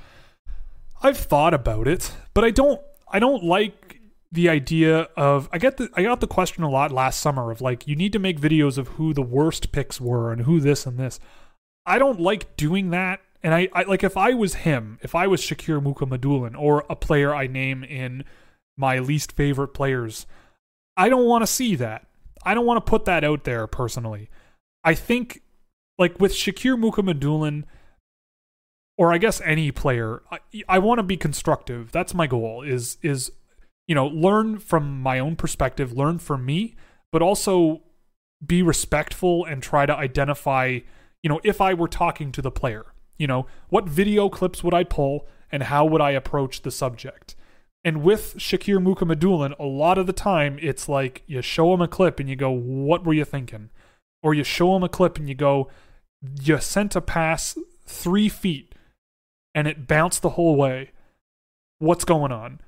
[1.03, 2.81] I've thought about it, but I don't.
[3.13, 4.00] I don't like
[4.33, 5.49] the idea of.
[5.53, 5.91] I get the.
[5.95, 8.79] I got the question a lot last summer of like, you need to make videos
[8.79, 11.21] of who the worst picks were and who this and this.
[11.87, 13.21] I don't like doing that.
[13.43, 16.97] And I, I like if I was him, if I was Shakir Mukhamadullin or a
[16.97, 18.25] player I name in
[18.77, 20.27] my least favorite players,
[20.97, 22.07] I don't want to see that.
[22.45, 24.29] I don't want to put that out there personally.
[24.85, 25.43] I think
[25.99, 27.65] like with Shakir Mukhamadullin,
[28.99, 31.93] or I guess any player, I, I want to be constructive.
[31.93, 32.63] That's my goal.
[32.63, 33.33] Is is
[33.91, 36.77] you know learn from my own perspective, learn from me,
[37.11, 37.83] but also
[38.45, 40.79] be respectful and try to identify.
[41.25, 42.87] You know, if I were talking to the player,
[43.19, 47.35] you know, what video clips would I pull and how would I approach the subject?
[47.85, 51.89] And with Shakir Mukhamadullin, a lot of the time it's like you show him a
[51.89, 53.71] clip and you go, "What were you thinking?"
[54.23, 55.69] or you show him a clip and you go,
[56.43, 57.57] you sent a pass
[57.87, 58.75] three feet
[59.55, 60.91] and it bounced the whole way.
[61.79, 62.61] What's going on?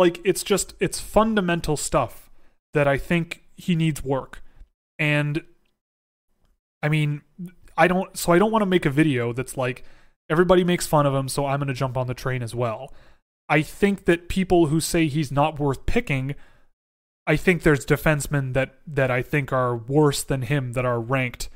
[0.00, 2.30] Like, it's just, it's fundamental stuff
[2.74, 4.42] that I think he needs work.
[4.98, 5.44] And
[6.82, 7.22] I mean,
[7.76, 9.84] I don't, so I don't want to make a video that's like,
[10.28, 12.92] everybody makes fun of him, so I'm going to jump on the train as well.
[13.48, 16.34] I think that people who say he's not worth picking
[17.30, 21.48] I think there's defensemen that that I think are worse than him that are ranked,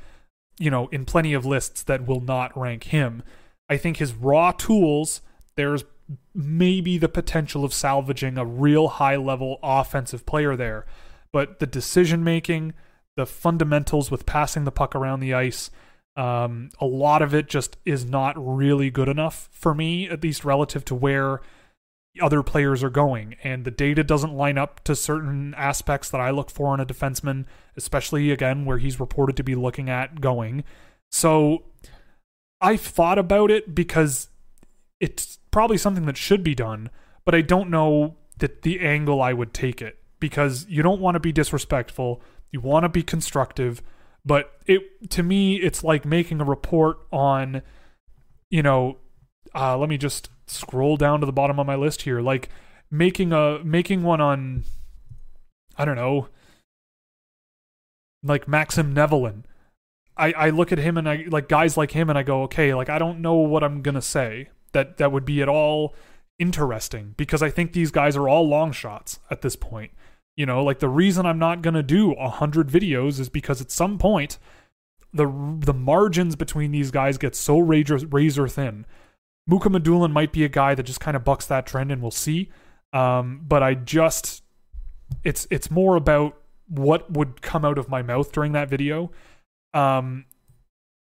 [0.57, 3.23] you know, in plenty of lists that will not rank him.
[3.67, 5.19] I think his raw tools,
[5.57, 5.83] there's
[6.33, 10.85] maybe the potential of salvaging a real high level offensive player there.
[11.31, 12.73] But the decision making,
[13.17, 15.69] the fundamentals with passing the puck around the ice,
[16.15, 20.45] um, a lot of it just is not really good enough for me, at least
[20.45, 21.41] relative to where
[22.21, 26.29] other players are going, and the data doesn't line up to certain aspects that I
[26.29, 27.45] look for in a defenseman,
[27.75, 30.63] especially again where he's reported to be looking at going.
[31.11, 31.63] So
[32.61, 34.29] I've thought about it because
[34.99, 36.89] it's probably something that should be done,
[37.23, 41.15] but I don't know that the angle I would take it because you don't want
[41.15, 42.21] to be disrespectful,
[42.51, 43.81] you want to be constructive,
[44.25, 47.61] but it to me it's like making a report on
[48.49, 48.97] you know
[49.55, 52.49] uh, let me just scroll down to the bottom of my list here like
[52.91, 54.65] making a making one on
[55.77, 56.27] i don't know
[58.23, 59.45] like maxim nevelin.
[60.17, 62.73] I i look at him and i like guys like him and i go okay
[62.73, 65.95] like i don't know what i'm gonna say that that would be at all
[66.37, 69.91] interesting because i think these guys are all long shots at this point
[70.35, 73.71] you know like the reason i'm not gonna do a hundred videos is because at
[73.71, 74.37] some point
[75.13, 75.25] the
[75.59, 78.85] the margins between these guys get so razor razor thin
[79.49, 82.49] Mukhamadullin might be a guy that just kind of bucks that trend, and we'll see.
[82.93, 84.43] Um, but I just,
[85.23, 86.37] it's it's more about
[86.67, 89.11] what would come out of my mouth during that video.
[89.73, 90.25] Um,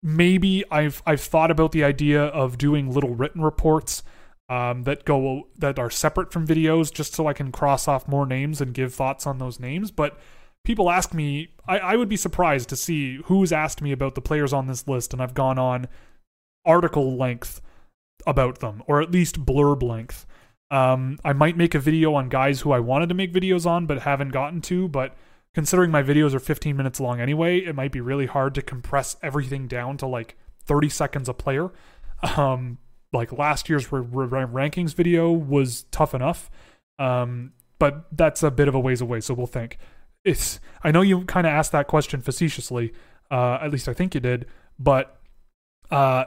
[0.04, 4.04] maybe I've I've thought about the idea of doing little written reports
[4.50, 8.26] um, that go that are separate from videos, just so I can cross off more
[8.26, 9.90] names and give thoughts on those names.
[9.90, 10.20] But
[10.66, 14.22] people ask me, I, I would be surprised to see who's asked me about the
[14.22, 15.88] players on this list, and I've gone on
[16.66, 17.62] article length
[18.28, 20.26] about them, or at least blurb length.
[20.72, 23.86] Um, I might make a video on guys who I wanted to make videos on
[23.86, 25.16] but haven't gotten to, but
[25.54, 29.16] considering my videos are 15 minutes long anyway, it might be really hard to compress
[29.22, 31.72] everything down to like 30 seconds a player.
[32.38, 32.78] Um,
[33.12, 36.50] like last year's r- r- rankings video was tough enough.
[37.00, 39.78] Um, but that's a bit of a ways away, so we'll think.
[40.24, 42.94] It's I know you kind of asked that question facetiously,
[43.30, 44.46] uh, at least I think you did,
[44.80, 45.20] but
[45.92, 46.26] uh,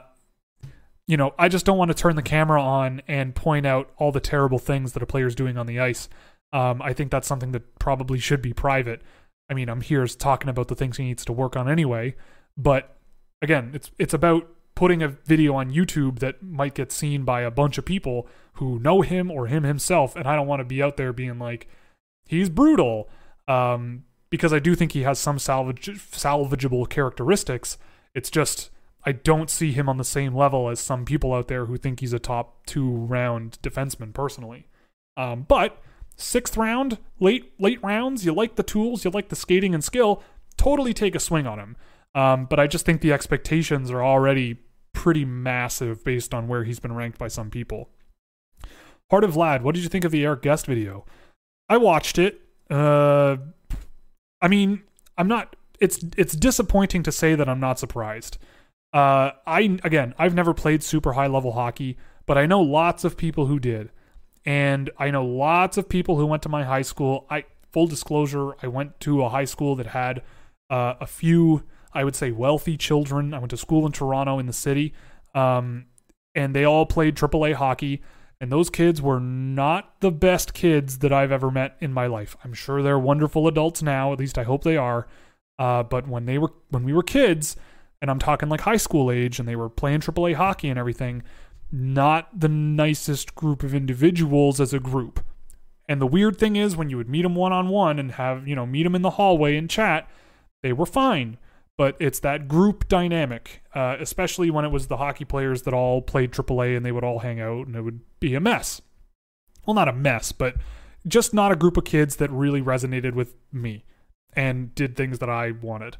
[1.07, 4.11] you know, I just don't want to turn the camera on and point out all
[4.11, 6.09] the terrible things that a player's doing on the ice.
[6.53, 9.01] Um, I think that's something that probably should be private.
[9.49, 12.15] I mean, I'm here talking about the things he needs to work on anyway,
[12.57, 12.97] but
[13.41, 17.49] again, it's it's about putting a video on YouTube that might get seen by a
[17.49, 20.83] bunch of people who know him or him himself, and I don't want to be
[20.83, 21.67] out there being like,
[22.27, 23.09] he's brutal,
[23.47, 27.77] um, because I do think he has some salvage salvageable characteristics.
[28.13, 28.69] It's just
[29.05, 32.01] I don't see him on the same level as some people out there who think
[32.01, 34.67] he's a top two round defenseman personally.
[35.15, 35.81] Um, but
[36.17, 40.21] sixth round, late late rounds, you like the tools, you like the skating and skill,
[40.57, 41.77] totally take a swing on him.
[42.13, 44.57] Um, but I just think the expectations are already
[44.93, 47.89] pretty massive based on where he's been ranked by some people.
[49.11, 51.05] Heart of Vlad, what did you think of the Eric Guest video?
[51.69, 52.41] I watched it.
[52.69, 53.37] Uh,
[54.41, 54.83] I mean,
[55.17, 55.55] I'm not.
[55.79, 58.37] It's it's disappointing to say that I'm not surprised.
[58.93, 63.17] Uh, I again, I've never played super high level hockey, but I know lots of
[63.17, 63.91] people who did,
[64.47, 67.27] and I know lots of people who went to my high school.
[67.29, 70.23] I full disclosure, I went to a high school that had
[70.69, 71.63] uh, a few
[71.93, 73.33] I would say wealthy children.
[73.33, 74.93] I went to school in Toronto in the city,
[75.33, 75.85] um,
[76.35, 78.01] and they all played AAA hockey.
[78.39, 82.37] And those kids were not the best kids that I've ever met in my life.
[82.43, 84.13] I'm sure they're wonderful adults now.
[84.13, 85.07] At least I hope they are.
[85.57, 87.55] Uh, but when they were when we were kids,
[87.99, 91.23] and I'm talking like high school age, and they were playing AAA hockey and everything,
[91.71, 95.19] not the nicest group of individuals as a group.
[95.89, 98.47] And the weird thing is, when you would meet them one on one and have
[98.47, 100.09] you know meet them in the hallway and chat,
[100.63, 101.37] they were fine
[101.77, 106.01] but it's that group dynamic, uh, especially when it was the hockey players that all
[106.01, 108.81] played AAA and they would all hang out and it would be a mess.
[109.65, 110.55] Well, not a mess, but
[111.07, 113.85] just not a group of kids that really resonated with me
[114.33, 115.97] and did things that I wanted.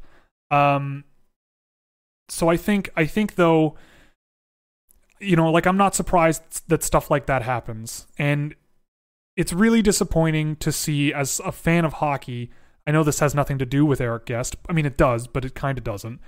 [0.50, 1.04] Um,
[2.28, 3.76] so I think I think though,
[5.20, 8.56] you know, like I'm not surprised that stuff like that happens, and
[9.36, 12.52] it's really disappointing to see as a fan of hockey
[12.88, 14.56] I know this has nothing to do with Eric Guest.
[14.70, 16.22] I mean, it does, but it kind of doesn't.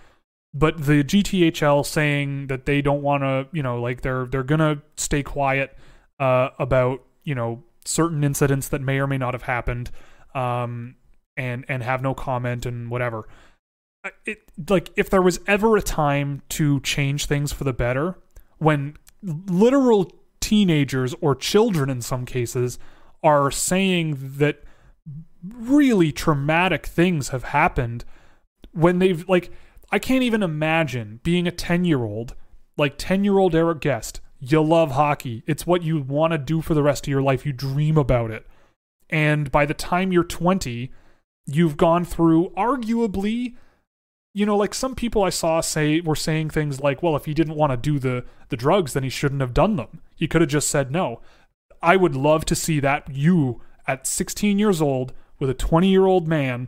[0.53, 4.81] But the GTHL saying that they don't want to, you know, like they're they're gonna
[4.97, 5.77] stay quiet
[6.19, 9.89] uh, about you know certain incidents that may or may not have happened,
[10.35, 10.95] um,
[11.37, 13.27] and and have no comment and whatever.
[14.25, 18.17] It like if there was ever a time to change things for the better,
[18.59, 22.79] when literal teenagers or children in some cases
[23.23, 24.63] are saying that
[25.43, 28.05] really traumatic things have happened
[28.71, 29.51] when they've like
[29.91, 32.35] I can't even imagine being a 10 year old,
[32.77, 34.21] like 10 year old Eric Guest.
[34.39, 35.43] You love hockey.
[35.47, 37.45] It's what you want to do for the rest of your life.
[37.45, 38.45] You dream about it.
[39.09, 40.91] And by the time you're 20,
[41.47, 43.55] you've gone through arguably,
[44.33, 47.33] you know, like some people I saw say were saying things like, well, if he
[47.33, 50.01] didn't want to do the, the drugs, then he shouldn't have done them.
[50.15, 51.21] He could have just said no.
[51.81, 56.05] I would love to see that you at 16 years old with a 20 year
[56.05, 56.67] old man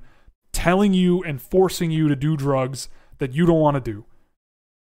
[0.51, 2.89] telling you and forcing you to do drugs
[3.19, 4.05] that you don't want to do.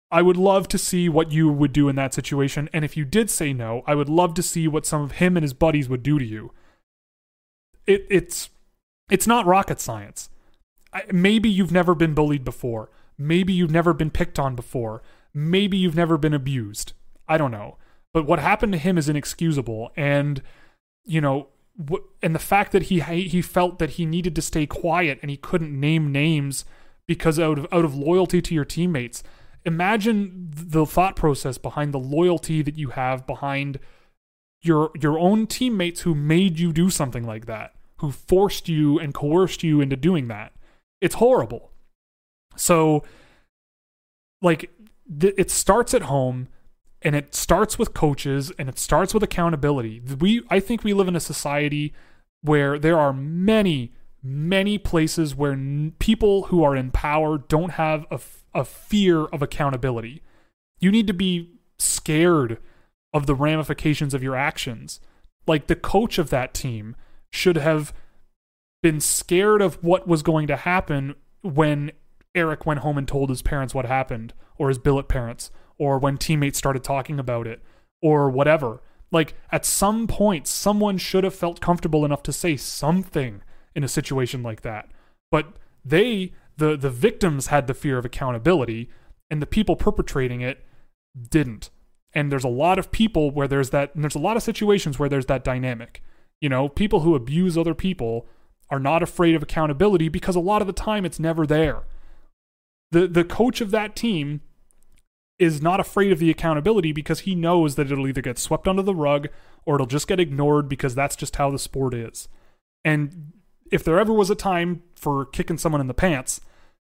[0.09, 2.69] I would love to see what you would do in that situation.
[2.71, 5.35] And if you did say no, I would love to see what some of him
[5.35, 6.51] and his buddies would do to you.
[7.85, 8.49] It, it's
[9.09, 10.29] it's not rocket science.
[11.11, 12.89] Maybe you've never been bullied before.
[13.17, 15.01] Maybe you've never been picked on before.
[15.33, 16.93] Maybe you've never been abused.
[17.27, 17.77] I don't know.
[18.13, 19.91] But what happened to him is inexcusable.
[19.95, 20.41] And,
[21.05, 21.49] you know,
[22.21, 25.37] and the fact that he he felt that he needed to stay quiet and he
[25.37, 26.65] couldn't name names
[27.07, 29.23] because out of out of loyalty to your teammates.
[29.65, 33.79] Imagine the thought process behind the loyalty that you have behind
[34.61, 39.13] your your own teammates who made you do something like that, who forced you and
[39.13, 40.53] coerced you into doing that.
[41.01, 41.71] It's horrible.
[42.55, 43.03] So
[44.41, 44.71] like
[45.19, 46.47] th- it starts at home
[47.01, 50.01] and it starts with coaches and it starts with accountability.
[50.19, 51.93] We I think we live in a society
[52.41, 53.93] where there are many
[54.23, 59.25] many places where n- people who are in power don't have a, f- a fear
[59.25, 60.21] of accountability.
[60.79, 62.57] You need to be scared
[63.13, 64.99] of the ramifications of your actions.
[65.45, 66.95] Like the coach of that team
[67.31, 67.93] should have
[68.87, 71.91] been scared of what was going to happen when
[72.33, 76.17] Eric went home and told his parents what happened or his billet parents or when
[76.17, 77.61] teammates started talking about it
[78.01, 78.81] or whatever.
[79.11, 83.41] Like at some point, someone should have felt comfortable enough to say something
[83.75, 84.89] in a situation like that.
[85.31, 88.89] But they, the the victims, had the fear of accountability,
[89.29, 90.65] and the people perpetrating it
[91.29, 91.71] didn't.
[92.13, 94.97] And there's a lot of people where there's that, and there's a lot of situations
[94.97, 96.01] where there's that dynamic.
[96.39, 98.29] You know, people who abuse other people
[98.69, 101.83] are not afraid of accountability because a lot of the time it's never there.
[102.91, 104.41] The the coach of that team
[105.39, 108.81] is not afraid of the accountability because he knows that it'll either get swept under
[108.81, 109.27] the rug
[109.65, 112.27] or it'll just get ignored because that's just how the sport is.
[112.83, 113.33] And
[113.71, 116.41] if there ever was a time for kicking someone in the pants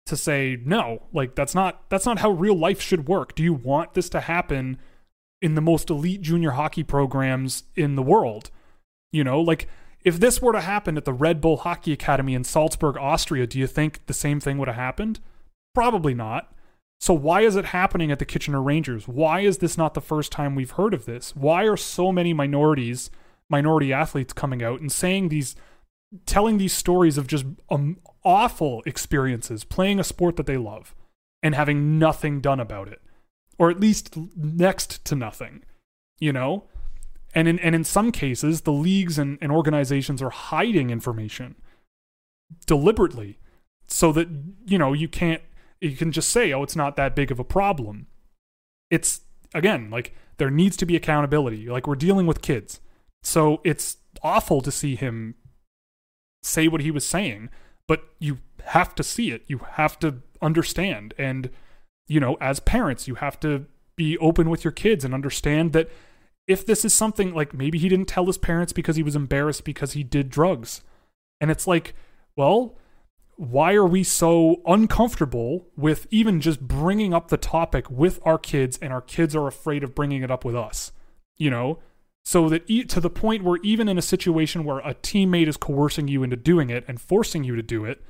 [0.06, 3.34] to say no, like that's not that's not how real life should work.
[3.34, 4.78] Do you want this to happen
[5.40, 8.50] in the most elite junior hockey programs in the world?
[9.10, 9.68] You know, like
[10.08, 13.58] if this were to happen at the Red Bull Hockey Academy in Salzburg, Austria, do
[13.58, 15.20] you think the same thing would have happened?
[15.74, 16.50] Probably not.
[16.98, 19.06] So why is it happening at the Kitchener Rangers?
[19.06, 21.36] Why is this not the first time we've heard of this?
[21.36, 23.10] Why are so many minorities,
[23.50, 25.54] minority athletes coming out and saying these
[26.24, 30.94] telling these stories of just um, awful experiences playing a sport that they love
[31.42, 33.02] and having nothing done about it
[33.58, 35.62] or at least next to nothing,
[36.18, 36.64] you know?
[37.38, 41.54] And in and in some cases, the leagues and, and organizations are hiding information
[42.66, 43.38] deliberately
[43.86, 44.28] so that
[44.66, 45.40] you know you can't
[45.80, 48.08] you can just say, oh, it's not that big of a problem.
[48.90, 49.20] It's
[49.54, 51.68] again, like there needs to be accountability.
[51.68, 52.80] Like we're dealing with kids.
[53.22, 55.36] So it's awful to see him
[56.42, 57.50] say what he was saying,
[57.86, 59.44] but you have to see it.
[59.46, 61.14] You have to understand.
[61.16, 61.50] And,
[62.08, 65.88] you know, as parents, you have to be open with your kids and understand that
[66.48, 69.64] if this is something like maybe he didn't tell his parents because he was embarrassed
[69.64, 70.80] because he did drugs.
[71.40, 71.94] And it's like,
[72.36, 72.76] well,
[73.36, 78.78] why are we so uncomfortable with even just bringing up the topic with our kids
[78.82, 80.90] and our kids are afraid of bringing it up with us?
[81.36, 81.78] You know,
[82.24, 85.56] so that e- to the point where even in a situation where a teammate is
[85.56, 88.02] coercing you into doing it and forcing you to do it,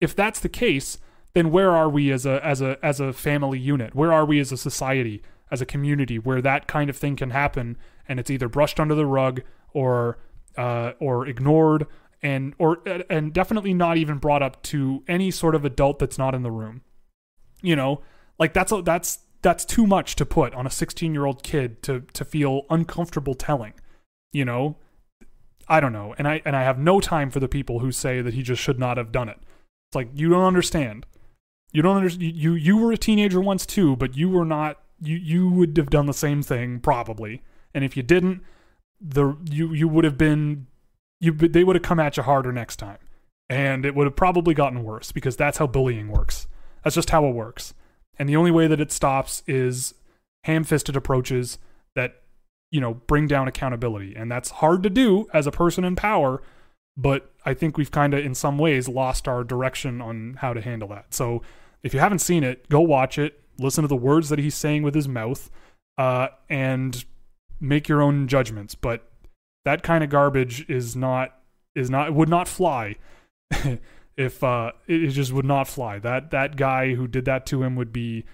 [0.00, 0.98] if that's the case,
[1.34, 3.94] then where are we as a as a as a family unit?
[3.94, 5.22] Where are we as a society?
[5.50, 7.76] As a community where that kind of thing can happen
[8.08, 9.42] and it's either brushed under the rug
[9.72, 10.18] or
[10.56, 11.86] uh, or ignored
[12.22, 16.34] and or and definitely not even brought up to any sort of adult that's not
[16.34, 16.82] in the room.
[17.62, 18.02] You know,
[18.38, 21.82] like that's a, that's that's too much to put on a 16 year old kid
[21.84, 23.74] to to feel uncomfortable telling.
[24.32, 24.76] You know,
[25.68, 28.20] I don't know, and I and I have no time for the people who say
[28.20, 29.38] that he just should not have done it.
[29.88, 31.06] It's like you don't understand.
[31.72, 32.34] You don't understand.
[32.34, 35.90] You you were a teenager once too, but you were not you you would have
[35.90, 37.42] done the same thing probably.
[37.74, 38.42] And if you didn't,
[39.00, 40.66] the you you would have been
[41.20, 42.98] you they would have come at you harder next time.
[43.50, 46.46] And it would have probably gotten worse because that's how bullying works.
[46.84, 47.72] That's just how it works.
[48.18, 49.94] And the only way that it stops is
[50.44, 51.58] ham-fisted approaches
[51.94, 52.22] that
[52.70, 54.14] you know bring down accountability.
[54.14, 56.42] And that's hard to do as a person in power,
[56.96, 60.60] but I think we've kind of in some ways lost our direction on how to
[60.60, 61.14] handle that.
[61.14, 61.42] So
[61.82, 64.82] if you haven't seen it, go watch it listen to the words that he's saying
[64.82, 65.50] with his mouth,
[65.96, 67.04] uh, and
[67.60, 68.74] make your own judgments.
[68.74, 69.10] But
[69.64, 71.34] that kind of garbage is not
[71.74, 72.96] is not would not fly.
[74.16, 75.98] if uh, it just would not fly.
[75.98, 78.24] That that guy who did that to him would be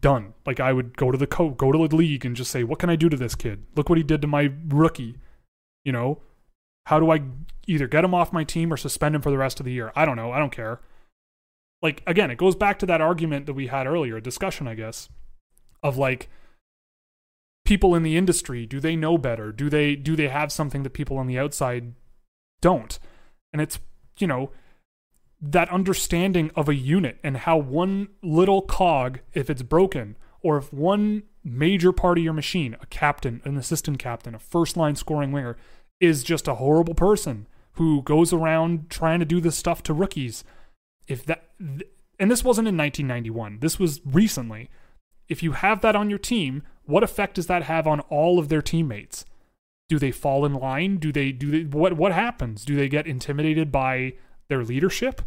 [0.00, 0.34] done.
[0.46, 2.78] Like I would go to the co- go to the league and just say, "What
[2.78, 3.64] can I do to this kid?
[3.76, 5.16] Look what he did to my rookie."
[5.84, 6.22] You know,
[6.86, 7.22] how do I
[7.66, 9.92] either get him off my team or suspend him for the rest of the year?
[9.94, 10.32] I don't know.
[10.32, 10.80] I don't care
[11.82, 14.74] like again, it goes back to that argument that we had earlier, a discussion, I
[14.74, 15.08] guess,
[15.82, 16.28] of like
[17.64, 19.52] people in the industry, do they know better?
[19.52, 21.94] Do they do they have something that people on the outside
[22.60, 22.98] don't?
[23.52, 23.78] And it's,
[24.18, 24.50] you know,
[25.40, 30.72] that understanding of a unit and how one little cog, if it's broken, or if
[30.72, 35.30] one major part of your machine, a captain, an assistant captain, a first line scoring
[35.30, 35.56] winger,
[36.00, 40.42] is just a horrible person who goes around trying to do this stuff to rookies
[41.06, 44.70] if that and this wasn't in 1991 this was recently.
[45.28, 48.48] If you have that on your team what effect does that have on all of
[48.48, 49.26] their teammates?
[49.90, 50.96] Do they fall in line?
[50.96, 52.64] Do they do they what what happens?
[52.64, 54.14] Do they get intimidated by
[54.48, 55.22] their leadership?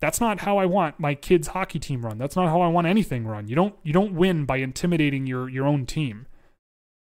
[0.00, 2.18] That's not how i want my kids hockey team run.
[2.18, 3.48] That's not how i want anything run.
[3.48, 6.26] You don't you don't win by intimidating your your own team.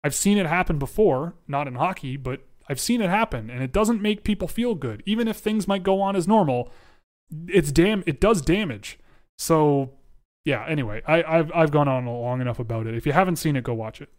[0.04, 3.72] I've seen it happen before not in hockey but i've seen it happen and it
[3.72, 5.02] doesn't make people feel good.
[5.06, 6.72] Even if things might go on as normal
[7.48, 9.00] it's damn it does damage.
[9.38, 9.92] So
[10.46, 12.96] yeah, anyway, I, have I've gone on long enough about it.
[12.96, 14.10] If you haven't seen it, go watch it.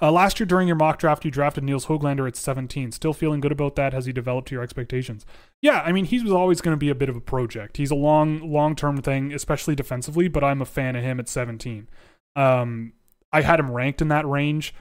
[0.00, 2.92] Uh, last year during your mock draft, you drafted Nils Hoglander at 17.
[2.92, 3.92] Still feeling good about that?
[3.92, 5.24] Has he developed to your expectations?
[5.62, 7.78] Yeah, I mean, he was always going to be a bit of a project.
[7.78, 11.28] He's a long, long term thing, especially defensively, but I'm a fan of him at
[11.28, 11.88] 17.
[12.34, 12.92] Um,
[13.32, 14.74] I had him ranked in that range.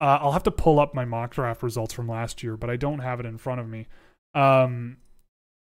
[0.00, 2.76] Uh, I'll have to pull up my mock draft results from last year, but I
[2.76, 3.86] don't have it in front of me.
[4.34, 4.98] Um,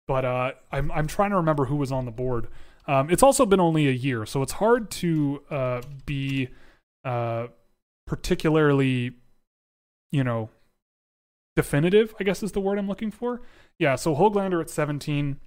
[0.08, 2.48] but uh, I'm I'm trying to remember who was on the board.
[2.88, 6.50] Um, it's also been only a year, so it's hard to uh, be
[7.04, 7.48] uh,
[8.08, 9.12] particularly,
[10.12, 10.50] you know,
[11.56, 13.42] definitive, I guess is the word I'm looking for.
[13.78, 15.38] Yeah, so Hoglander at 17,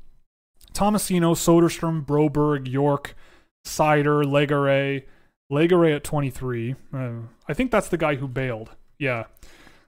[0.72, 3.14] Tomasino, Soderstrom, Broberg, York,
[3.66, 5.04] Seider, Legare,
[5.50, 6.76] Legare at 23.
[6.92, 7.10] Uh,
[7.48, 8.70] I think that's the guy who bailed.
[8.98, 9.24] Yeah.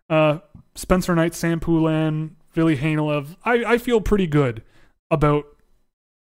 [0.08, 0.38] Uh,
[0.74, 3.36] Spencer Knight, Sam Poulin, Ville Heinola.
[3.44, 4.62] I, I feel pretty good
[5.10, 5.44] about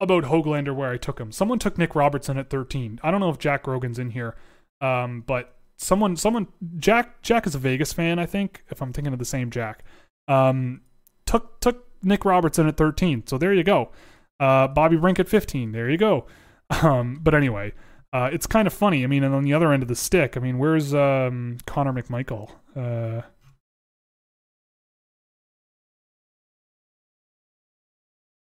[0.01, 1.31] about Hoglander where I took him.
[1.31, 2.99] Someone took Nick Robertson at 13.
[3.03, 4.35] I don't know if Jack Rogan's in here,
[4.79, 6.47] um, but someone someone
[6.77, 9.83] Jack Jack is a Vegas fan, I think, if I'm thinking of the same Jack.
[10.27, 10.81] Um,
[11.25, 13.27] took took Nick Robertson at 13.
[13.27, 13.91] So there you go.
[14.39, 15.71] Uh, Bobby Brink at 15.
[15.71, 16.25] There you go.
[16.83, 17.73] Um, but anyway,
[18.13, 19.03] uh, it's kind of funny.
[19.03, 21.93] I mean, and on the other end of the stick, I mean, where's um, Connor
[21.93, 22.51] McMichael?
[22.75, 23.23] Uh,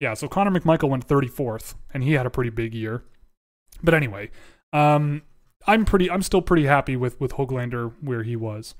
[0.00, 3.04] yeah, so Connor McMichael went 34th, and he had a pretty big year.
[3.82, 4.30] But anyway,
[4.72, 5.22] um,
[5.66, 8.74] I'm pretty, I'm still pretty happy with with Hoglander where he was.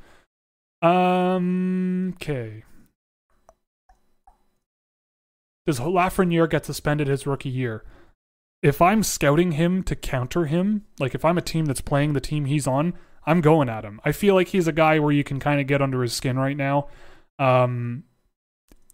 [0.82, 2.64] Um, okay.
[5.66, 7.84] Does Lafreniere get suspended his rookie year?
[8.62, 12.20] If I'm scouting him to counter him, like if I'm a team that's playing the
[12.20, 12.94] team he's on,
[13.26, 14.00] I'm going at him.
[14.04, 16.38] I feel like he's a guy where you can kind of get under his skin
[16.38, 16.88] right now.
[17.38, 18.04] Um,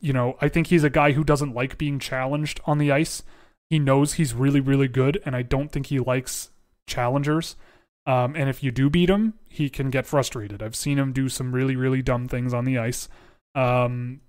[0.01, 3.23] you know, I think he's a guy who doesn't like being challenged on the ice.
[3.71, 6.51] He knows he's really, really good, and I don't think he likes
[6.87, 7.57] challengers.
[8.07, 10.63] Um, and if you do beat him, he can get frustrated.
[10.63, 13.09] I've seen him do some really, really dumb things on the ice.
[13.55, 14.21] Um,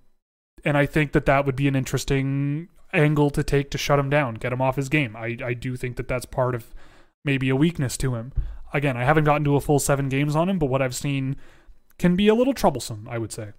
[0.66, 4.10] and I think that that would be an interesting angle to take to shut him
[4.10, 5.16] down, get him off his game.
[5.16, 6.74] I, I do think that that's part of
[7.24, 8.34] maybe a weakness to him.
[8.74, 11.36] Again, I haven't gotten to a full seven games on him, but what I've seen
[12.00, 13.52] can be a little troublesome, I would say.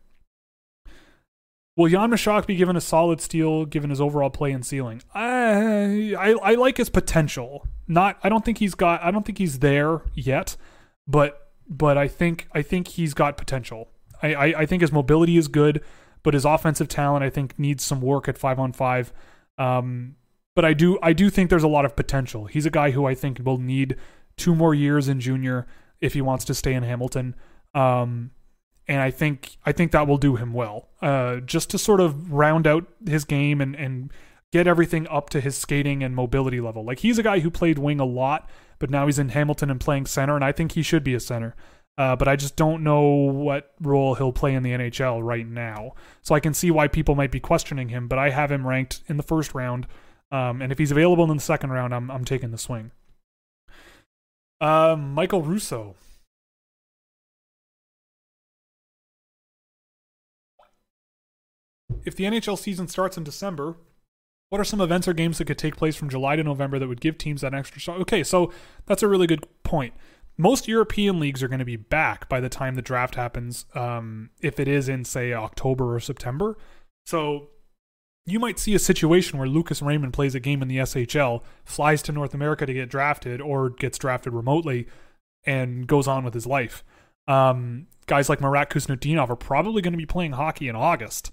[1.78, 5.00] Will Jan Mysak be given a solid steal given his overall play and ceiling?
[5.14, 7.68] I, I I like his potential.
[7.86, 10.56] Not I don't think he's got I don't think he's there yet,
[11.06, 13.90] but but I think I think he's got potential.
[14.20, 15.84] I, I, I think his mobility is good
[16.24, 19.12] but his offensive talent I think needs some work at five on five.
[19.56, 20.16] Um,
[20.56, 22.46] but I do I do think there's a lot of potential.
[22.46, 23.96] He's a guy who I think will need
[24.36, 25.66] two more years in junior
[26.00, 27.36] if he wants to stay in Hamilton.
[27.72, 28.32] Um,
[28.88, 30.88] and I think I think that will do him well.
[31.00, 34.12] Uh, just to sort of round out his game and and
[34.52, 36.84] get everything up to his skating and mobility level.
[36.84, 38.48] Like he's a guy who played wing a lot,
[38.78, 41.20] but now he's in Hamilton and playing center, and I think he should be a
[41.20, 41.54] center.
[41.98, 45.94] Uh, but I just don't know what role he'll play in the NHL right now.
[46.22, 49.02] So I can see why people might be questioning him, but I have him ranked
[49.08, 49.88] in the first round.
[50.30, 52.92] Um, and if he's available in the second round, I'm, I'm taking the swing.
[54.60, 55.96] Uh, Michael Russo.
[62.08, 63.76] If the NHL season starts in December,
[64.48, 66.88] what are some events or games that could take place from July to November that
[66.88, 68.00] would give teams that extra shot?
[68.00, 68.52] Okay, so
[68.86, 69.94] that's a really good point
[70.38, 74.30] most European leagues are going to be back by the time the draft happens, um,
[74.40, 76.56] if it is in, say, October or September.
[77.04, 77.48] So
[78.24, 82.02] you might see a situation where Lucas Raymond plays a game in the SHL, flies
[82.02, 84.86] to North America to get drafted, or gets drafted remotely
[85.44, 86.84] and goes on with his life.
[87.26, 91.32] Um, guys like Marat Khusnutdinov are probably going to be playing hockey in August.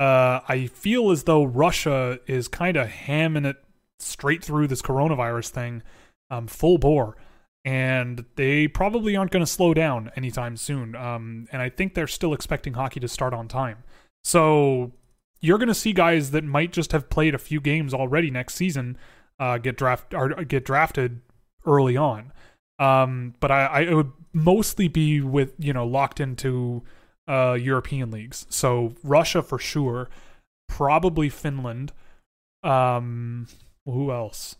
[0.00, 3.56] Uh, I feel as though Russia is kind of hamming it
[3.98, 5.82] straight through this coronavirus thing,
[6.30, 7.16] um, full bore
[7.64, 10.94] and they probably aren't going to slow down anytime soon.
[10.96, 13.84] Um, and I think they're still expecting hockey to start on time.
[14.24, 14.92] So
[15.40, 18.54] you're going to see guys that might just have played a few games already next
[18.54, 18.96] season
[19.38, 21.20] uh, get draft or get drafted
[21.66, 22.32] early on.
[22.78, 26.82] Um, but I, I would mostly be with you know locked into
[27.30, 28.46] uh, European leagues.
[28.50, 30.08] So Russia for sure,
[30.68, 31.92] probably Finland.
[32.62, 33.46] Um,
[33.86, 34.56] who else?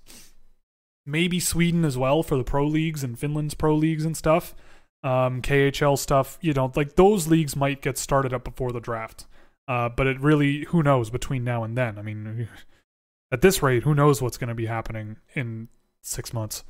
[1.06, 4.54] maybe Sweden as well for the pro leagues and Finland's pro leagues and stuff.
[5.02, 9.26] Um, KHL stuff, you know, like those leagues might get started up before the draft.
[9.66, 11.98] Uh, but it really, who knows between now and then?
[11.98, 12.48] I mean,
[13.32, 15.68] at this rate, who knows what's going to be happening in
[16.02, 16.64] six months?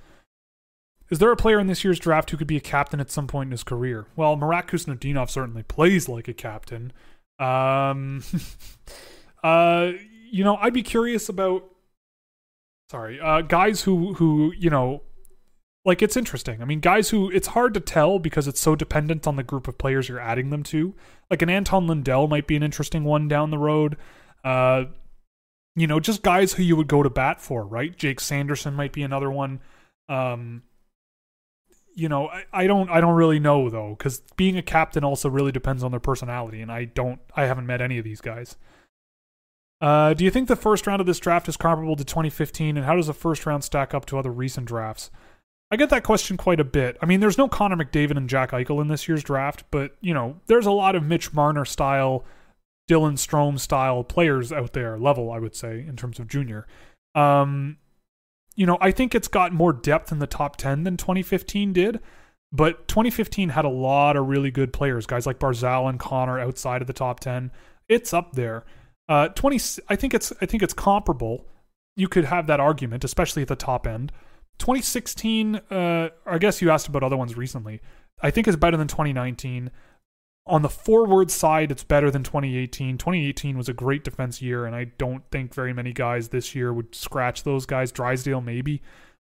[1.11, 3.27] Is there a player in this year's draft who could be a captain at some
[3.27, 4.07] point in his career?
[4.15, 6.93] Well, Marat Khusnutdinov certainly plays like a captain.
[7.41, 8.23] Um,
[9.45, 9.93] uh,
[10.31, 11.65] you know, I'd be curious about
[12.91, 15.03] sorry, uh, guys who who you know,
[15.85, 16.63] like it's interesting.
[16.63, 19.67] I mean, guys who it's hard to tell because it's so dependent on the group
[19.67, 20.95] of players you're adding them to.
[21.31, 23.97] Like an Anton Lundell might be an interesting one down the road.
[24.45, 24.85] Uh,
[25.75, 27.97] you know, just guys who you would go to bat for, right?
[27.97, 29.61] Jake Sanderson might be another one.
[30.09, 30.63] Um,
[32.01, 35.29] you know, I, I don't I don't really know though, because being a captain also
[35.29, 38.57] really depends on their personality, and I don't I haven't met any of these guys.
[39.83, 42.87] Uh, do you think the first round of this draft is comparable to 2015, and
[42.87, 45.11] how does the first round stack up to other recent drafts?
[45.71, 46.97] I get that question quite a bit.
[47.03, 50.15] I mean, there's no Connor McDavid and Jack Eichel in this year's draft, but you
[50.15, 52.25] know, there's a lot of Mitch Marner style,
[52.91, 56.67] Dylan Strome style players out there, level I would say in terms of junior.
[57.15, 57.77] Um,
[58.57, 62.01] you know, I think it's got more depth in the top 10 than 2015 did,
[62.53, 66.81] but 2015 had a lot of really good players, guys like Barzal and Connor outside
[66.81, 67.53] of the top 10.
[67.89, 68.65] It's up there.
[69.09, 71.47] Uh, 20 I think it's I think it's comparable.
[71.97, 74.13] You could have that argument, especially at the top end.
[74.59, 77.81] 2016, uh, I guess you asked about other ones recently.
[78.23, 79.71] I think is better than 2019.
[80.47, 82.99] On the forward side, it's better than 2018.
[82.99, 86.73] 2018 was a great defense year, and I don't think very many guys this year
[86.73, 87.93] would scratch those guys.
[87.93, 88.83] Drysdale, maybe.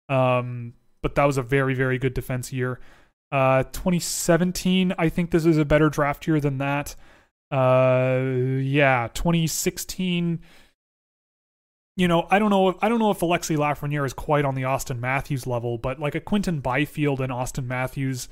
[0.09, 2.79] Um, but that was a very, very good defense year.
[3.31, 6.95] Uh, 2017, I think this is a better draft year than that.
[7.51, 8.21] Uh,
[8.61, 10.39] yeah, 2016
[11.97, 12.69] you know, I don't know.
[12.69, 15.99] If, I don't know if Alexi Lafreniere is quite on the Auston Matthews level, but
[15.99, 18.29] like a Quinton Byfield and Auston Matthews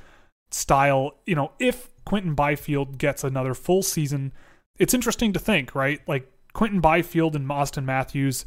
[0.52, 4.32] style, you know, if Quinton Byfield gets another full season,
[4.78, 6.02] it's interesting to think, right?
[6.08, 8.46] Like Quinton Byfield and Auston Matthews,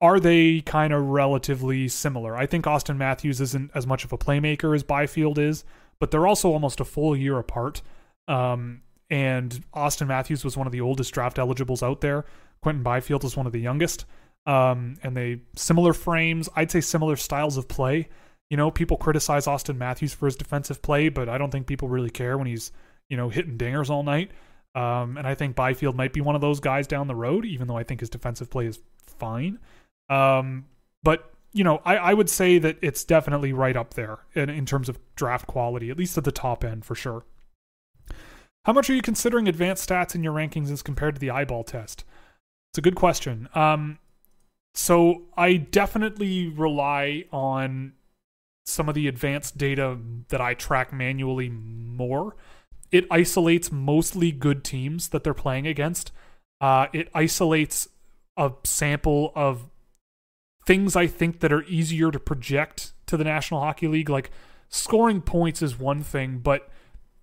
[0.00, 2.36] are they kind of relatively similar?
[2.36, 5.64] I think Auston Matthews isn't as much of a playmaker as Byfield is,
[5.98, 7.82] but they're also almost a full year apart.
[8.28, 12.24] Um, and Auston Matthews was one of the oldest draft eligibles out there.
[12.62, 14.04] Quinton Byfield is one of the youngest
[14.46, 16.48] um, and they similar frames.
[16.54, 18.08] I'd say similar styles of play.
[18.54, 21.88] You know, people criticize Auston Matthews for his defensive play, but I don't think people
[21.88, 22.70] really care when he's
[23.08, 24.30] you know hitting dingers all night.
[24.76, 27.66] Um, and I think Byfield might be one of those guys down the road, even
[27.66, 28.78] though I think his defensive play is
[29.18, 29.58] fine.
[30.08, 30.66] Um,
[31.02, 34.66] but you know, I, I would say that it's definitely right up there in, in
[34.66, 37.24] terms of draft quality, at least at the top end for sure.
[38.66, 41.64] How much are you considering advanced stats in your rankings as compared to the eyeball
[41.64, 42.04] test?
[42.70, 43.48] It's a good question.
[43.56, 43.98] Um,
[44.74, 47.94] so I definitely rely on
[48.64, 52.36] some of the advanced data that I track manually more.
[52.90, 56.12] It isolates mostly good teams that they're playing against.
[56.60, 57.88] Uh, it isolates
[58.36, 59.66] a sample of
[60.66, 64.08] things I think that are easier to project to the National Hockey League.
[64.08, 64.30] Like
[64.68, 66.70] scoring points is one thing, but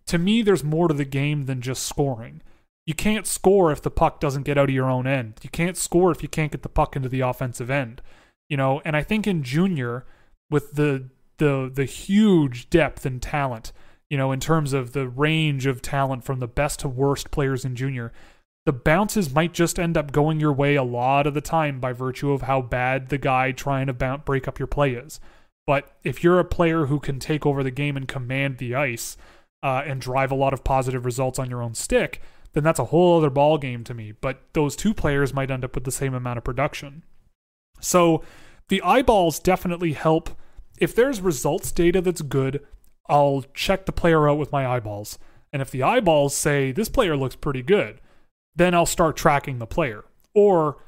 [0.07, 2.41] to me, there's more to the game than just scoring
[2.85, 5.35] you can't score if the puck doesn't get out of your own end.
[5.43, 8.01] You can't score if you can't get the puck into the offensive end.
[8.49, 10.05] You know, and I think in junior
[10.49, 11.09] with the
[11.41, 13.73] the the huge depth and talent,
[14.11, 17.65] you know, in terms of the range of talent from the best to worst players
[17.65, 18.13] in junior,
[18.67, 21.93] the bounces might just end up going your way a lot of the time by
[21.93, 25.19] virtue of how bad the guy trying to bounce, break up your play is.
[25.65, 29.17] But if you're a player who can take over the game and command the ice
[29.63, 32.21] uh, and drive a lot of positive results on your own stick,
[32.53, 34.11] then that's a whole other ball game to me.
[34.11, 37.01] But those two players might end up with the same amount of production.
[37.79, 38.21] So
[38.67, 40.29] the eyeballs definitely help.
[40.81, 42.65] If there's results data that's good,
[43.07, 45.19] I'll check the player out with my eyeballs.
[45.53, 48.01] And if the eyeballs say this player looks pretty good,
[48.55, 50.05] then I'll start tracking the player.
[50.33, 50.83] Or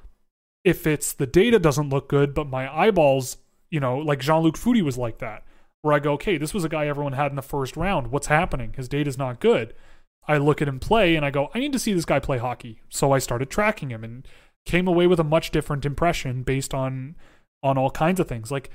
[0.63, 3.37] if it's the data doesn't look good, but my eyeballs,
[3.69, 5.43] you know, like Jean Luc Foudy was like that,
[5.83, 8.07] where I go, okay, this was a guy everyone had in the first round.
[8.07, 8.73] What's happening?
[8.75, 9.75] His data's not good.
[10.27, 12.39] I look at him play and I go, I need to see this guy play
[12.39, 12.81] hockey.
[12.89, 14.27] So I started tracking him and
[14.65, 17.15] came away with a much different impression based on
[17.61, 18.51] on all kinds of things.
[18.51, 18.69] Like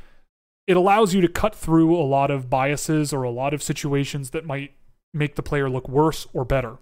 [0.68, 4.30] it allows you to cut through a lot of biases or a lot of situations
[4.30, 4.74] that might
[5.14, 6.76] make the player look worse or better.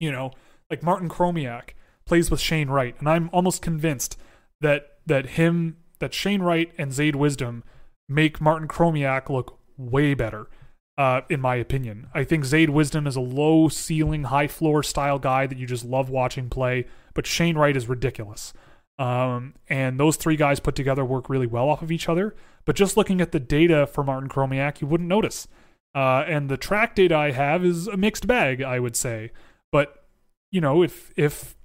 [0.00, 0.32] You know,
[0.70, 1.74] like Martin Chromiak
[2.06, 4.16] plays with Shane Wright, and I'm almost convinced
[4.62, 7.62] that that him that Shane Wright and Zayde Wisdom
[8.08, 10.48] make Martin Chromiak look way better
[10.96, 12.08] uh, in my opinion.
[12.14, 15.84] I think Zayde Wisdom is a low ceiling, high floor style guy that you just
[15.84, 18.54] love watching play, but Shane Wright is ridiculous.
[18.98, 22.34] Um, and those three guys put together work really well off of each other.
[22.64, 25.48] But just looking at the data for Martin Chromiak, you wouldn't notice.
[25.94, 29.30] Uh, and the track data I have is a mixed bag, I would say.
[29.70, 30.04] But
[30.50, 31.56] you know, if if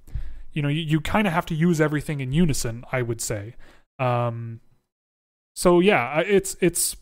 [0.53, 3.56] you know, you, you kind of have to use everything in unison, I would say.
[3.99, 4.60] Um,
[5.56, 6.95] so yeah, it's it's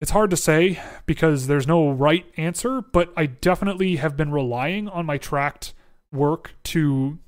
[0.00, 4.88] it's hard to say because there's no right answer, but I definitely have been relying
[4.88, 5.72] on my tracked
[6.12, 7.18] work to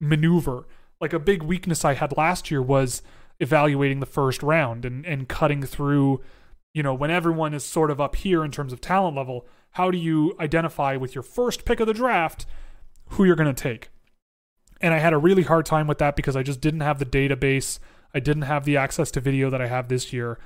[0.00, 0.66] maneuver.
[1.00, 3.02] Like a big weakness I had last year was
[3.42, 6.20] evaluating the first round and, and cutting through,
[6.72, 9.90] you know, when everyone is sort of up here in terms of talent level, how
[9.90, 12.46] do you identify with your first pick of the draft
[13.10, 13.90] who you're going to take?
[14.80, 17.06] And I had a really hard time with that because I just didn't have the
[17.06, 17.78] database.
[18.14, 20.38] I didn't have the access to video that I have this year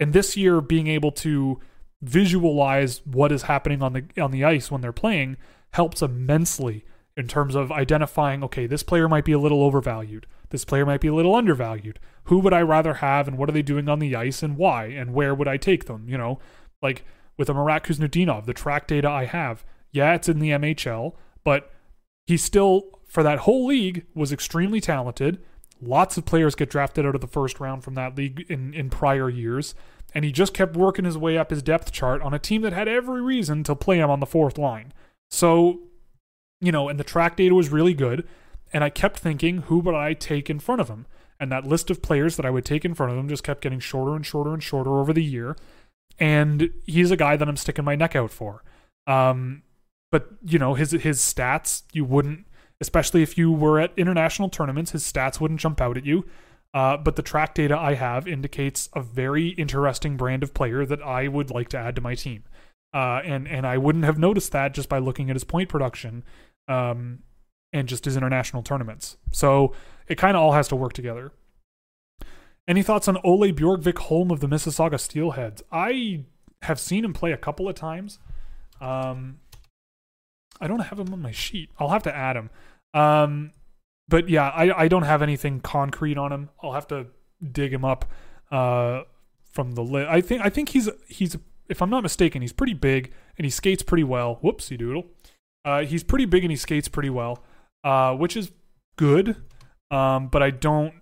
[0.00, 1.60] and this year being able to
[2.02, 5.36] visualize what is happening on the on the ice when they're playing
[5.72, 6.84] helps immensely
[7.16, 10.26] in terms of identifying, okay, this player might be a little overvalued.
[10.50, 12.00] This player might be a little undervalued.
[12.24, 14.86] Who would I rather have and what are they doing on the ice and why
[14.86, 16.08] and where would I take them?
[16.08, 16.38] You know,
[16.82, 17.04] like
[17.36, 21.14] with a Marat Khusnutdinov, the track data I have, yeah, it's in the MHL,
[21.44, 21.70] but
[22.26, 25.40] he still, for that whole league, was extremely talented.
[25.80, 28.90] Lots of players get drafted out of the first round from that league in, in
[28.90, 29.74] prior years.
[30.14, 32.72] And he just kept working his way up his depth chart on a team that
[32.72, 34.92] had every reason to play him on the fourth line.
[35.30, 35.80] So,
[36.60, 38.26] you know, and the track data was really good.
[38.72, 41.06] And I kept thinking, who would I take in front of him?
[41.38, 43.60] And that list of players that I would take in front of him just kept
[43.60, 45.56] getting shorter and shorter and shorter over the year.
[46.18, 48.62] And he's a guy that I'm sticking my neck out for.
[49.06, 49.62] Um,
[50.14, 52.46] but you know his his stats you wouldn't
[52.80, 56.24] especially if you were at international tournaments his stats wouldn't jump out at you
[56.72, 61.02] uh, but the track data i have indicates a very interesting brand of player that
[61.02, 62.44] i would like to add to my team
[62.94, 66.24] uh, and and i wouldn't have noticed that just by looking at his point production
[66.68, 67.18] um,
[67.72, 69.74] and just his international tournaments so
[70.08, 71.32] it kind of all has to work together
[72.66, 76.24] any thoughts on ole bjorgvik holm of the mississauga steelheads i
[76.62, 78.18] have seen him play a couple of times
[78.80, 79.40] um,
[80.60, 81.70] I don't have him on my sheet.
[81.78, 82.50] I'll have to add him.
[82.92, 83.52] Um,
[84.08, 86.50] but yeah, I, I don't have anything concrete on him.
[86.62, 87.06] I'll have to
[87.52, 88.04] dig him up
[88.50, 89.02] uh,
[89.50, 90.08] from the list.
[90.08, 91.36] I think I think he's he's
[91.68, 94.38] if I'm not mistaken, he's pretty big and he skates pretty well.
[94.42, 95.06] Whoopsie doodle.
[95.64, 97.42] Uh, he's pretty big and he skates pretty well,
[97.82, 98.52] uh, which is
[98.96, 99.36] good.
[99.90, 100.94] Um, but I don't,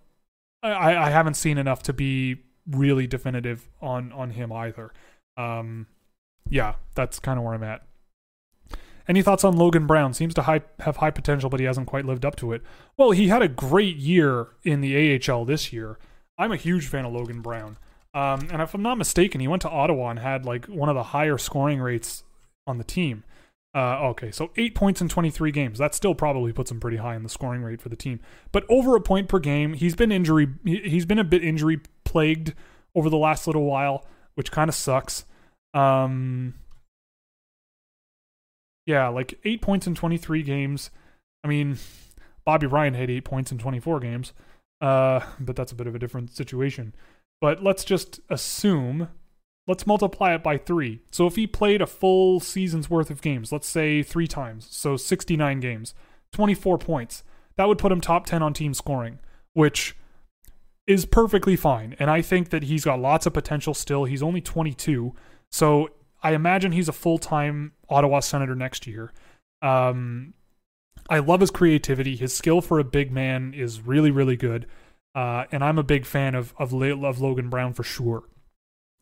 [0.62, 4.93] I, I haven't seen enough to be really definitive on on him either.
[5.36, 5.86] Um,
[6.48, 7.82] yeah, that's kind of where I'm at.
[9.09, 10.14] Any thoughts on Logan Brown?
[10.14, 12.62] Seems to high, have high potential, but he hasn't quite lived up to it.
[12.97, 15.98] Well, he had a great year in the AHL this year.
[16.39, 17.78] I'm a huge fan of Logan Brown.
[18.14, 20.94] Um, and if I'm not mistaken, he went to Ottawa and had like one of
[20.94, 22.24] the higher scoring rates
[22.66, 23.24] on the team.
[23.74, 25.78] Uh, okay, so eight points in 23 games.
[25.78, 28.20] That still probably puts him pretty high in the scoring rate for the team.
[28.52, 30.48] But over a point per game, he's been injury.
[30.64, 32.52] He's been a bit injury plagued
[32.94, 35.24] over the last little while, which kind of sucks.
[35.72, 36.55] Um,
[38.84, 40.90] yeah, like eight points in 23 games.
[41.43, 41.78] I mean,
[42.44, 44.32] Bobby Ryan had eight points in 24 games,
[44.82, 46.94] uh, but that's a bit of a different situation.
[47.43, 49.09] But let's just assume,
[49.66, 51.02] let's multiply it by three.
[51.10, 54.97] So if he played a full season's worth of games, let's say three times, so
[54.97, 55.93] 69 games,
[56.32, 57.24] 24 points,
[57.56, 59.19] that would put him top 10 on team scoring,
[59.55, 59.97] which
[60.86, 61.97] is perfectly fine.
[61.98, 64.05] And I think that he's got lots of potential still.
[64.05, 65.12] He's only 22.
[65.51, 65.89] So
[66.23, 69.12] I imagine he's a full time Ottawa Senator next year.
[69.62, 70.35] Um,
[71.10, 72.14] I love his creativity.
[72.14, 74.69] His skill for a big man is really, really good.
[75.14, 78.24] Uh, and I'm a big fan of, of of Logan Brown for sure.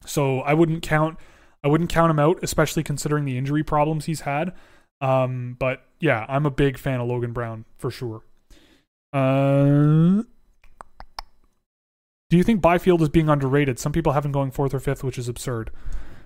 [0.04, 1.18] So I wouldn't count
[1.62, 4.54] I wouldn't count him out, especially considering the injury problems he's had.
[5.00, 8.22] Um, but yeah, I'm a big fan of Logan Brown for sure.
[9.12, 10.22] Uh,
[12.30, 13.78] do you think Byfield is being underrated?
[13.78, 15.70] Some people have him going fourth or fifth, which is absurd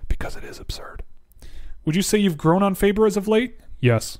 [0.07, 1.03] because it is absurd.
[1.83, 3.59] Would you say you've grown on Faber as of late?
[3.79, 4.19] Yes.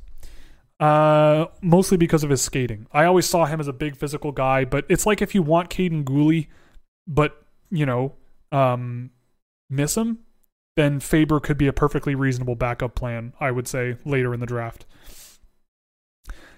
[0.80, 2.88] Uh, mostly because of his skating.
[2.92, 5.70] I always saw him as a big physical guy, but it's like if you want
[5.70, 6.48] Kaiden Guhle,
[7.08, 8.14] but you know,
[8.52, 9.12] um,
[9.70, 10.20] miss him,
[10.76, 13.34] then Faber could be a perfectly reasonable backup plan.
[13.40, 14.86] I would say later in the draft.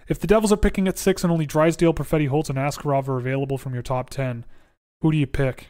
[0.07, 3.17] If the Devils are picking at six and only Drysdale, Perfetti, Holtz, and Askarov are
[3.17, 4.45] available from your top ten,
[5.01, 5.67] who do you pick?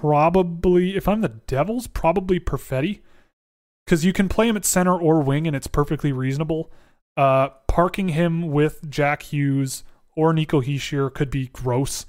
[0.00, 3.00] probably if I'm the Devils, probably Perfetti.
[3.84, 6.70] Because you can play him at center or wing and it's perfectly reasonable.
[7.16, 9.84] Uh, parking him with Jack Hughes
[10.16, 12.06] or Nico Hischier could be gross.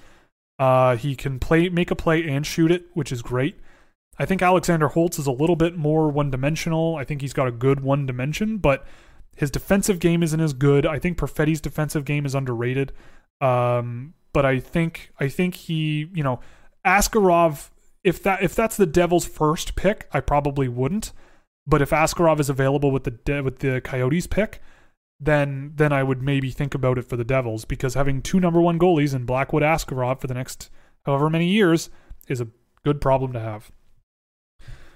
[0.60, 3.60] Uh, he can play make a play and shoot it, which is great.
[4.20, 6.96] I think Alexander Holtz is a little bit more one dimensional.
[6.96, 8.86] I think he's got a good one dimension, but
[9.36, 10.86] his defensive game isn't as good.
[10.86, 12.92] I think Perfetti's defensive game is underrated.
[13.40, 16.40] Um, but I think I think he, you know,
[16.86, 17.70] Askarov,
[18.04, 21.12] if that if that's the Devils' first pick, I probably wouldn't.
[21.66, 24.62] But if Askarov is available with the with the Coyotes pick,
[25.22, 28.60] then then I would maybe think about it for the Devils because having two number
[28.60, 30.70] one goalies in Blackwood Askarov for the next
[31.06, 31.90] however many years
[32.28, 32.48] is a
[32.84, 33.72] good problem to have.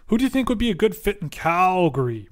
[0.07, 2.29] Who do you think would be a good fit in Calgary?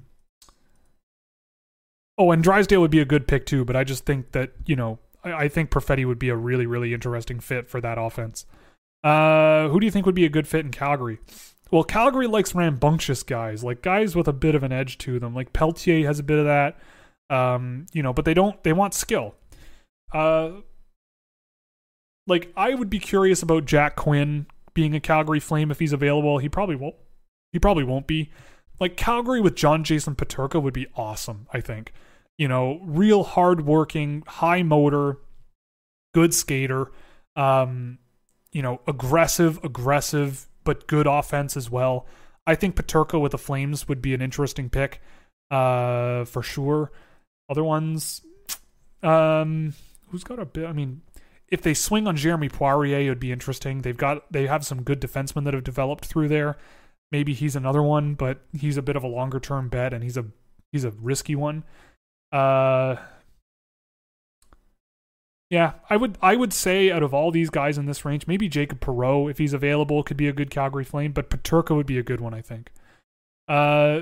[2.16, 4.76] Oh, and Drysdale would be a good pick too, but I just think that, you
[4.76, 8.46] know, I, I think Perfetti would be a really, really interesting fit for that offense.
[9.02, 11.18] Uh, who do you think would be a good fit in Calgary?
[11.70, 15.34] Well, Calgary likes rambunctious guys, like guys with a bit of an edge to them.
[15.34, 16.78] Like Pelletier has a bit of that,
[17.30, 18.62] um, you know, but they don't.
[18.62, 19.34] They want skill.
[20.12, 20.50] Uh,
[22.26, 26.38] like I would be curious about Jack Quinn being a Calgary Flame if he's available.
[26.38, 26.96] He probably won't.
[27.52, 28.30] He probably won't be.
[28.80, 31.46] Like Calgary with John Jason Peterka would be awesome.
[31.52, 31.92] I think
[32.36, 35.18] You know, real hardworking, high motor,
[36.12, 36.90] good skater.
[37.36, 37.98] Um,
[38.52, 42.06] you know, aggressive, aggressive, but good offense as well.
[42.46, 45.00] I think Peterka with the Flames would be an interesting pick,
[45.50, 46.92] uh, for sure.
[47.48, 48.22] Other ones,
[49.02, 49.74] um,
[50.08, 50.66] who's got a bit?
[50.66, 51.02] I mean,
[51.48, 53.82] if they swing on Jeremy Poirier, it would be interesting.
[53.82, 56.56] They've got they have some good defensemen that have developed through there.
[57.12, 60.16] Maybe he's another one, but he's a bit of a longer term bet, and he's
[60.16, 60.24] a
[60.72, 61.64] he's a risky one.
[62.32, 62.96] Uh,
[65.50, 68.48] yeah, I would I would say out of all these guys in this range, maybe
[68.48, 71.98] Jacob Perreault, if he's available, could be a good Calgary Flame, but Peterka would be
[71.98, 72.72] a good one, I think.
[73.46, 74.00] Uh,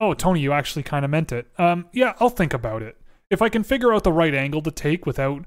[0.00, 1.48] oh, Tony, you actually kind of meant it.
[1.58, 2.96] Um, yeah, I'll think about it.
[3.30, 5.44] If I can figure out the right angle to take without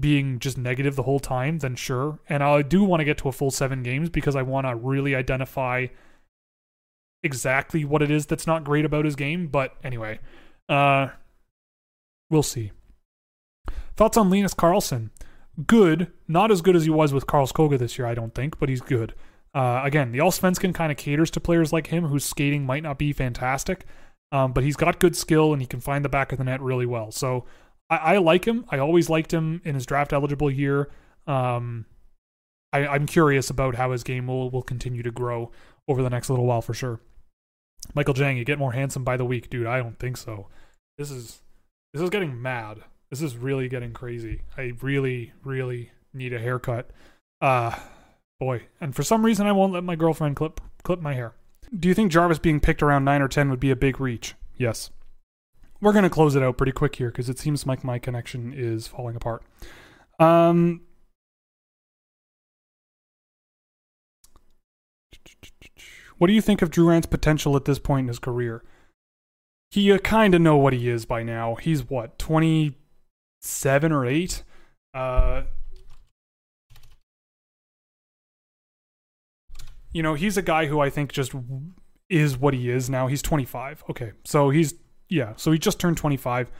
[0.00, 2.20] being just negative the whole time, then sure.
[2.28, 4.76] And I do want to get to a full seven games because I want to
[4.76, 5.88] really identify
[7.22, 9.48] exactly what it is that's not great about his game.
[9.48, 10.20] But anyway,
[10.68, 11.08] uh,
[12.30, 12.72] we'll see.
[13.96, 15.10] Thoughts on Linus Karlsson?
[15.66, 18.68] Good, not as good as he was with Karlskoga this year, I don't think, but
[18.68, 19.12] he's good.
[19.58, 22.96] Uh, again, the Allsvenskan kind of caters to players like him whose skating might not
[22.96, 23.86] be fantastic,
[24.30, 26.60] um, but he's got good skill and he can find the back of the net
[26.60, 27.10] really well.
[27.10, 27.44] So
[27.90, 28.66] I, I like him.
[28.68, 30.90] I always liked him in his draft eligible year.
[31.26, 31.86] Um,
[32.72, 35.50] I, I'm curious about how his game will, will continue to grow
[35.88, 37.00] over the next little while for sure.
[37.96, 39.66] Michael Jang, you get more handsome by the week, dude.
[39.66, 40.46] I don't think so.
[40.98, 41.40] This is
[41.92, 42.84] this is getting mad.
[43.10, 44.42] This is really getting crazy.
[44.56, 46.90] I really, really need a haircut.
[47.40, 47.76] Uh
[48.38, 48.66] boy.
[48.80, 51.34] And for some reason I won't let my girlfriend clip clip my hair.
[51.76, 54.34] Do you think Jarvis being picked around nine or ten would be a big reach?
[54.56, 54.90] Yes.
[55.80, 58.86] We're gonna close it out pretty quick here because it seems like my connection is
[58.86, 59.42] falling apart.
[60.18, 60.82] Um
[66.18, 68.64] What do you think of Drouin's potential at this point in his career?
[69.70, 71.54] He uh, kind of know what he is by now.
[71.54, 74.42] He's what, 27 or 8?
[74.94, 75.42] Uh
[79.92, 81.32] You know, he's a guy who I think just
[82.08, 83.06] is what he is now.
[83.06, 83.84] He's 25.
[83.90, 84.12] Okay.
[84.24, 84.74] So he's
[85.08, 86.50] yeah, so he just turned 25.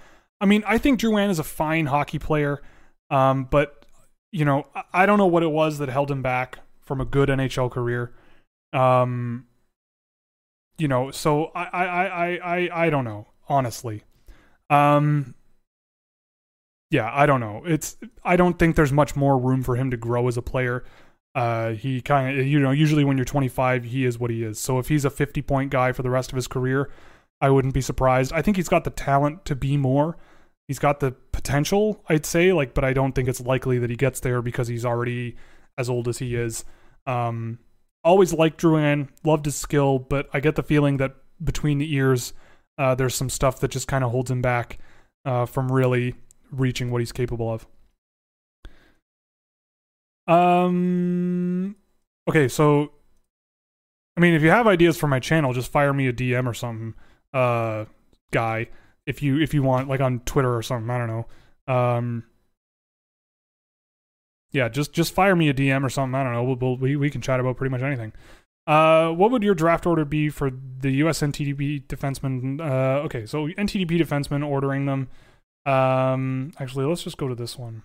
[0.40, 2.62] I mean, I think Drouin is a fine hockey player.
[3.10, 3.86] Um, but
[4.30, 7.28] you know, I don't know what it was that held him back from a good
[7.28, 8.12] NHL career.
[8.72, 9.46] Um,
[10.76, 14.04] you know, so I, I, I, I, I don't know, honestly.
[14.70, 15.34] Um,
[16.90, 17.62] yeah, I don't know.
[17.66, 20.84] It's I don't think there's much more room for him to grow as a player.
[21.34, 24.58] Uh, he kind of, you know, usually when you're 25, he is what he is.
[24.58, 26.90] So if he's a 50 point guy for the rest of his career,
[27.40, 28.32] I wouldn't be surprised.
[28.32, 30.16] I think he's got the talent to be more.
[30.66, 33.96] He's got the potential, I'd say, like, but I don't think it's likely that he
[33.96, 35.36] gets there because he's already
[35.78, 36.64] as old as he is.
[37.06, 37.58] Um,
[38.04, 42.34] always liked Drouin, loved his skill, but I get the feeling that between the ears,
[42.76, 44.78] uh, there's some stuff that just kind of holds him back
[45.24, 46.14] uh, from really
[46.50, 47.66] reaching what he's capable of.
[50.28, 51.76] Um.
[52.28, 52.92] Okay, so
[54.18, 56.52] I mean, if you have ideas for my channel, just fire me a DM or
[56.52, 56.94] something,
[57.32, 57.84] uh,
[58.32, 58.68] guy.
[59.06, 61.72] If you if you want, like on Twitter or something, I don't know.
[61.72, 62.24] Um,
[64.50, 66.16] yeah, just just fire me a DM or something.
[66.16, 66.42] I don't know.
[66.42, 68.12] We'll, we'll, we can chat about pretty much anything.
[68.66, 71.20] Uh, what would your draft order be for the U.S.
[71.20, 72.60] NTDP defenseman?
[72.60, 75.08] Uh, okay, so NTDP defenseman ordering them.
[75.64, 77.82] Um, actually, let's just go to this one.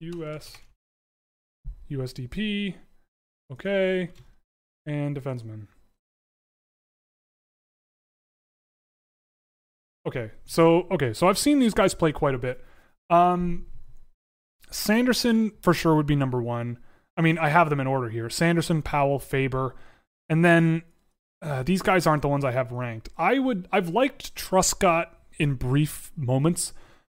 [0.00, 0.52] US
[1.90, 2.74] USDP.
[3.52, 4.10] Okay.
[4.86, 5.66] And defenseman.
[10.06, 10.30] Okay.
[10.44, 12.64] So okay, so I've seen these guys play quite a bit.
[13.10, 13.66] Um
[14.70, 16.78] Sanderson for sure would be number 1.
[17.16, 18.28] I mean, I have them in order here.
[18.28, 19.74] Sanderson, Powell, Faber,
[20.28, 20.82] and then
[21.40, 23.08] uh, these guys aren't the ones I have ranked.
[23.16, 25.06] I would I've liked Truscott
[25.38, 26.72] in brief moments.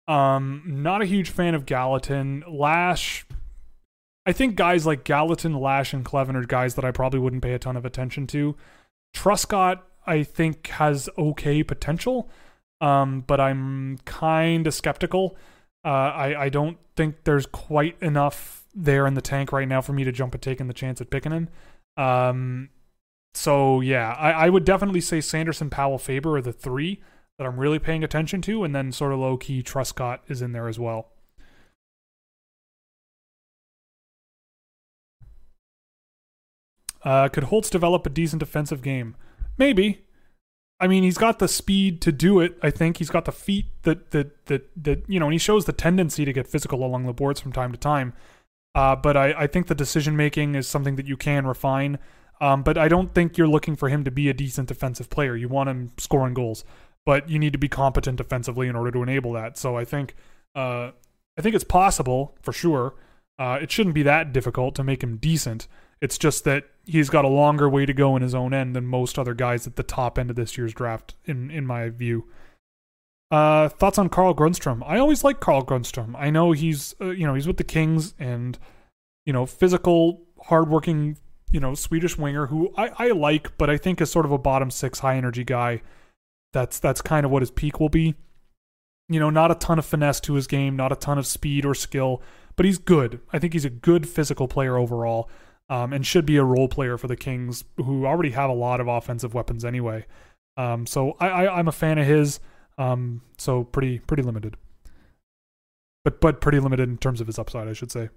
[0.08, 2.44] Um, not a huge fan of Gallatin.
[2.48, 3.26] Lash,
[4.24, 7.54] I think guys like Gallatin, Lash, and Kleven are guys that I probably wouldn't pay
[7.54, 8.56] a ton of attention to.
[9.14, 12.28] Truscott, I think, has okay potential,
[12.80, 15.36] um, but I'm kind of skeptical.
[15.84, 19.92] Uh, I, I don't think there's quite enough there in the tank right now for
[19.92, 21.48] me to jump at taking the chance at picking him.
[21.96, 22.70] Um,
[23.34, 27.00] so yeah, I, I would definitely say Sanderson, Powell, Faber are the three
[27.38, 30.52] that I'm really paying attention to, and then sort of low key Truscott is in
[30.52, 31.08] there as well.
[37.02, 39.14] Uh, could Holtz develop a decent defensive game?
[39.58, 40.06] Maybe.
[40.80, 42.58] I mean, he's got the speed to do it.
[42.62, 45.64] I think he's got the feet that that that that you know, and he shows
[45.64, 48.12] the tendency to get physical along the boards from time to time.
[48.74, 51.98] Uh, but I, I think the decision making is something that you can refine.
[52.40, 55.34] Um, but I don't think you're looking for him to be a decent defensive player.
[55.34, 56.64] You want him scoring goals,
[57.06, 59.56] but you need to be competent defensively in order to enable that.
[59.56, 60.14] So I think
[60.54, 60.90] uh,
[61.38, 62.94] I think it's possible for sure.
[63.38, 65.68] Uh, it shouldn't be that difficult to make him decent.
[66.00, 68.86] It's just that he's got a longer way to go in his own end than
[68.86, 72.26] most other guys at the top end of this year's draft, in in my view.
[73.30, 74.82] Uh, thoughts on Carl Grundstrom?
[74.86, 76.14] I always like Carl Grundstrom.
[76.16, 78.58] I know he's uh, you know he's with the Kings and
[79.24, 81.18] you know physical, hardworking,
[81.50, 84.38] you know Swedish winger who I, I like, but I think is sort of a
[84.38, 85.82] bottom six high energy guy.
[86.56, 88.14] That's that's kind of what his peak will be.
[89.10, 91.66] You know, not a ton of finesse to his game, not a ton of speed
[91.66, 92.22] or skill,
[92.56, 93.20] but he's good.
[93.30, 95.28] I think he's a good physical player overall
[95.68, 98.80] um, and should be a role player for the Kings, who already have a lot
[98.80, 100.06] of offensive weapons anyway.
[100.56, 102.40] Um, so I, am a fan of his.
[102.78, 104.56] Um, so pretty pretty limited,
[106.04, 108.08] but but pretty limited in terms of his upside, I should say.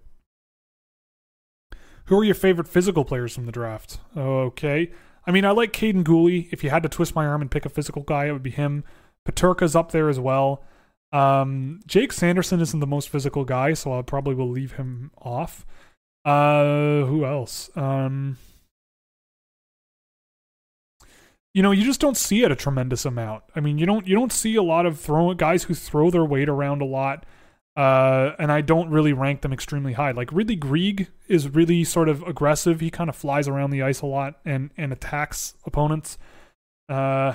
[2.05, 3.99] Who are your favorite physical players from the draft?
[4.15, 4.91] Okay,
[5.29, 6.51] I mean I like Kaiden Guhle.
[6.51, 8.49] If you had to twist my arm and pick a physical guy, it would be
[8.49, 8.83] him.
[9.27, 10.63] Peterka's up there as well.
[11.11, 15.67] Um, Jake Sanderson isn't the most physical guy, so I probably will leave him off.
[16.25, 17.69] Uh, who else?
[17.75, 18.39] Um,
[21.53, 23.43] you know, you just don't see it a tremendous amount.
[23.55, 26.25] I mean, you don't you don't see a lot of throw guys who throw their
[26.25, 27.23] weight around a lot.
[27.75, 30.11] Uh, and I don't really rank them extremely high.
[30.11, 32.79] Like Ridly Greig is really sort of aggressive.
[32.79, 36.17] He kind of flies around the ice a lot and and attacks opponents.
[36.89, 37.33] Uh,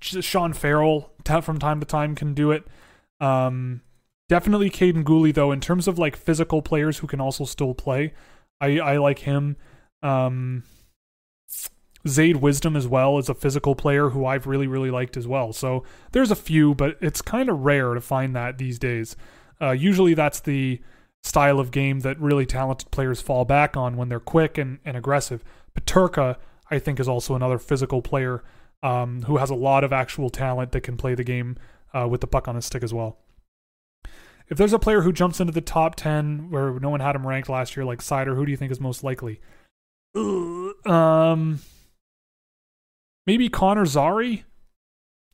[0.00, 1.12] Sean Farrell
[1.42, 2.66] from time to time can do it.
[3.20, 3.82] Um,
[4.32, 8.14] Definitely Kaiden Guhle though, in terms of like physical players who can also still play.
[8.62, 9.56] I I like him.
[10.02, 10.62] Um
[12.06, 15.52] Zayde Wisdom as well is a physical player who I've really, really liked as well.
[15.52, 19.16] So there's a few, but it's kind of rare to find that these days.
[19.60, 20.80] Uh, usually that's the
[21.22, 24.96] style of game that really talented players fall back on when they're quick and, and
[24.96, 25.44] aggressive.
[25.78, 26.36] Peterka,
[26.70, 28.42] I think, is also another physical player
[28.82, 31.56] um, who has a lot of actual talent that can play the game
[31.94, 33.18] uh, with the puck on his stick as well
[34.52, 37.26] if there's a player who jumps into the top 10 where no one had him
[37.26, 39.40] ranked last year, like Seider, who do you think is most likely?
[40.14, 41.60] Um,
[43.26, 44.44] maybe Connor Zary.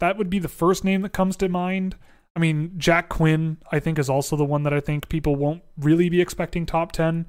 [0.01, 1.97] That would be the first name that comes to mind.
[2.36, 5.62] I mean, Jack Quinn, I think, is also the one that I think people won't
[5.77, 7.27] really be expecting top 10.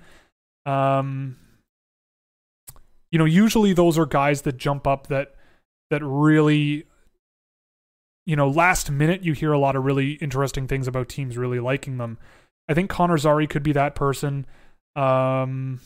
[0.67, 1.37] Um,
[3.11, 5.33] you know, usually those are guys that jump up that
[5.89, 6.85] that really
[8.29, 11.59] you know, last minute you hear a lot of really interesting things about teams really
[11.59, 12.19] liking them.
[12.67, 14.45] I think Connor Zary could be that person.
[14.95, 15.79] Um,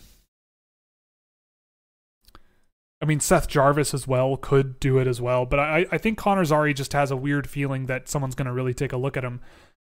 [3.04, 6.18] I mean, Seth Jarvis as well could do it as well, but I, I think
[6.18, 9.18] Connor Zary just has a weird feeling that someone's going to really take a look
[9.18, 9.42] at him.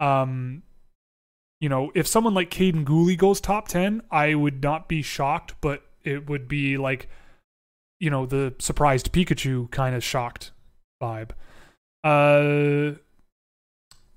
[0.01, 0.63] Um,
[1.61, 5.55] you know, if someone like Kaiden Guhle goes top 10, I would not be shocked,
[5.61, 7.07] but it would be like,
[8.01, 10.51] you know, the surprised Pikachu kind of shocked
[11.01, 11.29] vibe.
[12.03, 12.97] Uh,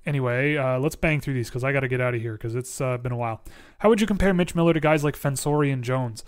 [0.05, 2.55] anyway, uh, let's bang through these because I got to get out of here because
[2.55, 3.41] it's uh, been a while.
[3.77, 6.25] How would you compare Mitch Miller to guys like Fensore and Jones?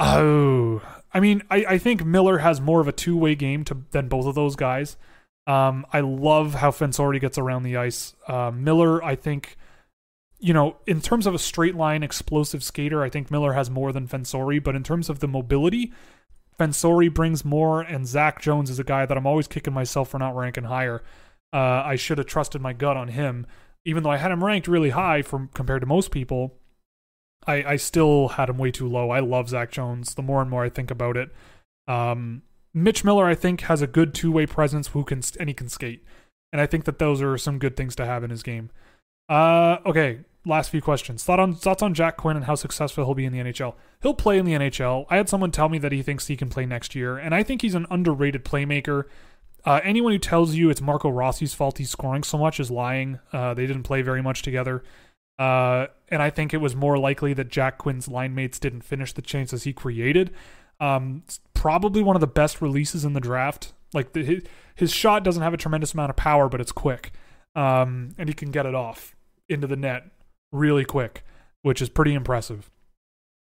[0.00, 0.80] Oh,
[1.12, 4.08] I mean, I, I think Miller has more of a two way game to, than
[4.08, 4.96] both of those guys.
[5.46, 8.14] Um, I love how Fensore gets around the ice.
[8.26, 9.56] Uh, Miller, I think,
[10.38, 13.92] you know, in terms of a straight line explosive skater, I think Miller has more
[13.92, 15.92] than Fensore, but in terms of the mobility,
[16.58, 20.18] Fensore brings more, and Zach Jones is a guy that I'm always kicking myself for
[20.18, 21.02] not ranking higher.
[21.52, 23.46] Uh, I should have trusted my gut on him,
[23.84, 26.59] even though I had him ranked really high from compared to most people.
[27.46, 29.10] I, I still had him way too low.
[29.10, 30.14] I love Zach Jones.
[30.14, 31.30] The more and more I think about it,
[31.88, 32.42] um,
[32.74, 35.68] Mitch Miller I think has a good two way presence who can and he can
[35.68, 36.04] skate,
[36.52, 38.70] and I think that those are some good things to have in his game.
[39.28, 41.24] Uh, okay, last few questions.
[41.24, 43.74] Thought on thoughts on Jack Quinn and how successful he'll be in the NHL.
[44.02, 45.06] He'll play in the NHL.
[45.08, 47.42] I had someone tell me that he thinks he can play next year, and I
[47.42, 49.04] think he's an underrated playmaker.
[49.64, 53.18] Uh, anyone who tells you it's Marco Rossi's fault he's scoring so much is lying.
[53.32, 54.82] Uh, they didn't play very much together.
[55.40, 59.14] Uh, and I think it was more likely that Jack Quinn's line mates didn't finish
[59.14, 60.32] the chances he created.
[60.80, 61.22] Um,
[61.54, 63.72] probably one of the best releases in the draft.
[63.94, 64.42] Like the, his,
[64.74, 67.12] his shot doesn't have a tremendous amount of power, but it's quick,
[67.56, 69.16] um, and he can get it off
[69.48, 70.10] into the net
[70.52, 71.24] really quick,
[71.62, 72.70] which is pretty impressive.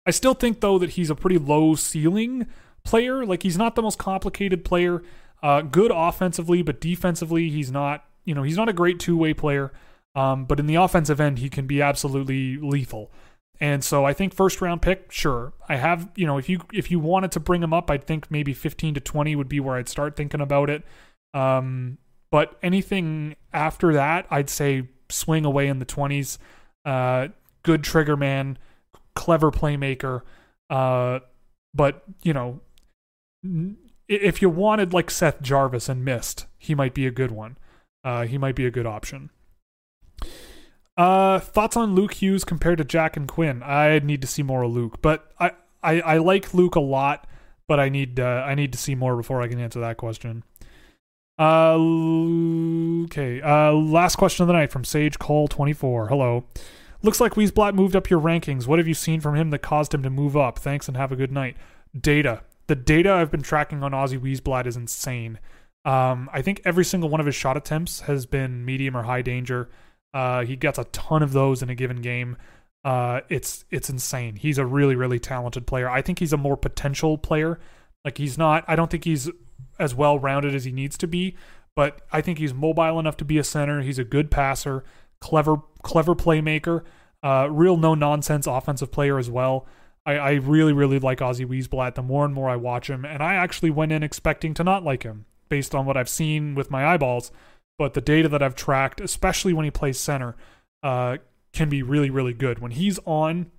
[0.06, 2.46] I still think though that he's a pretty low ceiling
[2.84, 3.26] player.
[3.26, 5.02] Like he's not the most complicated player.
[5.42, 8.04] Uh, good offensively, but defensively he's not.
[8.26, 9.72] You know, he's not a great two way player.
[10.16, 13.12] Um, but in the offensive end, he can be absolutely lethal.
[13.60, 15.54] And so I think first round pick, sure.
[15.70, 18.30] I have, you know, if you if you wanted to bring him up, I'd think
[18.30, 20.84] maybe 15 to 20 would be where I'd start thinking about it.
[21.34, 21.98] Um,
[22.32, 26.38] but anything after that, I'd say swing away in the 20s.
[26.84, 27.30] Uh,
[27.64, 28.58] good trigger man,
[29.16, 30.22] clever playmaker,
[30.70, 31.20] uh,
[31.74, 32.62] but you know,
[34.08, 37.58] if you wanted like Seth Jarvis and missed, he might be a good one.
[38.04, 39.30] Uh, he might be a good option.
[40.98, 43.62] Uh, thoughts on Luke Hughes compared to Jack and Quinn?
[43.64, 45.52] I need to see more of Luke, but I
[45.84, 47.28] I, I like Luke a lot,
[47.68, 50.44] but I need uh, I need to see more before I can answer that question.
[51.38, 51.76] Uh,
[53.04, 53.42] okay.
[53.42, 56.08] Uh, last question of the night from Sage Cole twenty four.
[56.08, 56.46] Hello.
[57.02, 58.66] Looks like Wiesblatt moved up your rankings.
[58.66, 60.58] What have you seen from him that caused him to move up?
[60.58, 61.58] Thanks and have a good night.
[62.00, 62.42] Data.
[62.68, 65.40] The data I've been tracking on Ozzy Wiesblatt is insane.
[65.84, 69.22] Um, I think every single one of his shot attempts has been medium or high
[69.22, 69.70] danger.
[70.16, 72.38] Uh, he gets a ton of those in a given game.
[72.86, 74.38] Uh, it's it's insane.
[74.38, 75.90] He's a really really talented player.
[75.90, 77.60] I think he's a more potential player.
[78.06, 78.64] Like he's not.
[78.68, 79.30] I don't think he's
[79.78, 81.36] as well rounded as he needs to be,
[81.76, 83.82] but I think he's mobile enough to be a center.
[83.82, 84.86] He's a good passer,
[85.20, 86.84] clever clever playmaker,
[87.22, 89.68] uh, real no nonsense offensive player as well.
[90.06, 91.96] I, I really really like Ozzy Wiesblatt.
[91.96, 94.86] The more and more I watch him, and I actually went in expecting to not
[94.86, 97.32] like him based on what I've seen with my eyeballs,
[97.78, 100.36] but the data that I've tracked, especially when he plays center,
[100.84, 101.18] uh,
[101.54, 102.60] can be really really good.
[102.60, 103.52] When he's on,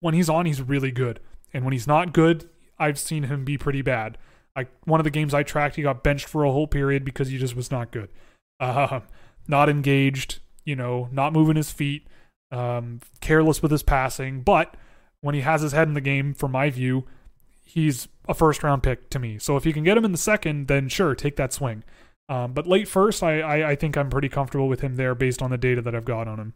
[0.00, 1.20] when he's on, he's really good,
[1.52, 2.48] and when he's not good,
[2.78, 4.18] I've seen him be pretty bad.
[4.54, 7.28] I one of the games I tracked, he got benched for a whole period because
[7.28, 8.08] he just was not good,
[8.60, 9.00] uh,
[9.46, 12.06] not engaged, you know, not moving his feet,
[12.50, 14.40] um, careless with his passing.
[14.42, 14.74] But
[15.20, 17.04] when he has his head in the game, from my view,
[17.62, 19.38] he's a first round pick to me.
[19.38, 21.84] So if you can get him in the second, then sure, take that swing.
[22.28, 25.42] Um, but late first, I, I, I think I'm pretty comfortable with him there based
[25.42, 26.54] on the data that I've got on him.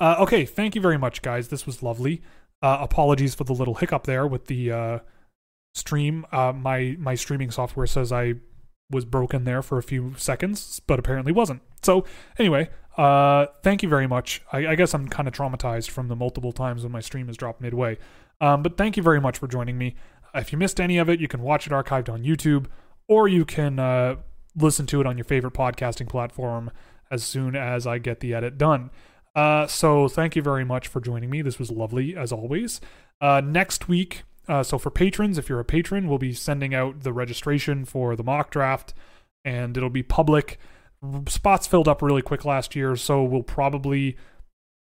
[0.00, 1.48] Uh, okay, thank you very much, guys.
[1.48, 2.22] This was lovely.
[2.62, 4.98] Uh, apologies for the little hiccup there with the uh,
[5.74, 6.24] stream.
[6.32, 8.34] Uh, my my streaming software says I
[8.90, 11.62] was broken there for a few seconds, but apparently wasn't.
[11.82, 12.04] So
[12.38, 14.42] anyway, uh, thank you very much.
[14.52, 17.36] I, I guess I'm kind of traumatized from the multiple times when my stream has
[17.36, 17.98] dropped midway.
[18.40, 19.96] Um, but thank you very much for joining me.
[20.34, 22.66] If you missed any of it, you can watch it archived on YouTube,
[23.08, 24.16] or you can uh,
[24.56, 26.70] listen to it on your favorite podcasting platform
[27.10, 28.90] as soon as I get the edit done.
[29.34, 31.42] Uh, so thank you very much for joining me.
[31.42, 32.80] This was lovely as always.
[33.20, 37.00] Uh, next week, uh, so for patrons, if you're a patron, we'll be sending out
[37.00, 38.94] the registration for the mock draft,
[39.44, 40.58] and it'll be public.
[41.28, 44.16] Spots filled up really quick last year, so we'll probably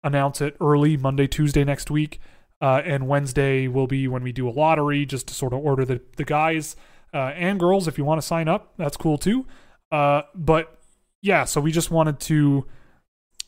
[0.03, 2.19] announce it early Monday, Tuesday next week.
[2.59, 5.85] Uh, and Wednesday will be when we do a lottery just to sort of order
[5.85, 6.75] the, the guys
[7.17, 7.87] uh, and girls.
[7.87, 9.47] If you want to sign up, that's cool too.
[9.91, 10.79] Uh, but
[11.23, 12.65] yeah, so we just wanted to,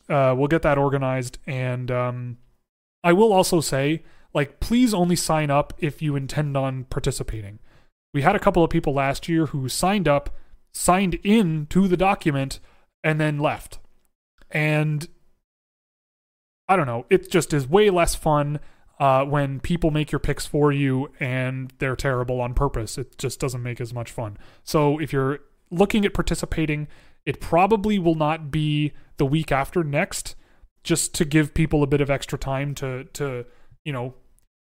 [0.08, 1.38] uh, we'll get that organized.
[1.46, 2.38] And um,
[3.04, 4.02] I will also say,
[4.34, 7.60] like, please only sign up if you intend on participating.
[8.12, 10.30] We had a couple of people last year who signed up,
[10.74, 12.58] signed in to the document,
[13.04, 13.78] and then left.
[14.50, 15.06] And
[16.68, 18.58] I don't know, it just is way less fun
[19.00, 22.98] uh, when people make your picks for you and they're terrible on purpose.
[22.98, 24.36] It just doesn't make as much fun.
[24.62, 25.40] So if you're
[25.70, 26.86] looking at participating,
[27.24, 30.36] it probably will not be the week after next,
[30.84, 33.44] just to give people a bit of extra time to to
[33.84, 34.14] you know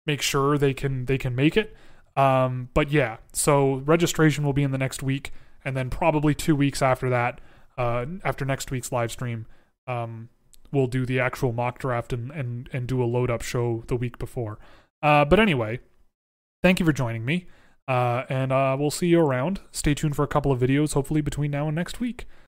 [0.06, 1.74] make sure they can they can make it.
[2.16, 5.32] Um, but yeah, so registration will be in the next week,
[5.64, 7.40] and then probably two weeks after that,
[7.76, 9.46] uh, after next week's live stream,
[9.86, 10.28] um,
[10.72, 13.96] we'll do the actual mock draft and and and do a load up show the
[13.96, 14.58] week before.
[15.02, 15.80] Uh, but anyway,
[16.62, 17.46] thank you for joining me,
[17.88, 19.60] uh, and uh, we'll see you around.
[19.70, 22.26] Stay tuned for a couple of videos, hopefully between now and next week.